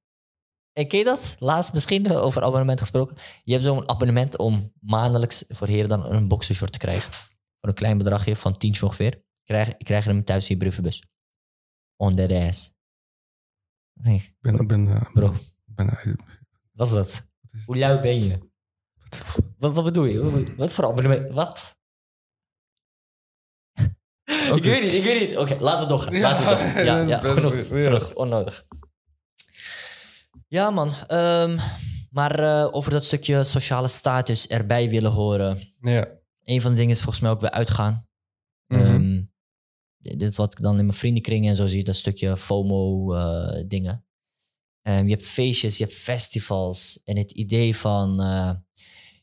En 0.73 0.87
ken 0.87 1.03
dat? 1.05 1.35
Laatst 1.39 1.73
misschien 1.73 2.05
eh, 2.05 2.23
over 2.23 2.43
abonnement 2.43 2.79
gesproken. 2.79 3.17
Je 3.43 3.51
hebt 3.51 3.63
zo'n 3.63 3.89
abonnement 3.89 4.37
om 4.37 4.73
maandelijks 4.79 5.43
voor 5.47 5.67
heren 5.67 5.89
dan 5.89 6.05
een 6.05 6.27
boxershort 6.27 6.71
te 6.71 6.77
krijgen. 6.77 7.13
Voor 7.59 7.69
een 7.69 7.73
klein 7.73 7.97
bedragje 7.97 8.35
van 8.35 8.57
10 8.57 8.83
ongeveer. 8.83 9.23
Krijg, 9.43 9.77
krijg 9.77 10.03
je 10.03 10.09
hem 10.09 10.23
thuis 10.23 10.43
in 10.49 10.53
je 10.55 10.57
brievenbus. 10.61 11.03
On 11.95 12.15
that 12.15 12.31
ass. 12.31 12.71
Nee, 13.93 14.15
Ik 14.15 14.35
ben... 14.39 14.55
Ik 14.59 14.67
ben, 14.67 14.87
eh, 14.87 15.11
bro, 15.13 15.33
ben 15.65 15.89
eh, 15.89 16.13
wat 16.71 16.87
is 16.87 16.93
dat? 16.93 17.11
wat 17.41 17.53
is 17.53 17.65
Hoe 17.65 17.77
lui 17.77 17.99
ben 17.99 18.23
je? 18.23 18.51
Wat, 19.57 19.73
wat 19.73 19.83
bedoel 19.83 20.05
je? 20.05 20.53
Wat 20.57 20.73
voor 20.73 20.85
abonnement? 20.85 21.33
Wat? 21.33 21.77
Ik 24.55 24.63
weet 24.63 24.83
niet, 24.83 24.93
ik 24.93 25.03
weet 25.03 25.29
niet. 25.29 25.37
Oké, 25.37 25.57
laten 25.59 25.81
we 25.81 25.87
doorgaan. 25.87 26.13
Ja, 26.13 26.21
laten 26.21 26.45
we 26.45 26.49
doorgaan. 26.51 26.85
Ja, 26.85 26.97
ja, 27.15 27.21
best- 27.21 27.33
genoeg. 27.39 27.53
ja. 27.67 27.83
Genoeg, 27.83 28.13
onnodig. 28.15 28.65
Ja, 30.53 30.69
man. 30.69 30.93
ehm, 31.07 31.57
maar 32.09 32.39
eh, 32.39 32.67
over 32.71 32.91
dat 32.91 33.05
stukje 33.05 33.43
sociale 33.43 33.87
status 33.87 34.47
erbij 34.47 34.89
willen 34.89 35.11
horen. 35.11 35.73
Ja. 35.81 36.07
Een 36.43 36.61
van 36.61 36.71
de 36.71 36.77
dingen 36.77 36.91
is 36.91 37.01
volgens 37.01 37.19
mij 37.19 37.31
ook 37.31 37.39
weer 37.39 37.51
uitgaan. 37.51 38.07
Mhm. 38.67 38.81
Ehm, 38.81 39.21
dit 39.97 40.21
is 40.29 40.37
wat 40.37 40.51
ik 40.53 40.61
dan 40.63 40.77
in 40.79 40.85
mijn 40.85 40.97
vriendenkring 40.97 41.47
en 41.47 41.55
zo 41.55 41.67
zie. 41.67 41.83
Dat 41.83 41.95
stukje 41.95 42.37
FOMO-dingen. 42.37 44.05
Ehm, 44.81 45.03
je 45.05 45.11
hebt 45.11 45.25
feestjes, 45.25 45.77
je 45.77 45.83
hebt 45.83 45.95
festivals. 45.97 47.01
En 47.03 47.17
het 47.17 47.31
idee 47.31 47.75
van... 47.75 48.21
eh, 48.21 48.51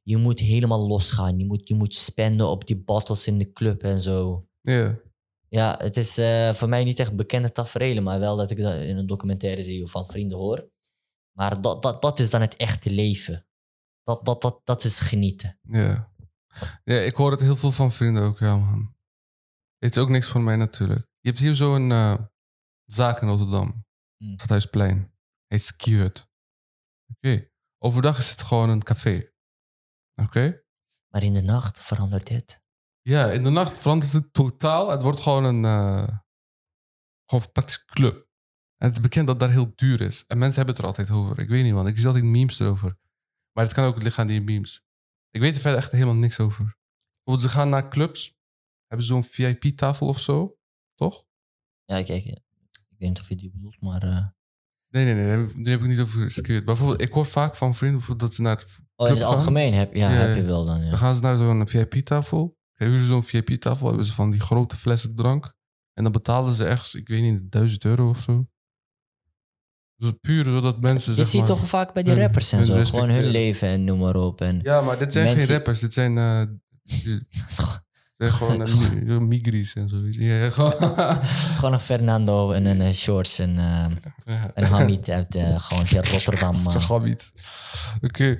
je 0.02 0.16
moet 0.16 0.38
helemaal 0.40 0.88
losgaan. 0.88 1.38
Je 1.38 1.46
moet, 1.46 1.68
je 1.68 1.74
moet 1.74 1.94
spenden 1.94 2.48
op 2.48 2.66
die 2.66 2.76
bottles 2.76 3.26
in 3.26 3.38
de 3.38 3.52
club 3.52 3.82
en 3.82 4.00
zo. 4.00 4.46
Ja. 4.60 4.98
Ja, 5.48 5.74
het 5.82 5.96
is 5.96 6.18
eh, 6.18 6.52
voor 6.52 6.68
mij 6.68 6.84
niet 6.84 6.98
echt 6.98 7.16
bekende 7.16 7.52
tafereelen, 7.52 8.02
maar 8.02 8.20
wel 8.20 8.36
dat 8.36 8.50
ik 8.50 8.56
dat 8.60 8.74
in 8.74 8.96
een 8.96 9.06
documentaire 9.06 9.62
zie 9.62 9.82
of 9.82 9.90
van 9.90 10.06
vrienden 10.06 10.38
hoor. 10.38 10.68
Maar 11.36 11.60
dat, 11.60 11.82
dat, 11.82 12.02
dat 12.02 12.18
is 12.18 12.30
dan 12.30 12.40
het 12.40 12.56
echte 12.56 12.90
leven. 12.90 13.46
Dat, 14.02 14.24
dat, 14.24 14.42
dat, 14.42 14.60
dat 14.64 14.84
is 14.84 14.98
genieten. 15.00 15.58
Ja. 15.62 16.12
Ja, 16.84 16.98
ik 16.98 17.14
hoor 17.14 17.30
het 17.30 17.40
heel 17.40 17.56
veel 17.56 17.72
van 17.72 17.92
vrienden 17.92 18.22
ook, 18.22 18.38
ja 18.38 18.56
man. 18.56 18.96
Het 19.78 19.96
is 19.96 20.02
ook 20.02 20.08
niks 20.08 20.28
voor 20.28 20.40
mij 20.40 20.56
natuurlijk. 20.56 21.08
Je 21.20 21.28
hebt 21.28 21.40
hier 21.40 21.54
zo'n 21.54 21.90
eh 21.90 22.14
zaak 22.84 23.20
in 23.20 23.28
Rotterdam. 23.28 23.86
Hmm. 24.16 24.34
Stadhuisplein. 24.38 25.14
Heet 25.46 25.62
Skiut. 25.62 26.30
Oké. 27.14 27.50
Overdag 27.78 28.18
is 28.18 28.30
het 28.30 28.42
gewoon 28.42 28.68
een 28.68 28.82
café. 28.82 29.32
Oké? 30.14 30.62
Maar 31.08 31.22
in 31.22 31.34
de 31.34 31.42
nacht 31.42 31.80
verandert 31.80 32.26
dit. 32.26 32.62
Ja, 33.00 33.30
in 33.30 33.42
de 33.42 33.50
nacht 33.50 33.78
verandert 33.78 34.12
het 34.12 34.32
totaal. 34.32 34.90
Het 34.90 35.02
wordt 35.02 35.20
gewoon 35.20 35.44
een... 35.44 35.64
gewoon 37.24 37.52
praktisch 37.52 37.84
club. 37.84 38.29
En 38.80 38.86
het 38.88 38.96
is 38.96 39.00
bekend 39.02 39.26
dat 39.26 39.40
daar 39.40 39.50
heel 39.50 39.72
duur 39.74 40.00
is. 40.00 40.24
En 40.26 40.38
mensen 40.38 40.56
hebben 40.56 40.74
het 40.74 40.82
er 40.84 40.88
altijd 40.90 41.10
over. 41.10 41.38
Ik 41.38 41.48
weet 41.48 41.64
niet 41.64 41.72
man. 41.72 41.86
Ik 41.86 41.96
zie 41.96 42.06
altijd 42.06 42.24
memes 42.24 42.58
erover. 42.60 42.96
Maar 43.52 43.64
het 43.64 43.72
kan 43.74 43.84
ook 43.84 44.02
liggen 44.02 44.22
aan 44.22 44.28
die 44.28 44.40
memes. 44.40 44.82
Ik 45.30 45.40
weet 45.40 45.54
er 45.54 45.60
verder 45.60 45.78
echt 45.78 45.90
helemaal 45.90 46.14
niks 46.14 46.40
over. 46.40 46.76
Bijvoorbeeld, 47.12 47.50
ze 47.50 47.56
gaan 47.58 47.68
naar 47.68 47.88
clubs. 47.88 48.38
Hebben 48.86 49.06
ze 49.06 49.12
zo'n 49.12 49.24
VIP-tafel 49.24 50.06
of 50.06 50.20
zo? 50.20 50.56
Toch? 50.94 51.24
Ja, 51.84 52.02
kijk, 52.02 52.24
ik 52.24 52.42
weet 52.98 53.08
niet 53.08 53.20
of 53.20 53.28
je 53.28 53.36
die 53.36 53.50
bedoelt, 53.50 53.80
maar... 53.80 54.02
eh, 54.02 54.26
Nee, 54.88 55.04
nee, 55.04 55.14
nee. 55.14 55.26
daar 55.26 55.72
heb 55.72 55.80
ik- 55.82 55.86
niet 55.88 56.00
over 56.00 56.30
skewed. 56.30 56.64
Bijvoorbeeld, 56.64 57.00
ik 57.00 57.12
hoor 57.12 57.26
vaak 57.26 57.54
van 57.56 57.74
vrienden 57.74 57.98
bijvoorbeeld 57.98 58.28
dat 58.28 58.36
ze 58.36 58.42
naar... 58.42 58.56
het- 58.56 58.78
Oh, 58.96 59.08
in 59.08 59.14
het 59.14 59.22
gaan? 59.22 59.32
algemeen 59.32 59.72
heb, 59.74 59.94
ja, 59.94 60.10
Ja, 60.10 60.16
heb 60.16 60.36
je 60.36 60.42
wel 60.42 60.64
dan, 60.64 60.82
ja. 60.82 60.88
Dan 60.90 60.98
gaan 60.98 61.14
ze 61.14 61.20
naar 61.22 61.36
zo'n 61.36 61.68
VIP-tafel. 61.68 62.58
Huren 62.74 62.98
ze 62.98 63.04
zo'n 63.04 63.22
VIP-tafel. 63.24 63.86
Hebben 63.88 64.04
ze 64.06 64.12
van 64.12 64.30
die 64.30 64.40
grote 64.40 64.76
flessen 64.76 65.14
drank. 65.14 65.54
En 65.92 66.02
dan 66.02 66.12
betalen 66.12 66.52
ze 66.52 66.64
echt, 66.64 66.94
ik 66.94 67.08
weet 67.08 67.22
niet, 67.22 67.50
1000 67.52 67.84
euro 67.84 68.08
of 68.08 68.20
zo. 68.22 68.48
Puur 70.20 70.44
zodat 70.44 70.80
mensen. 70.80 71.10
Je 71.10 71.16
zeg 71.18 71.26
ziet 71.26 71.40
maar, 71.40 71.48
toch 71.48 71.68
vaak 71.68 71.92
bij 71.94 72.02
die 72.02 72.12
hun- 72.12 72.22
rappers 72.22 72.52
en 72.52 72.64
zo. 72.64 72.84
Gewoon 72.84 73.10
hun 73.10 73.24
leven 73.26 73.68
en 73.68 73.84
noem 73.84 73.98
maar 73.98 74.16
op. 74.16 74.40
En 74.40 74.60
Ja, 74.62 74.80
maar 74.80 74.98
dit 74.98 75.12
zijn 75.12 75.24
Mensen- 75.24 75.46
geen 75.46 75.54
rappers. 75.56 75.80
Dit 75.80 75.92
zijn, 75.94 76.18
eh, 76.18 76.42
die- 76.82 77.26
is 77.48 77.58
gewoon- 77.58 77.82
dit 78.16 78.28
zijn 78.28 78.30
gewoon 78.30 78.66
eh, 78.66 79.18
mi- 79.18 79.20
migris 79.26 79.74
en 79.74 79.88
zo. 79.88 79.96
je. 79.96 80.24
Ja, 80.24 80.50
gewoon. 80.50 80.72
gewoon 81.56 81.72
een 81.72 81.78
Fernando 81.78 82.50
en 82.52 82.64
een 82.64 82.80
eh, 82.80 82.92
Shorts 82.92 83.38
en 83.38 83.58
eh, 83.58 83.86
Ja. 84.24 84.50
een 84.54 84.64
Hamid 84.64 85.08
uit 85.08 85.34
eh, 85.34 85.60
gewoon 85.60 85.86
Rotterdam. 86.12 86.56
Eh. 86.56 86.82
Gabit. 86.82 87.32
Oké. 88.00 88.36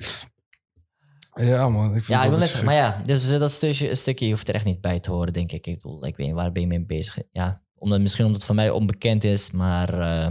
Ja, 1.35 1.69
man. 1.69 1.85
Ik 1.85 1.91
vind 1.91 2.07
Ja, 2.07 2.23
ik 2.23 2.29
wil 2.29 2.37
net 2.37 2.47
zeggen, 2.47 2.65
maar 2.65 2.75
ja, 2.75 2.99
dus 3.03 3.29
dat 3.29 3.51
stukje, 3.51 3.95
stukje 3.95 4.25
je 4.25 4.31
hoeft 4.31 4.47
er 4.47 4.55
echt 4.55 4.65
niet 4.65 4.81
bij 4.81 4.99
te 4.99 5.11
horen, 5.11 5.33
denk 5.33 5.51
ik. 5.51 5.67
Ik 5.67 5.73
bedoel, 5.81 6.05
ik 6.05 6.17
weet 6.17 6.27
niet, 6.27 6.35
waar 6.35 6.51
ben 6.51 6.61
je 6.61 6.67
mee 6.67 6.85
bezig? 6.85 7.17
Ja, 7.31 7.63
omdat, 7.75 8.01
misschien 8.01 8.23
omdat 8.25 8.37
het 8.39 8.47
voor 8.47 8.55
mij 8.59 8.69
onbekend 8.69 9.23
is, 9.23 9.51
maar 9.51 9.93
eh, 9.93 10.27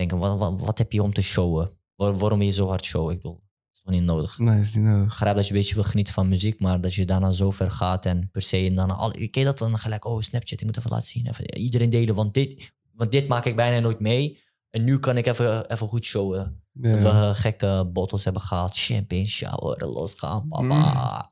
ik 0.00 0.08
denk, 0.08 0.22
wat, 0.22 0.38
wat, 0.38 0.60
wat 0.60 0.78
heb 0.78 0.92
je 0.92 1.02
om 1.02 1.12
te 1.12 1.22
showen? 1.22 1.70
Waar- 1.96 2.18
waarom 2.18 2.38
wil 2.38 2.46
je 2.48 2.52
zo 2.54 2.68
hard 2.68 2.84
showen? 2.84 3.14
Ik 3.14 3.16
bedoel, 3.22 3.34
dat 3.34 3.74
is 3.74 3.80
toch 3.82 3.92
niet 3.94 4.02
nodig. 4.02 4.38
Nee, 4.38 4.58
is 4.58 4.74
niet 4.74 4.84
nodig. 4.84 5.02
Ik 5.02 5.08
begrijp 5.08 5.36
dat 5.36 5.46
je 5.46 5.52
een 5.52 5.58
beetje 5.58 5.74
wil 5.74 5.84
genieten 5.84 6.14
van 6.14 6.28
muziek, 6.28 6.60
maar 6.60 6.80
dat 6.80 6.94
je 6.94 7.06
daarna 7.06 7.30
zo 7.30 7.50
ver 7.50 7.70
gaat 7.70 8.06
en 8.06 8.28
per 8.30 8.42
se 8.42 8.56
en 8.66 8.74
dan 8.74 8.90
al, 8.96 9.10
ken 9.10 9.28
je 9.30 9.44
dat 9.44 9.58
dan 9.58 9.78
gelijk? 9.78 10.04
Oh, 10.04 10.20
Snapchat, 10.20 10.60
ik 10.60 10.66
moet 10.66 10.76
even 10.76 10.90
laten 10.90 11.06
zien. 11.08 11.26
Even, 11.26 11.56
iedereen 11.58 11.90
delen, 11.90 12.14
want 12.14 12.34
dit, 12.34 12.72
want 12.94 13.12
dit 13.12 13.28
maak 13.28 13.44
ik 13.44 13.56
bijna 13.56 13.78
nooit 13.78 14.00
mee. 14.00 14.42
En 14.70 14.84
nu 14.84 14.98
kan 14.98 15.16
ik 15.16 15.26
even, 15.26 15.70
even 15.70 15.88
goed 15.88 16.04
showen. 16.04 16.62
Ja. 16.72 16.90
Dat 16.90 17.02
we 17.02 17.08
eh, 17.08 17.34
gekke 17.34 17.90
bottles 17.92 18.24
hebben 18.24 18.42
gehad, 18.42 18.76
champagne 18.78 19.26
shower, 19.28 19.86
losgaan, 19.86 20.48
papa. 20.48 21.28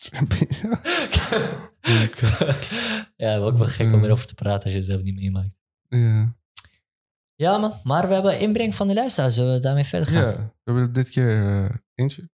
ja, 3.17 3.37
ook 3.37 3.57
wel 3.57 3.67
gek 3.67 3.93
om 3.93 4.05
erover 4.05 4.27
te 4.27 4.35
praten 4.35 4.63
als 4.63 4.73
je 4.73 4.79
het 4.79 4.89
zelf 4.89 5.03
niet 5.03 5.15
meemaakt. 5.15 5.51
ja. 5.89 6.37
Ja, 7.39 7.59
man. 7.59 7.73
Maar 7.85 8.09
we 8.09 8.15
hebben 8.15 8.41
inbreng 8.41 8.75
van 8.75 8.87
de 8.87 8.95
luisteraar. 8.95 9.31
Zullen 9.31 9.55
we 9.55 9.61
daarmee 9.61 9.85
verder 9.85 10.09
gaan? 10.09 10.23
ja, 10.23 10.37
we 10.37 10.51
hebben 10.65 10.83
er 10.83 10.93
dit 10.93 11.11
keer 11.11 11.47
eh, 11.47 11.75
eentje. 11.95 12.29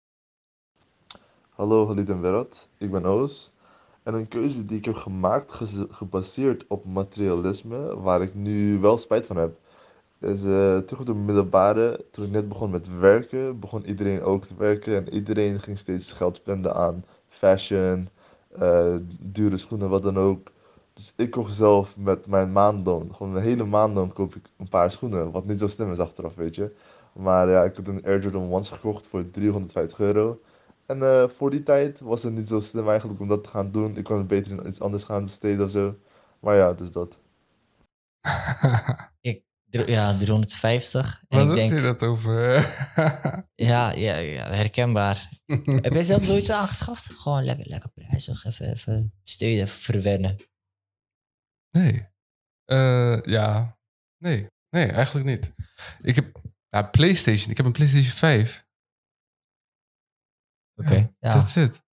Hallo 1.49 1.85
geliefd 1.85 2.09
en 2.09 2.21
wereld, 2.21 2.67
ik 2.77 2.91
ben 2.91 3.05
Oos. 3.05 3.51
En 4.03 4.13
een 4.13 4.27
keuze 4.27 4.65
die 4.65 4.77
ik 4.77 4.85
heb 4.85 4.95
gemaakt 4.95 5.61
gebaseerd 5.89 6.65
op 6.67 6.85
materialisme, 6.85 7.99
waar 7.99 8.21
ik 8.21 8.35
nu 8.35 8.79
wel 8.79 8.97
spijt 8.97 9.25
van 9.25 9.37
heb, 9.37 9.57
is 10.19 10.43
eh, 10.43 10.77
terug 10.77 10.99
op 10.99 11.05
de 11.05 11.13
middelbare, 11.13 12.05
toen 12.11 12.25
ik 12.25 12.31
net 12.31 12.47
begon 12.47 12.69
met 12.69 12.99
werken, 12.99 13.59
begon 13.59 13.85
iedereen 13.85 14.21
ook 14.21 14.45
te 14.45 14.55
werken 14.57 14.95
en 14.95 15.13
iedereen 15.13 15.61
ging 15.61 15.77
steeds 15.77 16.13
geld 16.13 16.35
spenden 16.35 16.75
aan 16.75 17.05
fashion, 17.29 18.09
eh, 18.59 18.95
dure 19.19 19.57
schoenen, 19.57 19.89
wat 19.89 20.03
dan 20.03 20.19
ook. 20.19 20.51
Dus 20.93 21.13
ik 21.15 21.31
kocht 21.31 21.53
zelf 21.55 21.97
met 21.97 22.25
mijn 22.25 22.51
maandloon, 22.51 23.15
gewoon 23.15 23.35
een 23.35 23.41
hele 23.41 23.65
maandloon 23.65 24.13
koop 24.13 24.35
ik 24.35 24.49
een 24.57 24.69
paar 24.69 24.91
schoenen, 24.91 25.31
wat 25.31 25.45
niet 25.45 25.59
zo 25.59 25.67
slim 25.67 25.91
is 25.91 25.99
achteraf, 25.99 26.35
weet 26.35 26.55
je. 26.55 26.75
Maar 27.13 27.49
ja, 27.49 27.63
ik 27.63 27.75
heb 27.75 27.87
een 27.87 28.05
Air 28.05 28.21
Jordan 28.21 28.63
1's 28.63 28.69
gekocht 28.69 29.07
voor 29.07 29.31
350 29.31 29.99
euro. 29.99 30.41
En 30.85 31.03
eh, 31.03 31.29
voor 31.37 31.51
die 31.51 31.63
tijd 31.63 31.99
was 31.99 32.23
het 32.23 32.33
niet 32.33 32.47
zo 32.47 32.59
slim 32.59 32.89
eigenlijk 32.89 33.19
om 33.19 33.27
dat 33.27 33.43
te 33.43 33.49
gaan 33.49 33.71
doen. 33.71 33.97
Ik 33.97 34.03
kon 34.03 34.17
het 34.17 34.27
beter 34.27 34.51
in 34.51 34.67
iets 34.67 34.79
anders 34.79 35.03
gaan 35.03 35.25
besteden 35.25 35.65
of 35.65 35.71
zo. 35.71 35.95
Maar 36.39 36.55
ja, 36.55 36.73
dus 36.73 36.91
dat. 36.91 37.17
Dr- 39.73 39.89
Ja, 39.89 40.17
350. 40.17 41.23
En 41.27 41.47
Wat 41.47 41.57
ik 41.57 41.63
denk, 41.63 41.79
je 41.79 41.85
dat 41.85 42.03
over? 42.03 42.51
ja, 43.55 43.91
ja, 43.91 44.15
ja, 44.17 44.45
herkenbaar. 44.45 45.29
Heb 45.65 45.93
jij 45.93 46.03
zelf 46.03 46.23
zoiets 46.23 46.51
aangeschaft? 46.51 47.09
Gewoon 47.17 47.43
lekker, 47.43 47.67
lekker 47.67 47.89
prijzig. 47.89 48.45
Even, 48.45 48.71
even 48.71 49.13
steunen, 49.23 49.63
even 49.63 49.81
verwennen. 49.81 50.37
Nee. 51.77 52.05
Eh, 52.65 53.21
ja. 53.21 53.77
Nee. 54.17 54.47
Nee, 54.69 54.91
eigenlijk 54.91 55.25
niet. 55.25 55.53
Ik 56.01 56.15
heb 56.15 56.41
ja, 56.69 56.81
PlayStation. 56.83 57.51
Ik 57.51 57.57
heb 57.57 57.65
een 57.65 57.71
PlayStation 57.71 58.13
5. 58.13 58.65
Oké. 60.75 61.13
Ja. 61.19 61.31
That's 61.31 61.55
it. 61.55 61.83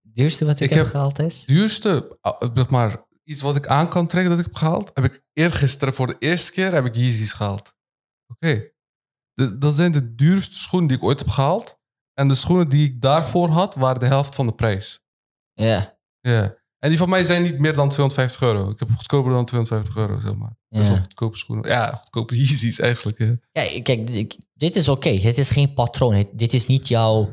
duurste 0.00 0.44
wat 0.44 0.60
ik, 0.60 0.62
Ik 0.62 0.70
heb, 0.70 0.78
heb- 0.78 0.90
gehaald 0.90 1.18
is? 1.18 1.44
duurste, 1.44 2.18
ah, 2.20 2.50
zeg 2.54 2.70
maar, 2.70 3.04
iets 3.24 3.40
wat 3.40 3.56
ik 3.56 3.66
aan 3.66 3.88
kan 3.88 4.06
trekken 4.06 4.30
dat 4.30 4.38
ik 4.38 4.44
heb 4.46 4.54
gehaald, 4.54 4.90
heb 4.94 5.04
ik 5.04 5.22
eergisteren 5.32 5.94
voor 5.94 6.06
de 6.06 6.16
eerste 6.18 6.52
keer 6.52 6.72
heb 6.72 6.84
ik 6.84 6.94
Yeezys 6.94 7.32
gehaald. 7.32 7.74
Oké. 8.26 8.72
Dat 9.58 9.74
zijn 9.74 9.92
de 9.92 10.14
duurste 10.14 10.56
schoenen 10.58 10.88
die 10.88 10.96
ik 10.96 11.04
ooit 11.04 11.18
heb 11.18 11.28
gehaald. 11.28 11.78
En 12.12 12.28
de 12.28 12.34
schoenen 12.34 12.68
die 12.68 12.88
ik 12.88 13.00
daarvoor 13.00 13.48
had, 13.48 13.74
waren 13.74 14.00
de 14.00 14.06
helft 14.06 14.34
van 14.34 14.46
de 14.46 14.54
prijs. 14.54 15.00
Ja. 15.52 15.98
Ja. 16.20 16.56
En 16.84 16.90
die 16.90 16.98
van 16.98 17.08
mij 17.08 17.24
zijn 17.24 17.42
niet 17.42 17.58
meer 17.58 17.74
dan 17.74 17.88
250 17.88 18.42
euro. 18.42 18.70
Ik 18.70 18.78
heb 18.78 18.88
goedkoper 18.96 19.32
dan 19.32 19.44
250 19.44 19.96
euro, 19.96 20.20
zeg 20.20 20.34
maar. 20.34 20.56
Dat 20.68 20.80
is 20.80 20.86
Ja. 20.86 20.92
wel 20.92 21.02
goedkope 21.02 21.36
schoenen. 21.36 21.68
Ja, 21.70 21.90
goedkope 21.90 22.36
Yeezys 22.40 22.78
eigenlijk. 22.80 23.18
Ja. 23.18 23.34
Kijk, 23.52 23.84
kijk 23.84 24.06
dit- 24.12 24.36
dit 24.54 24.76
is 24.76 24.88
oké. 24.88 25.08
Het 25.08 25.38
is 25.38 25.50
geen 25.50 25.74
patroon. 25.74 26.26
Dit 26.32 26.52
is 26.52 26.66
niet 26.66 26.88
jouw 26.88 27.32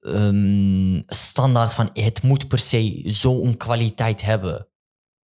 ehm, 0.00 1.02
standaard 1.06 1.72
van 1.74 1.90
het 1.92 2.22
moet 2.22 2.48
per 2.48 2.58
se 2.58 3.02
zo'n 3.06 3.56
kwaliteit 3.56 4.22
hebben. 4.22 4.68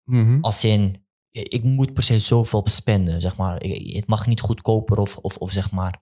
Mhm. 0.04 0.38
Als 0.42 0.64
in, 0.64 1.06
ik 1.32 1.64
moet 1.64 1.94
per 1.94 2.04
se 2.04 2.20
zoveel 2.20 2.66
spenden, 2.70 3.22
zeg 3.22 3.36
maar. 3.36 3.64
Ik- 3.64 3.96
Het 3.96 4.08
mag 4.08 4.28
niet 4.28 4.42
goedkoper 4.42 4.98
of, 4.98 5.18
of, 5.18 5.38
of 5.38 5.52
zeg 5.52 5.72
maar 5.72 6.02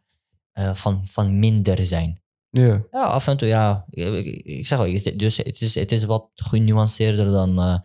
eh, 0.52 0.74
van, 0.74 1.02
van 1.08 1.39
minder 1.39 1.86
zijn. 1.86 2.21
Ja. 2.52 2.82
Ja, 2.92 3.04
af 3.04 3.28
en 3.28 3.38
toe, 3.38 3.48
ja. 3.48 3.86
Ik, 3.90 4.66
zeg 4.68 4.78
wel, 4.78 4.88
het- 4.94 5.20
dus 5.20 5.38
het 5.38 5.62
is, 5.62 5.76
het 5.76 5.92
is 5.92 6.04
wat 6.04 6.30
genuanceerder 6.36 7.26
dan... 7.32 7.60
eh, 7.60 7.78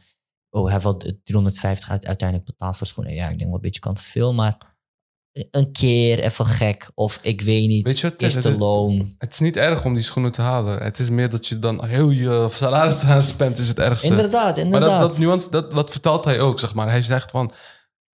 oh, 0.51 0.71
hij 0.71 0.81
wel 0.81 0.97
350 1.25 1.91
uit- 1.91 2.07
uiteindelijk 2.07 2.49
betaald 2.49 2.77
voor 2.77 2.87
schoenen. 2.87 3.15
Ja, 3.15 3.23
ik 3.29 3.29
denk 3.39 3.45
wel 3.45 3.55
een 3.55 3.61
beetje 3.61 3.81
kan 3.81 3.95
te 3.95 4.03
veel, 4.03 4.35
maar 4.35 4.75
een 5.51 5.73
keer 5.73 6.21
even 6.21 6.47
gek. 6.47 6.91
Of 6.95 7.19
ik 7.23 7.41
weet 7.41 7.69
niet, 7.69 7.87
Weet 7.87 8.01
je 8.01 8.03
wat 8.11 8.21
het 8.21 8.23
is? 8.23 8.35
Het 8.45 8.59
loon. 8.59 9.15
Het 9.19 9.33
is 9.33 9.39
niet 9.39 9.57
erg 9.57 9.85
om 9.85 9.95
die 9.95 10.03
schoenen 10.03 10.33
te 10.33 10.43
halen. 10.43 10.83
Het 10.83 10.99
is 10.99 11.11
meer 11.11 11.31
dat 11.31 11.47
je 11.47 11.59
dan 11.59 11.85
heel 11.85 12.11
je 12.11 12.47
salaris 12.51 13.03
eraan 13.03 13.23
spent, 13.23 13.59
is 13.59 13.69
het 13.69 13.79
ergste. 13.79 14.07
Inderdaad, 14.07 14.57
Maar 14.57 14.65
inderdaad. 14.65 15.01
dat, 15.01 15.11
dat 15.11 15.19
nuance, 15.19 15.51
dat, 15.51 15.91
vertelt 15.91 16.25
hij 16.25 16.41
ook, 16.41 16.59
zeg 16.61 16.75
maar. 16.75 16.91
Hij 16.91 17.03
zegt 17.03 17.31
van, 17.31 17.53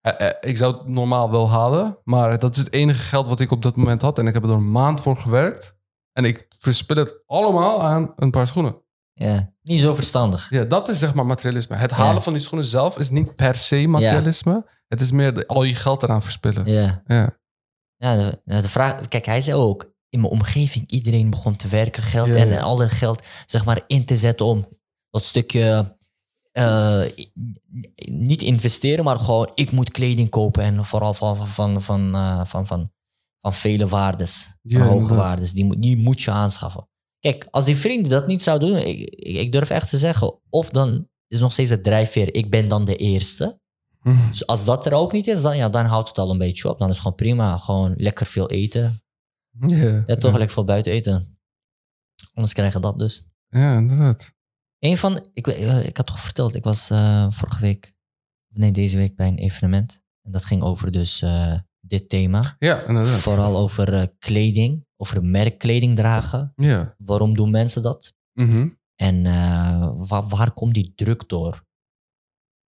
eh, 0.00 0.28
eh, 0.28 0.34
ik 0.40 0.56
zou 0.56 0.76
het 0.76 0.86
normaal 0.88 1.30
wel 1.30 1.50
halen, 1.50 1.98
maar 2.04 2.38
dat 2.38 2.56
is 2.56 2.62
het 2.62 2.72
enige 2.72 3.02
geld 3.02 3.26
wat 3.28 3.40
ik 3.40 3.50
op 3.50 3.62
dat 3.62 3.76
moment 3.76 4.02
had. 4.02 4.18
En 4.18 4.26
ik 4.26 4.34
heb 4.34 4.42
er 4.44 4.50
een 4.50 4.70
maand 4.70 5.00
voor 5.00 5.16
gewerkt. 5.16 5.74
En 6.12 6.24
ik 6.24 6.46
verspil 6.58 6.96
het 6.96 7.22
allemaal 7.26 7.82
aan 7.82 8.12
een 8.16 8.30
paar 8.30 8.46
schoenen. 8.46 8.80
ja, 9.12 9.52
niet 9.62 9.80
zo 9.80 9.94
verstandig. 9.94 10.50
Ja, 10.50 10.64
dat 10.64 10.88
is 10.88 10.98
zeg 10.98 11.14
maar 11.14 11.26
materialisme. 11.26 11.76
Het 11.76 11.90
halen 11.90 12.14
Ja. 12.14 12.20
van 12.20 12.32
die 12.32 12.42
schoenen 12.42 12.68
zelf 12.68 12.98
is 12.98 13.10
niet 13.10 13.34
per 13.36 13.56
se 13.56 13.86
materialisme. 13.86 14.64
Het 14.88 15.00
is 15.00 15.10
meer 15.10 15.34
de- 15.34 15.46
al 15.46 15.62
je 15.62 15.74
geld 15.74 16.02
eraan 16.02 16.22
verspillen. 16.22 16.66
Ja. 16.66 17.02
Ja. 17.06 17.36
Ja, 17.96 18.16
de, 18.16 18.40
de 18.44 18.68
vraag, 18.68 19.08
kijk, 19.08 19.24
hij 19.26 19.40
zei 19.40 19.56
ook, 19.58 19.92
in 20.08 20.20
mijn 20.20 20.32
omgeving, 20.32 20.90
iedereen 20.90 21.30
begon 21.30 21.56
te 21.56 21.68
werken, 21.68 22.02
geld 22.02 22.28
Ja, 22.28 22.34
en 22.34 22.48
ja. 22.48 22.60
alle 22.60 22.88
geld, 22.88 23.22
zeg 23.46 23.64
maar, 23.64 23.80
in 23.86 24.04
te 24.04 24.16
zetten 24.16 24.46
om 24.46 24.68
dat 25.10 25.24
stukje, 25.24 25.96
eh, 26.52 27.02
niet 28.10 28.42
investeren, 28.42 29.04
maar 29.04 29.18
gewoon, 29.18 29.50
ik 29.54 29.70
moet 29.70 29.90
kleding 29.90 30.28
kopen 30.30 30.62
en 30.62 30.84
vooral 30.84 31.14
van, 31.14 31.36
van, 31.36 31.48
van, 31.48 31.82
van, 31.82 32.14
eh, 32.14 32.44
van, 32.44 32.66
van, 32.66 32.92
van 33.42 33.54
vele 33.54 33.88
waardes, 33.88 34.56
Ja, 34.62 34.78
van 34.78 34.86
hoge 34.88 35.14
waardes, 35.14 35.52
die, 35.52 35.64
moet- 35.64 35.82
die 35.82 35.96
moet 35.96 36.22
je 36.22 36.30
aanschaffen. 36.30 36.88
Kijk, 37.18 37.46
als 37.50 37.64
die 37.64 37.76
vrienden 37.76 38.10
dat 38.10 38.26
niet 38.26 38.42
zouden 38.42 38.68
doen, 38.68 38.78
ik, 39.16 39.52
durf 39.52 39.70
echt 39.70 39.88
te 39.90 39.98
zeggen, 39.98 40.40
of 40.50 40.70
dan 40.70 41.08
is 41.26 41.40
nog 41.40 41.52
steeds 41.52 41.70
het 41.70 41.84
drijfveer, 41.84 42.34
ik 42.34 42.50
ben 42.50 42.68
dan 42.68 42.84
de 42.84 42.96
eerste. 42.96 43.60
Hm. 44.00 44.28
Dus 44.28 44.46
als 44.46 44.64
dat 44.64 44.86
er 44.86 44.92
ook 44.92 45.12
niet 45.12 45.26
is, 45.26 45.42
dan, 45.42 45.56
ja, 45.56 45.68
dan 45.68 45.84
houdt 45.84 46.08
het 46.08 46.18
al 46.18 46.30
een 46.30 46.38
beetje 46.38 46.68
op. 46.70 46.78
Dan 46.78 46.88
is 46.88 46.92
het 46.94 47.02
gewoon 47.02 47.16
prima. 47.16 47.58
Gewoon 47.58 47.94
lekker 47.96 48.26
veel 48.26 48.50
eten. 48.50 49.02
Ja, 49.66 50.02
Ja, 50.06 50.14
toch 50.14 50.32
lekker 50.32 50.50
veel 50.50 50.64
buiten 50.64 50.92
eten. 50.92 51.38
Anders 52.34 52.54
krijg 52.54 52.72
je 52.72 52.80
dat 52.80 52.98
dus. 52.98 53.28
Ja, 53.48 53.76
inderdaad. 53.76 54.32
Een 54.78 54.96
van, 54.96 55.26
ik, 55.32 55.46
weet- 55.46 55.56
eh, 55.56 55.86
ik 55.86 55.96
had 55.96 56.06
toch 56.06 56.20
verteld, 56.20 56.54
ik 56.54 56.64
was 56.64 56.90
eh, 56.90 57.30
vorige 57.30 57.60
week, 57.60 57.94
nee, 58.48 58.70
deze 58.72 58.96
week 58.96 59.16
bij 59.16 59.28
een 59.28 59.38
evenement. 59.38 60.00
En 60.22 60.32
dat 60.32 60.44
ging 60.44 60.62
over 60.62 60.92
dus 60.92 61.22
eh, 61.22 61.58
dit 61.98 62.08
thema. 62.08 62.56
Ja, 62.58 62.80
inderdaad. 62.80 63.20
Vooral 63.20 63.56
over 63.56 63.94
eh, 63.94 64.06
kleding, 64.18 64.86
over 64.96 65.24
merkkleding 65.24 65.96
dragen. 65.96 66.52
Ja. 66.56 66.94
Waarom 66.98 67.34
doen 67.34 67.50
mensen 67.50 67.82
dat? 67.82 68.14
Mhm. 68.32 68.68
En 68.94 69.26
eh, 69.26 69.92
waar, 70.08 70.28
waar 70.28 70.52
komt 70.52 70.74
die 70.74 70.92
druk 70.94 71.28
door? 71.28 71.64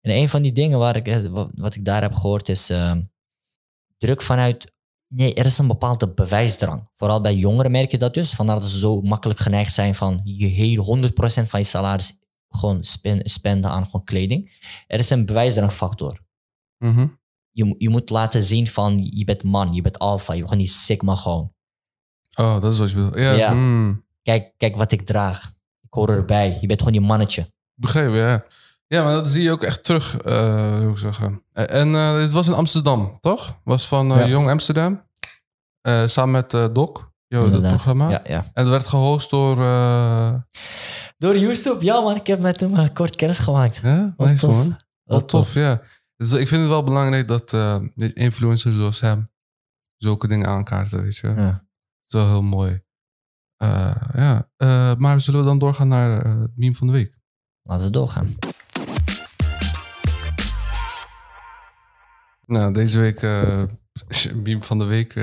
En 0.02 0.12
een 0.12 0.30
van 0.30 0.42
die 0.42 0.52
dingen 0.52 0.80
waar 0.80 0.96
ik, 0.96 1.08
eh, 1.08 1.22
wa- 1.22 1.50
wat 1.56 1.76
ik 1.76 1.86
daar 1.86 2.02
heb 2.02 2.14
gehoord 2.14 2.50
is 2.50 2.70
ehm, 2.70 3.02
druk 3.98 4.22
vanuit. 4.22 4.72
Nee, 5.08 5.34
er 5.34 5.46
is 5.46 5.58
een 5.58 5.68
bepaalde 5.68 6.14
bewijsdrang. 6.14 6.90
Vooral 6.94 7.22
bij 7.22 7.36
jongeren 7.36 7.72
merk 7.72 7.92
je 7.92 7.98
dat 7.98 8.14
dus. 8.14 8.34
Vandaar 8.34 8.60
dat 8.60 8.72
ze 8.72 8.80
zo 8.80 9.02
makkelijk 9.02 9.40
geneigd 9.40 9.74
zijn 9.74 9.96
van 9.96 10.22
je 10.24 10.46
hele 10.48 10.82
100% 10.82 11.48
van 11.50 11.60
je 11.60 11.66
salaris 11.66 12.18
gewoon 12.48 12.84
spen- 12.84 13.30
spenden 13.30 13.72
aan 13.72 13.86
gewoon 13.86 14.04
kleding. 14.06 14.52
Er 14.88 15.00
is 15.00 15.10
een 15.10 15.26
bewijsdrangfactor. 15.26 16.20
Mhm. 16.78 17.08
Je, 17.56 17.76
je 17.78 17.90
moet 17.90 18.10
laten 18.10 18.44
zien 18.44 18.68
van 18.68 18.98
je 19.12 19.24
bent 19.26 19.44
man, 19.44 19.74
je 19.74 19.82
bent 19.82 20.00
alfa, 20.00 20.34
je 20.34 20.40
bent 20.40 20.52
gewoon 20.52 20.66
die 20.66 20.74
sigma 20.74 21.16
gewoon. 21.16 21.54
Oh, 22.36 22.62
dat 22.62 22.72
is 22.74 22.80
wat 22.80 22.90
je 22.90 22.96
bedoelt. 22.96 23.16
Ja, 23.16 23.32
Ja. 23.32 23.54
mm. 23.54 24.06
Kijk, 24.22 24.52
kijk 24.58 24.76
wat 24.76 24.92
ik 24.92 25.06
draag. 25.06 25.52
Ik 25.82 25.94
hoor 25.94 26.10
erbij. 26.10 26.58
Je 26.62 26.68
bent 26.68 26.80
gewoon 26.80 26.98
die 26.98 27.08
mannetje. 27.08 27.52
begrepen, 27.76 28.18
ja. 28.18 28.46
Ja, 28.88 29.04
maar 29.04 29.14
dat 29.14 29.30
zie 29.30 29.44
je 29.44 29.52
ook 29.52 29.64
echt 29.64 29.84
terug, 29.84 30.18
eh, 30.18 30.78
hoe 30.80 30.92
ik 30.92 30.98
zeggen. 30.98 31.44
En 31.54 31.96
eh, 31.96 32.16
het 32.18 32.34
was 32.34 32.48
in 32.48 32.54
Amsterdam, 32.54 33.18
toch? 33.20 33.60
Was 33.64 33.88
van 33.88 34.08
Ja. 34.08 34.28
Jong 34.28 34.50
Amsterdam. 34.50 35.02
Samen 36.06 36.32
met 36.32 36.50
Doc, 36.76 37.02
yo, 37.28 37.50
dat 37.50 37.62
programma. 37.62 38.10
Ja, 38.10 38.22
ja. 38.28 38.38
En 38.54 38.64
dat 38.64 38.68
werd 38.68 38.88
gehost 38.88 39.30
door... 39.30 39.56
Door 41.18 41.38
YouTube, 41.38 41.84
ja 41.86 42.00
man, 42.02 42.16
ik 42.16 42.28
heb 42.28 42.42
met 42.42 42.60
hem 42.60 42.94
kort 42.94 43.16
kennis 43.16 43.40
gemaat. 43.40 43.80
ja, 43.84 44.14
Wat 44.18 44.28
nice 44.28 44.46
tof. 44.46 44.56
man. 44.56 44.78
Wel 45.04 45.26
tof, 45.26 45.54
ja. 45.54 45.82
Dus 46.16 46.34
ik 46.34 46.48
vind 46.48 46.62
het 46.62 46.70
wel 46.70 46.84
belangrijk 46.84 47.28
dat 47.28 47.54
eh, 47.54 47.82
influencers 48.14 48.76
zoals 48.76 49.00
hem 49.00 49.32
zulke 49.98 50.28
dingen 50.28 50.48
aankaarten, 50.48 51.02
weet 51.02 51.18
je. 51.18 51.28
Ja. 51.28 51.52
Dat 51.52 51.62
is 52.06 52.14
wel 52.14 52.28
heel 52.28 52.44
mooi. 52.44 52.82
Eh, 53.58 54.10
ja, 54.14 54.52
Eh, 54.56 54.96
maar 54.96 55.22
zullen 55.22 55.40
we 55.40 55.46
dan 55.46 55.60
doorgaan 55.60 55.88
naar 55.88 56.26
het 56.26 56.52
meme 56.58 56.76
van 56.76 56.88
de 56.88 56.94
week? 56.94 57.18
Laten 57.62 57.86
we 57.86 57.92
doorgaan. 57.92 58.36
Nou, 62.46 62.74
deze 62.74 63.00
week, 63.00 63.22
meme 64.44 64.64
van 64.64 64.78
de 64.78 64.86
week 64.86 65.14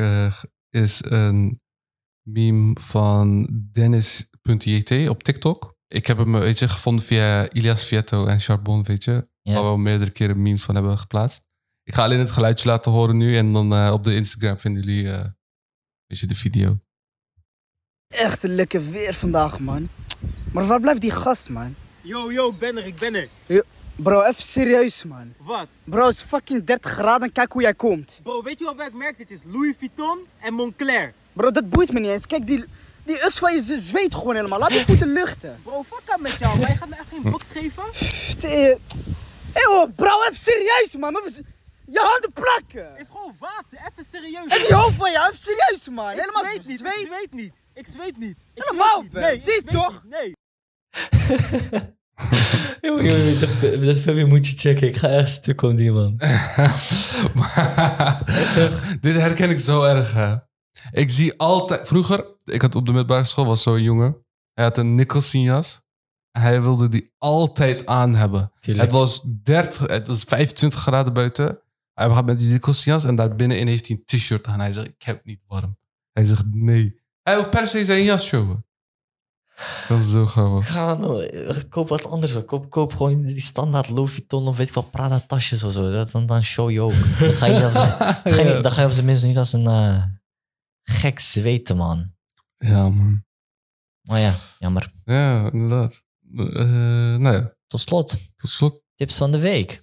is 0.71 1.05
een 1.05 1.61
meme 2.23 2.81
van 2.81 3.49
Dennis.jt 3.73 5.09
op 5.09 5.23
TikTok. 5.23 5.79
Ik 5.93 6.07
heb 6.07 6.19
hem, 6.19 6.33
weet 6.33 6.59
je, 6.59 6.69
gevonden 6.69 7.05
via 7.05 7.51
Ilias 7.51 7.85
Vietto 7.85 8.27
en 8.27 8.41
Charbon, 8.41 8.83
weet 8.83 9.05
je. 9.05 9.29
Ja. 9.43 9.53
Waar 9.53 9.63
we 9.63 9.69
al 9.69 9.77
meerdere 9.77 10.11
keren 10.11 10.43
memes 10.43 10.63
van 10.63 10.75
hebben 10.75 10.99
geplaatst. 10.99 11.45
Ik 11.83 11.95
ga 11.95 12.03
alleen 12.03 12.19
het 12.19 12.31
geluidje 12.31 12.69
laten 12.69 12.93
horen 12.93 13.17
nu 13.17 13.37
en 13.37 13.53
dan 13.53 13.75
eh, 13.75 13.91
op 13.93 14.05
de 14.05 14.15
Instagram 14.15 14.59
vinden 14.59 14.83
jullie 14.83 15.11
eh, 15.11 15.25
weet 16.07 16.19
je, 16.19 16.27
de 16.27 16.35
video. 16.35 16.79
Echt 18.09 18.43
een 18.43 18.55
lekker 18.55 18.91
weer 18.91 19.15
vandaag, 19.15 19.59
man. 19.59 19.89
Maar 20.53 20.67
waar 20.67 20.81
blijft 20.81 21.01
die 21.01 21.11
gast, 21.11 21.49
man? 21.49 21.75
Yo, 22.01 22.33
yo, 22.33 22.49
ik 22.49 22.59
ben 22.59 22.77
er, 22.77 22.87
ik 22.87 22.99
ben 22.99 23.15
er. 23.15 23.29
Bro, 23.97 24.23
even 24.23 24.43
serieus, 24.43 25.05
man. 25.05 25.35
Wat? 25.39 25.67
Bro, 25.85 26.07
het 26.07 26.15
is 26.15 26.23
fucking 26.23 26.65
30 26.65 26.91
graden 26.91 27.27
en 27.27 27.33
kijk 27.33 27.53
hoe 27.53 27.63
jij 27.63 27.75
komt. 27.75 28.21
Bro, 28.23 28.43
weet 28.43 28.59
je 28.59 28.65
wat 28.65 28.77
welk 28.77 28.93
merk 28.93 29.19
dit 29.19 29.31
is? 29.31 29.39
Louis 29.45 29.75
Vuitton 29.79 30.19
en 30.41 30.55
Moncler. 30.55 31.15
Bro, 31.33 31.51
dat 31.51 31.71
boeit 31.71 31.93
me 31.93 32.01
niet 32.01 32.11
eens. 32.11 32.27
Kijk, 32.27 32.47
die, 32.47 32.65
die 33.05 33.25
uks 33.25 33.39
van 33.39 33.55
je 33.55 33.81
zweet 33.81 34.15
gewoon 34.15 34.35
helemaal. 34.35 34.59
Laat 34.59 34.71
die 34.71 34.85
voeten 34.85 35.13
luchten. 35.13 35.61
Bro, 35.63 35.83
fuck 35.83 36.03
up 36.15 36.21
met 36.21 36.35
jou. 36.39 36.59
Wij 36.59 36.77
gaan 36.77 36.89
me 36.89 36.95
echt 36.97 37.09
geen 37.09 37.23
box 37.23 37.45
geven. 37.53 37.83
Hé, 39.53 39.87
bro, 39.97 40.23
even 40.23 40.37
serieus, 40.37 40.97
man. 40.99 41.17
Even- 41.27 41.47
Je 41.87 41.99
handen 42.13 42.33
plakken. 42.33 42.99
Is 42.99 43.07
gewoon 43.11 43.35
water, 43.39 43.79
even 43.91 44.05
serieus. 44.13 44.47
En 44.59 44.59
die 44.67 44.75
hoofd 44.75 44.95
van 44.97 45.11
jou, 45.13 45.25
even 45.31 45.39
serieus, 45.45 45.89
man. 45.89 46.11
Ik 46.11 46.19
Helemaal 46.21 46.43
zweet 46.45 46.67
niet, 46.67 46.81
ik 46.81 46.87
zweet. 46.87 47.07
zweet 47.13 47.33
niet. 47.35 47.53
Ik 47.75 47.87
zweet 47.95 48.17
niet. 48.19 48.37
Ik 48.55 48.63
Helemaal 48.65 48.99
zweet 49.01 49.13
niet. 49.13 49.23
Nee, 49.23 49.41
Zie 49.41 49.53
je 49.53 49.61
zweet 49.67 49.75
toch? 49.83 50.03
niet. 50.03 50.13
Nee. 50.13 50.35
Dat 53.87 53.99
filmpje 53.99 54.27
moet 54.27 54.47
je 54.47 54.57
checken. 54.57 54.89
Ik 54.89 54.97
ga 54.97 55.09
echt 55.09 55.31
stuk 55.31 55.63
om 55.63 55.75
die 55.77 55.93
man. 55.93 56.15
Maar- 57.35 58.19
Dit 59.01 59.15
herken 59.15 59.51
ik 59.51 59.59
zo 59.59 59.83
erg. 59.83 60.13
Hè. 60.13 60.35
Ik 60.91 61.11
zie 61.11 61.39
altijd... 61.39 61.89
Vroeger, 61.89 62.25
ik 62.45 62.63
had 62.63 62.75
op 62.75 62.85
de 62.87 62.93
middelbare 62.93 63.25
school, 63.25 63.45
was 63.47 63.63
zo'n 63.63 63.83
jongen. 63.83 64.17
Hij 64.55 64.65
had 64.65 64.79
een 64.79 64.95
Nicholson 64.95 65.41
jas. 65.41 65.83
Hij 66.31 66.63
wilde 66.63 66.89
die 66.89 67.13
altijd 67.19 67.87
aan 67.87 68.15
hebben. 68.15 68.53
Tuurlijk. 68.61 68.87
Het 68.87 68.97
was 68.99 69.23
30, 69.43 69.87
het 69.89 70.07
was 70.07 70.23
25 70.25 70.81
graden 70.81 71.13
buiten. 71.13 71.59
Hij 71.95 72.09
gaat 72.09 72.25
met 72.27 72.39
die 72.39 72.53
Nicholson 72.53 72.93
jas 72.93 73.05
en 73.05 73.15
daar 73.15 73.37
binnenin 73.37 73.67
heeft 73.67 73.87
hij 73.89 73.97
een 73.97 74.19
t-shirt 74.19 74.47
aan. 74.47 74.61
Hij 74.61 74.73
zegt, 74.73 74.87
ik 74.87 75.03
heb 75.03 75.17
het 75.17 75.25
niet 75.25 75.41
warm. 75.47 75.79
Hij 76.13 76.25
zegt, 76.25 76.45
nee. 76.51 77.01
Hij 77.23 77.35
wil 77.35 77.49
per 77.49 77.67
se 77.67 77.85
zijn 77.85 78.03
jas 78.05 78.27
showen. 78.27 78.65
Dat 79.89 79.99
is 80.01 80.11
zo 80.11 80.27
grappig. 80.27 80.71
Ga 80.73 80.95
nou, 80.95 81.25
eh, 81.25 81.57
koop 81.69 81.89
wat 81.89 82.07
anders. 82.07 82.33
hoor. 82.33 82.43
Koop, 82.45 82.71
koop 82.71 82.95
gewoon 82.97 83.23
die 83.23 83.41
standaard 83.41 83.89
Louis 83.91 84.11
Vuitton 84.11 84.47
of 84.49 84.57
weet 84.57 84.69
ik 84.69 84.75
wat, 84.75 84.91
Prada 84.91 85.21
tasjes 85.27 85.63
of 85.65 85.73
zo. 85.73 85.91
Dat- 85.93 86.11
Dan, 86.11 86.27
dan 86.27 86.43
show 86.43 86.71
je 86.71 86.81
ook. 86.81 86.93
Dan 87.21 87.33
ga 87.33 87.47
je, 87.47 87.65
als, 87.65 87.75
ga 88.35 88.43
je, 88.43 88.59
dan 88.63 88.73
ga 88.73 88.81
je 88.81 88.87
op 88.87 88.93
zijn 88.93 89.07
minst 89.07 89.25
niet 89.25 89.39
als 89.39 89.53
een 89.53 89.67
eh, 89.67 90.03
gek 90.91 91.19
zweten, 91.19 91.77
man. 91.77 92.13
Ja, 92.55 92.89
man. 92.89 93.25
Maar 94.01 94.21
ja, 94.21 94.35
jammer. 94.59 94.93
Ja, 95.05 95.51
inderdaad. 95.53 96.05
Eh, 96.37 97.17
nou 97.17 97.33
ja, 97.37 97.55
Tot 97.67 97.81
slot, 97.81 98.17
tot 98.37 98.51
slot. 98.51 98.83
tips 98.95 99.17
van 99.17 99.31
de 99.33 99.39
week. 99.39 99.83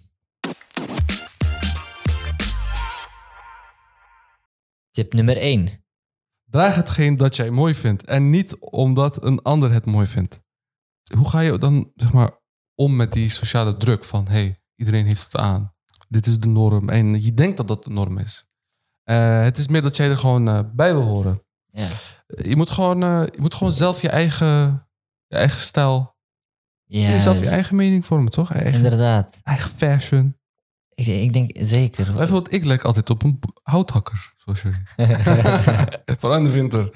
Tip 4.91 5.13
nummer 5.13 5.37
1. 5.37 5.85
Draag 6.45 6.75
hetgeen 6.75 7.15
dat 7.15 7.35
jij 7.35 7.49
mooi 7.49 7.75
vindt. 7.75 8.05
En 8.05 8.29
niet 8.29 8.57
omdat 8.59 9.23
een 9.23 9.41
ander 9.41 9.71
het 9.71 9.85
mooi 9.85 10.07
vindt. 10.07 10.41
Hoe 11.17 11.29
ga 11.29 11.39
je 11.39 11.57
dan, 11.57 11.91
zeg 11.95 12.13
maar, 12.13 12.39
om 12.75 12.95
met 12.95 13.11
die 13.13 13.29
sociale 13.29 13.77
druk 13.77 14.05
van... 14.05 14.27
hey, 14.27 14.57
iedereen 14.75 15.05
heeft 15.05 15.23
het 15.23 15.35
aan. 15.35 15.73
Dit 16.07 16.25
is 16.25 16.39
de 16.39 16.47
norm. 16.47 16.89
En 16.89 17.23
je 17.23 17.33
denkt 17.33 17.57
dat 17.57 17.67
dat 17.67 17.83
de 17.83 17.89
norm 17.89 18.17
is. 18.17 18.45
Eh, 19.07 19.41
het 19.41 19.57
is 19.57 19.67
meer 19.67 19.81
dat 19.81 19.97
jij 19.97 20.09
er 20.09 20.17
gewoon 20.17 20.47
eh, 20.47 20.59
bij 20.73 20.93
wil 20.93 21.01
horen. 21.03 21.43
Ja. 21.67 21.87
Je 22.27 22.55
moet 22.55 22.69
gewoon, 22.69 23.03
eh, 23.03 23.23
je 23.33 23.41
moet 23.41 23.53
gewoon 23.53 23.73
zelf 23.73 24.01
je 24.01 24.09
eigen, 24.09 24.87
je 25.27 25.35
eigen 25.35 25.59
stijl... 25.59 26.15
Ja, 26.83 27.19
zelf 27.19 27.35
je 27.35 27.41
dus- 27.43 27.51
eigen 27.51 27.75
mening 27.75 28.05
vormen, 28.05 28.31
toch? 28.31 28.53
Eigen, 28.53 28.73
Inderdaad. 28.73 29.39
eigen 29.43 29.69
fashion. 29.69 30.37
Ik, 30.93 31.07
ik 31.07 31.33
denk 31.33 31.51
zeker. 31.53 32.13
Bijvoorbeeld, 32.13 32.53
ik 32.53 32.65
lijk 32.65 32.83
altijd 32.83 33.09
op 33.09 33.23
een 33.23 33.39
houthakker, 33.63 34.33
zoals 34.37 34.61
je 34.61 34.71
Vooral 36.19 36.37
in 36.37 36.43
de 36.43 36.49
winter. 36.49 36.89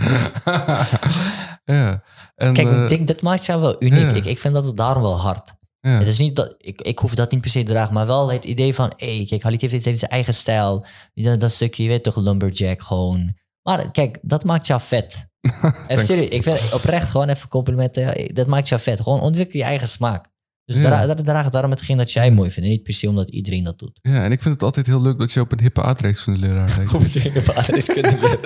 ja. 1.66 2.04
En, 2.36 2.54
Kijk, 2.54 2.70
ik 2.70 2.88
denk 2.90 3.08
dat 3.08 3.22
maakt 3.22 3.46
jou 3.46 3.62
wel 3.62 3.84
uniek. 3.84 4.00
ja. 4.00 4.12
Ik, 4.12 4.26
ik 4.26 4.40
vind 4.40 4.54
dat 4.54 4.66
het 4.66 4.78
daarom 4.78 5.02
wel 5.02 5.20
hard. 5.20 5.54
Ja. 5.82 5.90
Het 6.00 6.08
is 6.08 6.18
niet 6.18 6.36
dat, 6.36 6.56
ik, 6.58 6.82
ik 6.82 7.00
hoef 7.00 7.16
dat 7.16 7.32
niet 7.32 7.42
per 7.42 7.50
se 7.50 7.64
te 7.64 7.72
dragen, 7.72 7.94
maar 7.94 8.08
wel 8.08 8.32
het 8.32 8.44
idee 8.44 8.74
van, 8.74 8.94
hé, 8.96 9.16
hey, 9.18 9.26
kijk, 9.26 9.42
Halit 9.44 9.62
heeft, 9.62 9.86
heeft 9.86 10.00
zijn 10.00 10.12
eigen 10.12 10.34
stijl. 10.34 10.86
Dat, 11.14 11.40
dat 11.40 11.52
stukje, 11.52 11.84
je 11.84 11.90
weet 11.90 12.04
toch, 12.04 12.16
lumberjack 12.16 12.82
gewoon. 12.82 13.34
Maar 13.62 13.92
kijk, 13.92 14.18
dat 14.22 14.44
maakt 14.44 14.68
jou 14.68 14.82
vet. 14.82 15.26
Even 15.88 16.04
serieus, 16.04 16.30
ik 16.30 16.44
vind 16.44 16.74
oprecht 16.74 17.10
gewoon 17.10 17.30
even 17.30 17.50
complimenten. 17.50 18.34
Dat 18.34 18.48
maakt 18.48 18.68
jou 18.70 18.82
vet. 18.82 19.02
Gewoon 19.02 19.20
ontwikkel 19.22 19.60
je 19.60 19.66
eigen 19.66 19.88
smaak. 19.88 20.30
Dus 20.66 20.76
Ja. 20.76 20.82
dra, 20.82 21.14
dra- 21.14 21.24
draag 21.24 21.50
daarom 21.50 21.72
hetgeen 21.72 21.98
dat 21.98 22.12
jij 22.12 22.32
mooi 22.32 22.52
vindt. 22.52 22.70
En 22.70 22.76
niet 22.76 22.84
per 22.84 22.94
se 22.94 23.10
omdat 23.10 23.30
iedereen 23.30 23.64
dat 23.64 23.80
doet. 23.80 24.00
ja, 24.02 24.24
en 24.24 24.32
ik 24.32 24.42
vind 24.42 24.54
het 24.54 24.64
altijd 24.64 24.88
heel 24.88 25.02
leuk 25.02 25.18
dat 25.20 25.32
je 25.32 25.40
op 25.40 25.52
een 25.52 25.60
hippe 25.62 25.84
aardrijkskundeleraar 25.84 26.74
lijkt. 26.78 26.92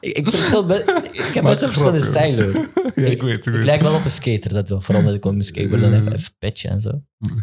ik, 0.00 0.16
ik, 0.16 0.28
verschil 0.28 0.66
be- 0.66 1.08
ik 1.12 1.20
heb 1.34 1.44
best 1.44 1.60
wel 1.60 1.68
verschillende 1.68 2.00
stijlen. 2.00 2.52
ja, 2.94 3.06
ik 3.06 3.22
weet, 3.22 3.46
ik 3.46 3.54
ik 3.54 3.64
lijk 3.64 3.82
wel 3.82 3.94
op 3.94 4.04
een 4.04 4.10
skater, 4.10 4.52
dat 4.52 4.68
wel. 4.68 4.80
Vooral 4.80 5.02
met 5.04 5.14
ik 5.14 5.24
op 5.24 5.32
mijn 5.32 5.44
skateboard 5.44 5.80
dan 5.82 5.92
even, 5.92 6.12
even 6.12 6.30
petje 6.38 6.68
en 6.68 6.80
zo. 6.80 6.90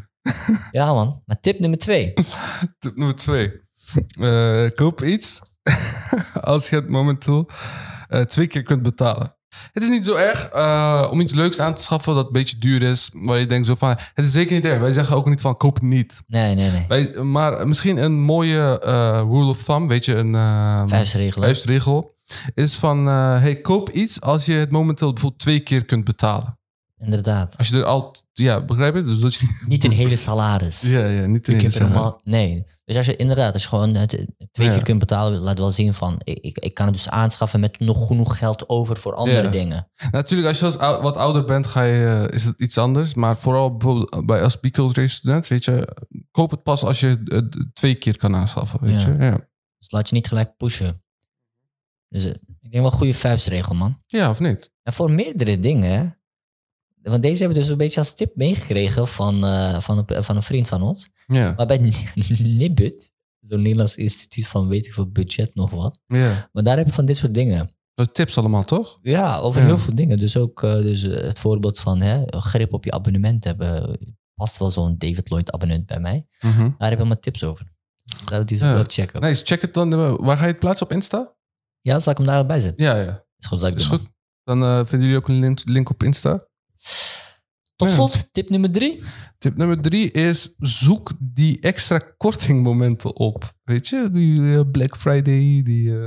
Ja 0.71 0.93
man, 0.93 1.21
maar 1.25 1.39
tip 1.39 1.59
nummer 1.59 1.79
twee. 1.79 2.13
Tip 2.79 2.95
nummer 2.95 3.15
twee. 3.15 3.51
Eh, 4.19 4.65
koop 4.75 5.03
iets 5.03 5.41
als 6.41 6.69
je 6.69 6.75
het 6.75 6.89
momenteel 6.89 7.49
eh, 8.07 8.21
twee 8.21 8.47
keer 8.47 8.63
kunt 8.63 8.81
betalen. 8.81 9.35
Het 9.71 9.83
is 9.83 9.89
niet 9.89 10.05
zo 10.05 10.15
erg 10.15 10.49
eh, 10.49 11.07
om 11.11 11.19
iets 11.21 11.33
leuks 11.33 11.59
aan 11.59 11.73
te 11.73 11.81
schaffen 11.81 12.15
dat 12.15 12.25
een 12.25 12.31
beetje 12.31 12.57
duur 12.57 12.81
is. 12.81 13.09
Waar 13.13 13.39
je 13.39 13.45
denkt 13.45 13.67
zo 13.67 13.75
van, 13.75 13.89
het 14.13 14.25
is 14.25 14.31
zeker 14.31 14.53
niet 14.53 14.65
erg. 14.65 14.79
Wij 14.79 14.91
zeggen 14.91 15.15
ook 15.15 15.29
niet 15.29 15.41
van, 15.41 15.57
koop 15.57 15.73
het 15.73 15.83
niet. 15.83 16.21
Nee, 16.27 16.55
nee, 16.55 16.71
nee. 16.71 16.85
Wij, 16.87 17.23
maar 17.23 17.67
misschien 17.67 17.97
een 17.97 18.19
mooie 18.21 18.79
rule 19.29 19.49
of 19.49 19.63
thumb, 19.63 19.89
weet 19.89 20.05
je, 20.05 20.15
een 20.15 20.33
Vuistregel. 20.89 21.41
vuistregel. 21.41 22.15
Is 22.53 22.75
van, 22.75 23.07
eh, 23.07 23.39
hey, 23.41 23.61
koop 23.61 23.89
iets 23.89 24.21
als 24.21 24.45
je 24.45 24.53
het 24.53 24.71
momenteel 24.71 25.11
bijvoorbeeld 25.13 25.41
twee 25.41 25.59
keer 25.59 25.85
kunt 25.85 26.03
betalen. 26.03 26.57
Inderdaad. 26.97 27.57
Als 27.57 27.67
je 27.67 27.77
er 27.77 27.83
al, 27.83 28.15
ja, 28.33 28.61
begrijp 28.65 28.95
je? 28.95 29.01
Dus 29.01 29.19
dat 29.19 29.33
je, 29.35 29.63
Niet 29.67 29.83
een 29.83 29.91
hele 29.91 30.15
salaris. 30.27 30.81
ja, 30.81 31.05
ja, 31.05 31.25
niet 31.25 31.47
in 31.47 31.53
Ik 31.53 31.61
hè. 31.61 31.67
helemaal... 31.69 32.21
Nee. 32.23 32.63
Dus 32.85 32.95
als 32.97 33.05
je 33.05 33.15
inderdaad, 33.15 33.53
als 33.53 33.61
je 33.63 33.69
gewoon 33.69 33.95
het 33.95 34.09
twee 34.51 34.67
Ja. 34.67 34.73
keer 34.73 34.83
kunt 34.83 34.99
betalen, 34.99 35.39
laat 35.39 35.57
wel 35.59 35.71
zien 35.71 35.93
van, 35.93 36.15
ik, 36.23 36.57
ik, 36.57 36.73
kan 36.73 36.85
het 36.85 36.95
dus 36.95 37.09
aanschaffen 37.09 37.59
met 37.59 37.79
nog 37.79 38.07
genoeg 38.07 38.37
geld 38.37 38.69
over 38.69 38.97
voor 38.97 39.13
andere 39.13 39.43
Ja. 39.43 39.49
dingen. 39.49 39.87
Natuurlijk, 40.11 40.49
als 40.49 40.59
je 40.59 40.65
als 40.65 41.01
wat 41.01 41.17
ouder 41.17 41.45
bent, 41.45 41.67
ga 41.67 41.83
je, 41.83 42.25
eh, 42.27 42.35
is 42.35 42.43
het 42.43 42.59
iets 42.59 42.77
anders. 42.77 43.13
Maar 43.13 43.37
vooral 43.37 43.77
bijvoorbeeld 43.77 44.25
bij 44.25 44.43
als 44.43 44.59
biculturele 44.59 45.07
student, 45.07 45.47
weet 45.47 45.65
je, 45.65 45.87
koop 46.31 46.51
het 46.51 46.63
pas 46.63 46.83
als 46.83 46.99
je 46.99 47.07
het 47.07 47.29
eh, 47.55 47.61
twee 47.73 47.95
keer 47.95 48.17
kan 48.17 48.35
aanschaffen, 48.35 48.81
weet 48.81 49.01
je. 49.01 49.15
Ja. 49.19 49.31
Dus 49.77 49.91
laat 49.91 50.09
je 50.09 50.15
niet 50.15 50.27
gelijk 50.27 50.57
pushen. 50.57 51.02
Dus 52.13 52.23
eh, 52.25 52.29
ik 52.61 52.71
denk 52.71 52.83
wel 52.83 52.85
een 52.85 52.91
goede 52.97 53.13
vuistregel, 53.13 53.75
man. 53.75 54.01
ja, 54.07 54.29
of 54.29 54.39
niet? 54.39 54.71
En 54.83 54.93
voor 54.93 55.11
meerdere 55.11 55.59
dingen. 55.59 56.17
Want 57.01 57.21
deze 57.21 57.37
hebben 57.37 57.55
we 57.55 57.61
dus 57.63 57.69
een 57.71 57.77
beetje 57.77 57.99
als 57.99 58.15
tip 58.15 58.35
meegekregen 58.35 59.07
van, 59.07 59.45
eh, 59.45 59.79
van, 59.79 59.97
een, 60.07 60.23
van 60.23 60.35
een 60.35 60.43
vriend 60.43 60.67
van 60.67 60.81
ons. 60.81 61.09
Ja, 61.27 61.53
Maar 61.57 61.65
bij 61.65 61.77
Nibud, 62.39 63.11
zo'n 63.39 63.61
Nederlands 63.61 63.95
instituut 63.95 64.47
van 64.47 64.67
weet 64.67 64.85
ik 64.85 64.93
veel 64.93 65.11
budget 65.11 65.55
nog 65.55 65.69
wat. 65.71 65.99
ja. 66.07 66.49
Maar 66.51 66.63
daar 66.63 66.77
heb 66.77 66.85
je 66.87 66.93
van 66.93 67.05
dit 67.05 67.17
soort 67.17 67.33
dingen. 67.33 67.69
Dat 67.95 68.13
tips 68.13 68.37
allemaal, 68.37 68.63
toch? 68.63 68.99
Ja, 69.01 69.37
over 69.37 69.61
Ja. 69.61 69.67
heel 69.67 69.77
veel 69.77 69.95
dingen. 69.95 70.19
Dus 70.19 70.37
ook 70.37 70.63
eh, 70.63 70.73
dus, 70.73 71.01
het 71.01 71.39
voorbeeld 71.39 71.79
van 71.79 72.01
hè, 72.01 72.23
grip 72.27 72.73
op 72.73 72.85
je 72.85 72.91
abonnement 72.91 73.43
hebben. 73.43 73.97
Past 74.35 74.57
wel 74.57 74.71
zo'n 74.71 74.97
David 74.97 75.29
Lloyd 75.29 75.51
abonnement 75.51 75.85
bij 75.85 75.99
mij. 75.99 76.25
Mhm. 76.41 76.57
Daar 76.59 76.73
heb 76.77 76.91
ik 76.91 76.97
allemaal 76.97 77.19
tips 77.19 77.43
over. 77.43 77.71
Zou 78.29 78.43
die 78.43 78.57
zo 78.57 78.65
Ja. 78.65 78.73
wel 78.73 78.83
checken. 78.87 79.21
Nice, 79.21 79.45
check 79.45 79.61
het 79.61 79.73
dan. 79.73 80.17
Waar 80.17 80.37
ga 80.37 80.43
je 80.45 80.49
het 80.51 80.59
plaatsen 80.59 80.85
op 80.85 80.91
Insta? 80.91 81.33
Ja, 81.83 81.99
zal 81.99 82.11
ik 82.11 82.17
hem 82.17 82.27
daarbij 82.27 82.59
zetten? 82.59 82.85
Ja, 82.85 82.95
ja. 82.95 83.23
Is 83.37 83.45
goed, 83.45 83.59
zal 83.59 83.69
ik 83.69 83.75
Is 83.75 83.89
doen. 83.89 83.99
goed. 83.99 84.07
Dan 84.43 84.63
eh, 84.63 84.75
vinden 84.85 84.99
jullie 85.07 85.17
ook 85.17 85.27
een 85.27 85.39
link, 85.39 85.59
link 85.63 85.89
op 85.89 86.03
Insta. 86.03 86.47
Tot 87.75 87.87
Ja. 87.89 87.93
slot, 87.95 88.33
tip 88.33 88.49
nummer 88.49 88.71
drie. 88.71 89.03
Tip 89.37 89.57
nummer 89.57 89.81
drie 89.81 90.11
is 90.11 90.53
zoek 90.57 91.11
die 91.19 91.59
extra 91.61 91.97
kortingmomenten 92.17 93.15
op. 93.15 93.53
Weet 93.63 93.87
je, 93.87 94.09
die 94.11 94.53
eh, 94.55 94.61
Black 94.71 94.97
Friday, 94.97 95.61
die 95.63 95.97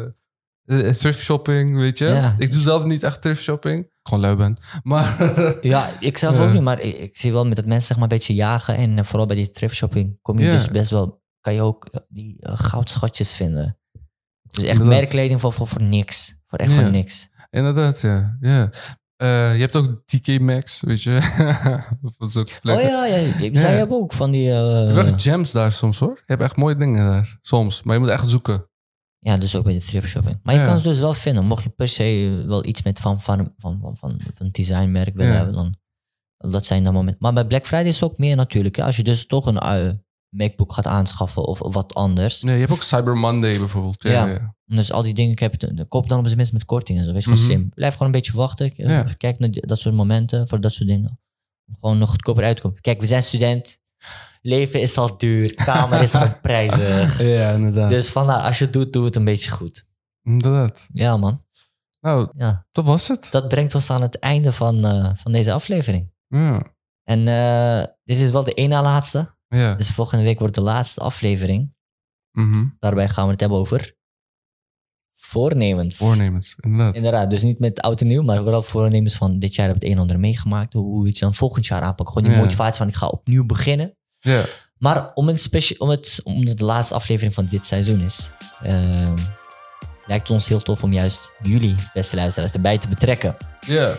eh, 0.64 0.88
eh, 0.88 0.94
thrift 0.94 1.20
shopping, 1.20 1.76
weet 1.76 1.98
je. 1.98 2.04
Ja. 2.04 2.34
Ik 2.38 2.50
doe 2.50 2.60
zelf 2.60 2.84
niet 2.84 3.02
echt 3.02 3.22
thrift 3.22 3.42
shopping. 3.42 3.94
Gewoon 4.02 4.20
lui 4.22 4.36
ben. 4.36 4.56
Maar 4.82 5.22
Ja, 5.66 5.90
ik 6.00 6.18
zelf 6.18 6.36
Ja. 6.36 6.44
ook 6.46 6.52
niet, 6.52 6.62
maar 6.62 6.80
ik, 6.80 6.94
ik 6.98 7.16
zie 7.16 7.32
wel 7.32 7.46
met 7.46 7.56
dat 7.56 7.66
mensen 7.66 7.86
zeg 7.86 7.96
maar 7.96 8.10
een 8.10 8.16
beetje 8.16 8.34
jagen. 8.34 8.74
En 8.76 8.98
eh, 8.98 9.04
vooral 9.04 9.26
bij 9.26 9.36
die 9.36 9.50
thrift 9.50 9.74
shopping 9.74 10.18
kom 10.22 10.38
je 10.38 10.44
Ja. 10.46 10.52
dus 10.52 10.68
best 10.68 10.90
wel, 10.90 11.22
kan 11.40 11.54
je 11.54 11.62
ook 11.62 11.84
eh, 11.86 12.00
die 12.08 12.40
eh, 12.40 12.52
goudschatjes 12.58 13.34
vinden. 13.34 13.78
Dus 14.56 14.64
echt 14.64 14.72
Inderdaad. 14.78 14.98
merkkleding 15.00 15.40
voor, 15.40 15.52
voor, 15.52 15.66
voor 15.66 15.82
niks. 15.82 16.36
Voor 16.46 16.58
echt 16.58 16.72
Ja. 16.74 16.80
voor 16.80 16.90
niks. 16.90 17.28
inderdaad, 17.50 18.00
ja. 18.00 18.36
ja. 18.40 18.70
Eh, 19.16 19.54
je 19.54 19.60
hebt 19.60 19.76
ook 19.76 20.02
TK 20.06 20.40
Maxx, 20.40 20.80
weet 20.80 21.02
je. 21.02 21.18
Van 22.18 22.30
zulke 22.30 22.52
Oh 22.62 22.80
ja, 22.80 23.06
ja, 23.06 23.30
zij 23.52 23.70
Ja. 23.70 23.76
hebben 23.76 23.96
ook 23.96 24.12
van 24.12 24.30
die... 24.30 24.50
eh, 24.50 24.56
Je 24.88 24.92
hebt 24.94 25.12
echt 25.12 25.22
gems 25.22 25.52
daar 25.52 25.72
soms 25.72 25.98
hoor. 25.98 26.14
Je 26.16 26.22
hebt 26.26 26.42
echt 26.42 26.56
mooie 26.56 26.76
dingen 26.76 27.06
daar. 27.06 27.38
Soms. 27.40 27.82
Maar 27.82 27.94
je 27.94 28.00
moet 28.00 28.10
echt 28.10 28.30
zoeken. 28.30 28.68
Ja, 29.18 29.36
dus 29.36 29.56
ook 29.56 29.64
bij 29.64 29.72
de 29.74 29.80
thrift 29.80 30.08
shopping. 30.08 30.38
Maar 30.42 30.54
je 30.54 30.60
Ja. 30.60 30.66
kan 30.66 30.78
ze 30.80 30.88
dus 30.88 30.98
wel 30.98 31.14
vinden. 31.14 31.44
Mocht 31.44 31.62
je 31.62 31.68
per 31.70 31.88
se 31.88 32.42
wel 32.46 32.64
iets 32.66 32.82
met 32.82 33.00
van, 33.00 33.20
van, 33.20 33.52
van, 33.58 33.78
van, 33.80 33.96
van, 33.96 34.20
van 34.34 34.46
een 34.46 34.52
designmerk 34.52 35.14
willen 35.16 35.32
Ja. 35.32 35.36
hebben, 35.36 35.54
dan 35.54 35.74
dat 36.50 36.66
zijn 36.66 36.84
dan 36.84 36.92
momenten. 36.92 37.22
Maar 37.22 37.32
bij 37.32 37.44
Black 37.46 37.66
Friday 37.66 37.86
is 37.88 38.00
het 38.00 38.10
ook 38.10 38.18
meer 38.18 38.36
natuurlijk. 38.36 38.76
hè. 38.76 38.84
Als 38.84 38.96
je 38.96 39.02
dus 39.02 39.26
toch 39.26 39.46
een 39.46 39.58
eh, 39.58 39.88
MacBook 40.36 40.72
gaat 40.72 40.86
aanschaffen 40.86 41.44
of 41.44 41.58
wat 41.58 41.94
anders. 41.94 42.42
Nee, 42.42 42.54
je 42.54 42.60
hebt 42.60 42.72
ook 42.72 42.82
Cyber 42.82 43.16
Monday 43.16 43.58
bijvoorbeeld. 43.58 44.02
Ja, 44.02 44.10
Ja. 44.10 44.26
ja. 44.26 44.54
Dus 44.64 44.92
al 44.92 45.02
die 45.02 45.14
dingen, 45.14 45.32
ik 45.32 45.38
heb 45.38 45.58
de 45.58 45.84
koop 45.88 46.08
dan 46.08 46.18
op 46.18 46.24
zijn 46.24 46.36
minst 46.36 46.52
met 46.52 46.64
korting 46.64 46.98
en 46.98 47.04
zo. 47.04 47.12
Wees 47.12 47.24
gewoon 47.24 47.38
Mhm. 47.38 47.46
slim. 47.48 47.68
Blijf 47.74 47.92
gewoon 47.92 48.08
een 48.08 48.14
beetje 48.14 48.32
wachten. 48.36 48.70
Eh, 48.74 48.88
Ja. 48.88 49.02
Kijk 49.16 49.38
naar 49.38 49.50
dat 49.52 49.80
soort 49.80 49.94
momenten 49.94 50.48
voor 50.48 50.60
dat 50.60 50.72
soort 50.72 50.88
dingen. 50.88 51.20
Gewoon 51.80 51.98
nog 51.98 52.10
goedkoper 52.10 52.44
uitkomen. 52.44 52.80
Kijk, 52.80 53.00
we 53.00 53.06
zijn 53.06 53.22
student. 53.22 53.78
Leven 54.42 54.80
is 54.80 54.98
al 54.98 55.18
duur. 55.18 55.54
Kamer 55.54 56.02
is 56.02 56.10
gewoon 56.14 56.40
prijzig. 56.48 57.22
Ja, 57.22 57.52
inderdaad. 57.52 57.88
Dus 57.88 58.08
vandaar, 58.08 58.40
als 58.40 58.58
je 58.58 58.64
het 58.64 58.72
doet, 58.72 58.92
doe 58.92 59.04
het 59.04 59.16
een 59.16 59.24
beetje 59.24 59.50
goed. 59.50 59.86
Inderdaad. 60.22 60.88
Ja, 60.92 61.16
man. 61.16 61.44
Nou, 62.00 62.28
Ja, 62.36 62.66
dat 62.72 62.84
was 62.84 63.08
het. 63.08 63.28
dat 63.30 63.48
brengt 63.48 63.74
ons 63.74 63.90
aan 63.90 64.02
het 64.02 64.18
einde 64.18 64.52
van, 64.52 64.84
eh, 64.84 65.10
van 65.14 65.32
deze 65.32 65.52
aflevering. 65.52 66.12
Ja. 66.28 66.62
En 67.04 67.28
eh, 67.28 67.84
dit 68.04 68.18
is 68.18 68.30
wel 68.30 68.44
de 68.44 68.52
ene 68.54 68.82
laatste. 68.82 69.34
Ja. 69.48 69.74
Dus 69.74 69.90
volgende 69.90 70.24
week 70.24 70.38
wordt 70.38 70.54
de 70.54 70.60
laatste 70.60 71.00
aflevering. 71.00 71.74
Mhm. 72.32 72.64
Daarbij 72.78 73.08
gaan 73.08 73.24
we 73.24 73.30
het 73.30 73.40
hebben 73.40 73.58
over 73.58 73.94
voornemens. 75.14 75.96
Voornemens, 75.96 76.56
inderdaad. 76.60 76.94
Inderdaad, 76.94 77.30
dus 77.30 77.42
niet 77.42 77.58
met 77.58 77.80
oud 77.80 78.00
en 78.00 78.06
nieuw, 78.06 78.22
maar 78.22 78.38
vooral 78.38 78.62
voornemens 78.62 79.14
van 79.14 79.38
dit 79.38 79.54
jaar 79.54 79.66
heb 79.66 79.76
ik 79.76 79.82
het 79.82 79.90
een 79.90 79.96
en 79.96 80.02
ander 80.02 80.18
meegemaakt. 80.20 80.72
Hoe 80.72 81.02
je 81.04 81.10
het 81.10 81.18
dan 81.18 81.34
volgend 81.34 81.66
jaar 81.66 81.82
aanpakt. 81.82 82.08
Gewoon 82.08 82.24
die 82.28 82.32
Ja. 82.32 82.42
motivatie 82.42 82.76
van 82.76 82.88
ik 82.88 82.94
ga 82.94 83.06
opnieuw 83.08 83.46
beginnen. 83.46 83.96
Ja. 84.18 84.44
Maar 84.78 85.12
om 85.14 85.26
het, 85.26 85.74
om 85.78 85.88
het, 85.88 86.20
omdat 86.24 86.48
het 86.48 86.58
de 86.58 86.64
laatste 86.64 86.94
aflevering 86.94 87.34
van 87.34 87.46
dit 87.46 87.66
seizoen 87.66 88.00
is, 88.00 88.30
ehm, 88.62 89.16
lijkt 90.06 90.22
het 90.28 90.30
ons 90.30 90.48
heel 90.48 90.62
tof 90.62 90.82
om 90.82 90.92
juist 90.92 91.30
jullie, 91.42 91.74
beste 91.94 92.16
luisteraars, 92.16 92.52
erbij 92.52 92.78
te 92.78 92.88
betrekken. 92.88 93.36
Ja. 93.66 93.96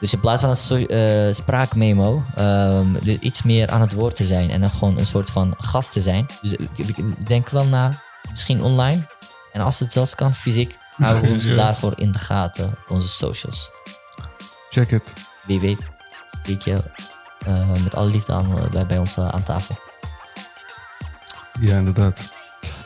Dus 0.00 0.12
in 0.12 0.20
plaats 0.20 0.40
van 0.40 0.50
een 0.50 0.56
so- 0.56 0.76
eh, 0.86 1.32
spraakmemo, 1.34 2.22
ehm, 2.36 2.86
iets 3.20 3.42
meer 3.42 3.70
aan 3.70 3.80
het 3.80 3.92
woord 3.92 4.16
te 4.16 4.24
zijn 4.24 4.50
en 4.50 4.60
dan 4.60 4.70
gewoon 4.70 4.98
een 4.98 5.06
soort 5.06 5.30
van 5.30 5.54
gast 5.58 5.92
te 5.92 6.00
zijn. 6.00 6.26
Dus 6.42 6.52
ik, 6.52 7.26
denk 7.26 7.48
wel 7.48 7.66
na, 7.66 8.02
misschien 8.30 8.62
online. 8.62 9.06
En 9.52 9.60
als 9.60 9.80
het 9.80 9.92
zelfs 9.92 10.14
kan, 10.14 10.34
fysiek, 10.34 10.74
houden 10.96 11.22
we 11.22 11.28
ons 11.34 11.46
Ja. 11.46 11.54
daarvoor 11.54 11.92
in 11.96 12.12
de 12.12 12.18
gaten 12.18 12.66
op 12.66 12.84
onze 12.90 13.08
socials. 13.08 13.70
Check 14.70 14.90
it. 14.90 15.12
Wie 15.46 15.60
weet, 15.60 15.78
zie 16.44 16.54
ik 16.54 16.62
je 16.62 16.80
eh, 17.46 17.70
met 17.84 17.94
alle 17.94 18.10
liefde 18.10 18.32
aan, 18.32 18.58
eh, 18.58 18.70
bij, 18.70 18.86
bij 18.86 18.98
ons 18.98 19.18
aan 19.18 19.42
tafel. 19.42 19.74
Ja, 21.60 21.76
inderdaad. 21.78 22.28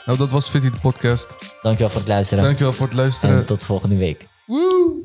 Nou, 0.07 0.19
dat 0.19 0.31
was 0.31 0.49
Fitty 0.49 0.71
de 0.71 0.79
podcast. 0.79 1.29
Dankjewel 1.63 1.89
voor 1.91 2.01
het 2.01 2.09
luisteren 2.09 2.45
Dankjewel 2.45 2.73
voor 2.73 2.87
het 2.87 2.97
luisteren. 2.97 3.37
en 3.37 3.45
tot 3.45 3.65
volgende 3.65 3.97
week. 3.97 4.27
Woe! 4.47 5.05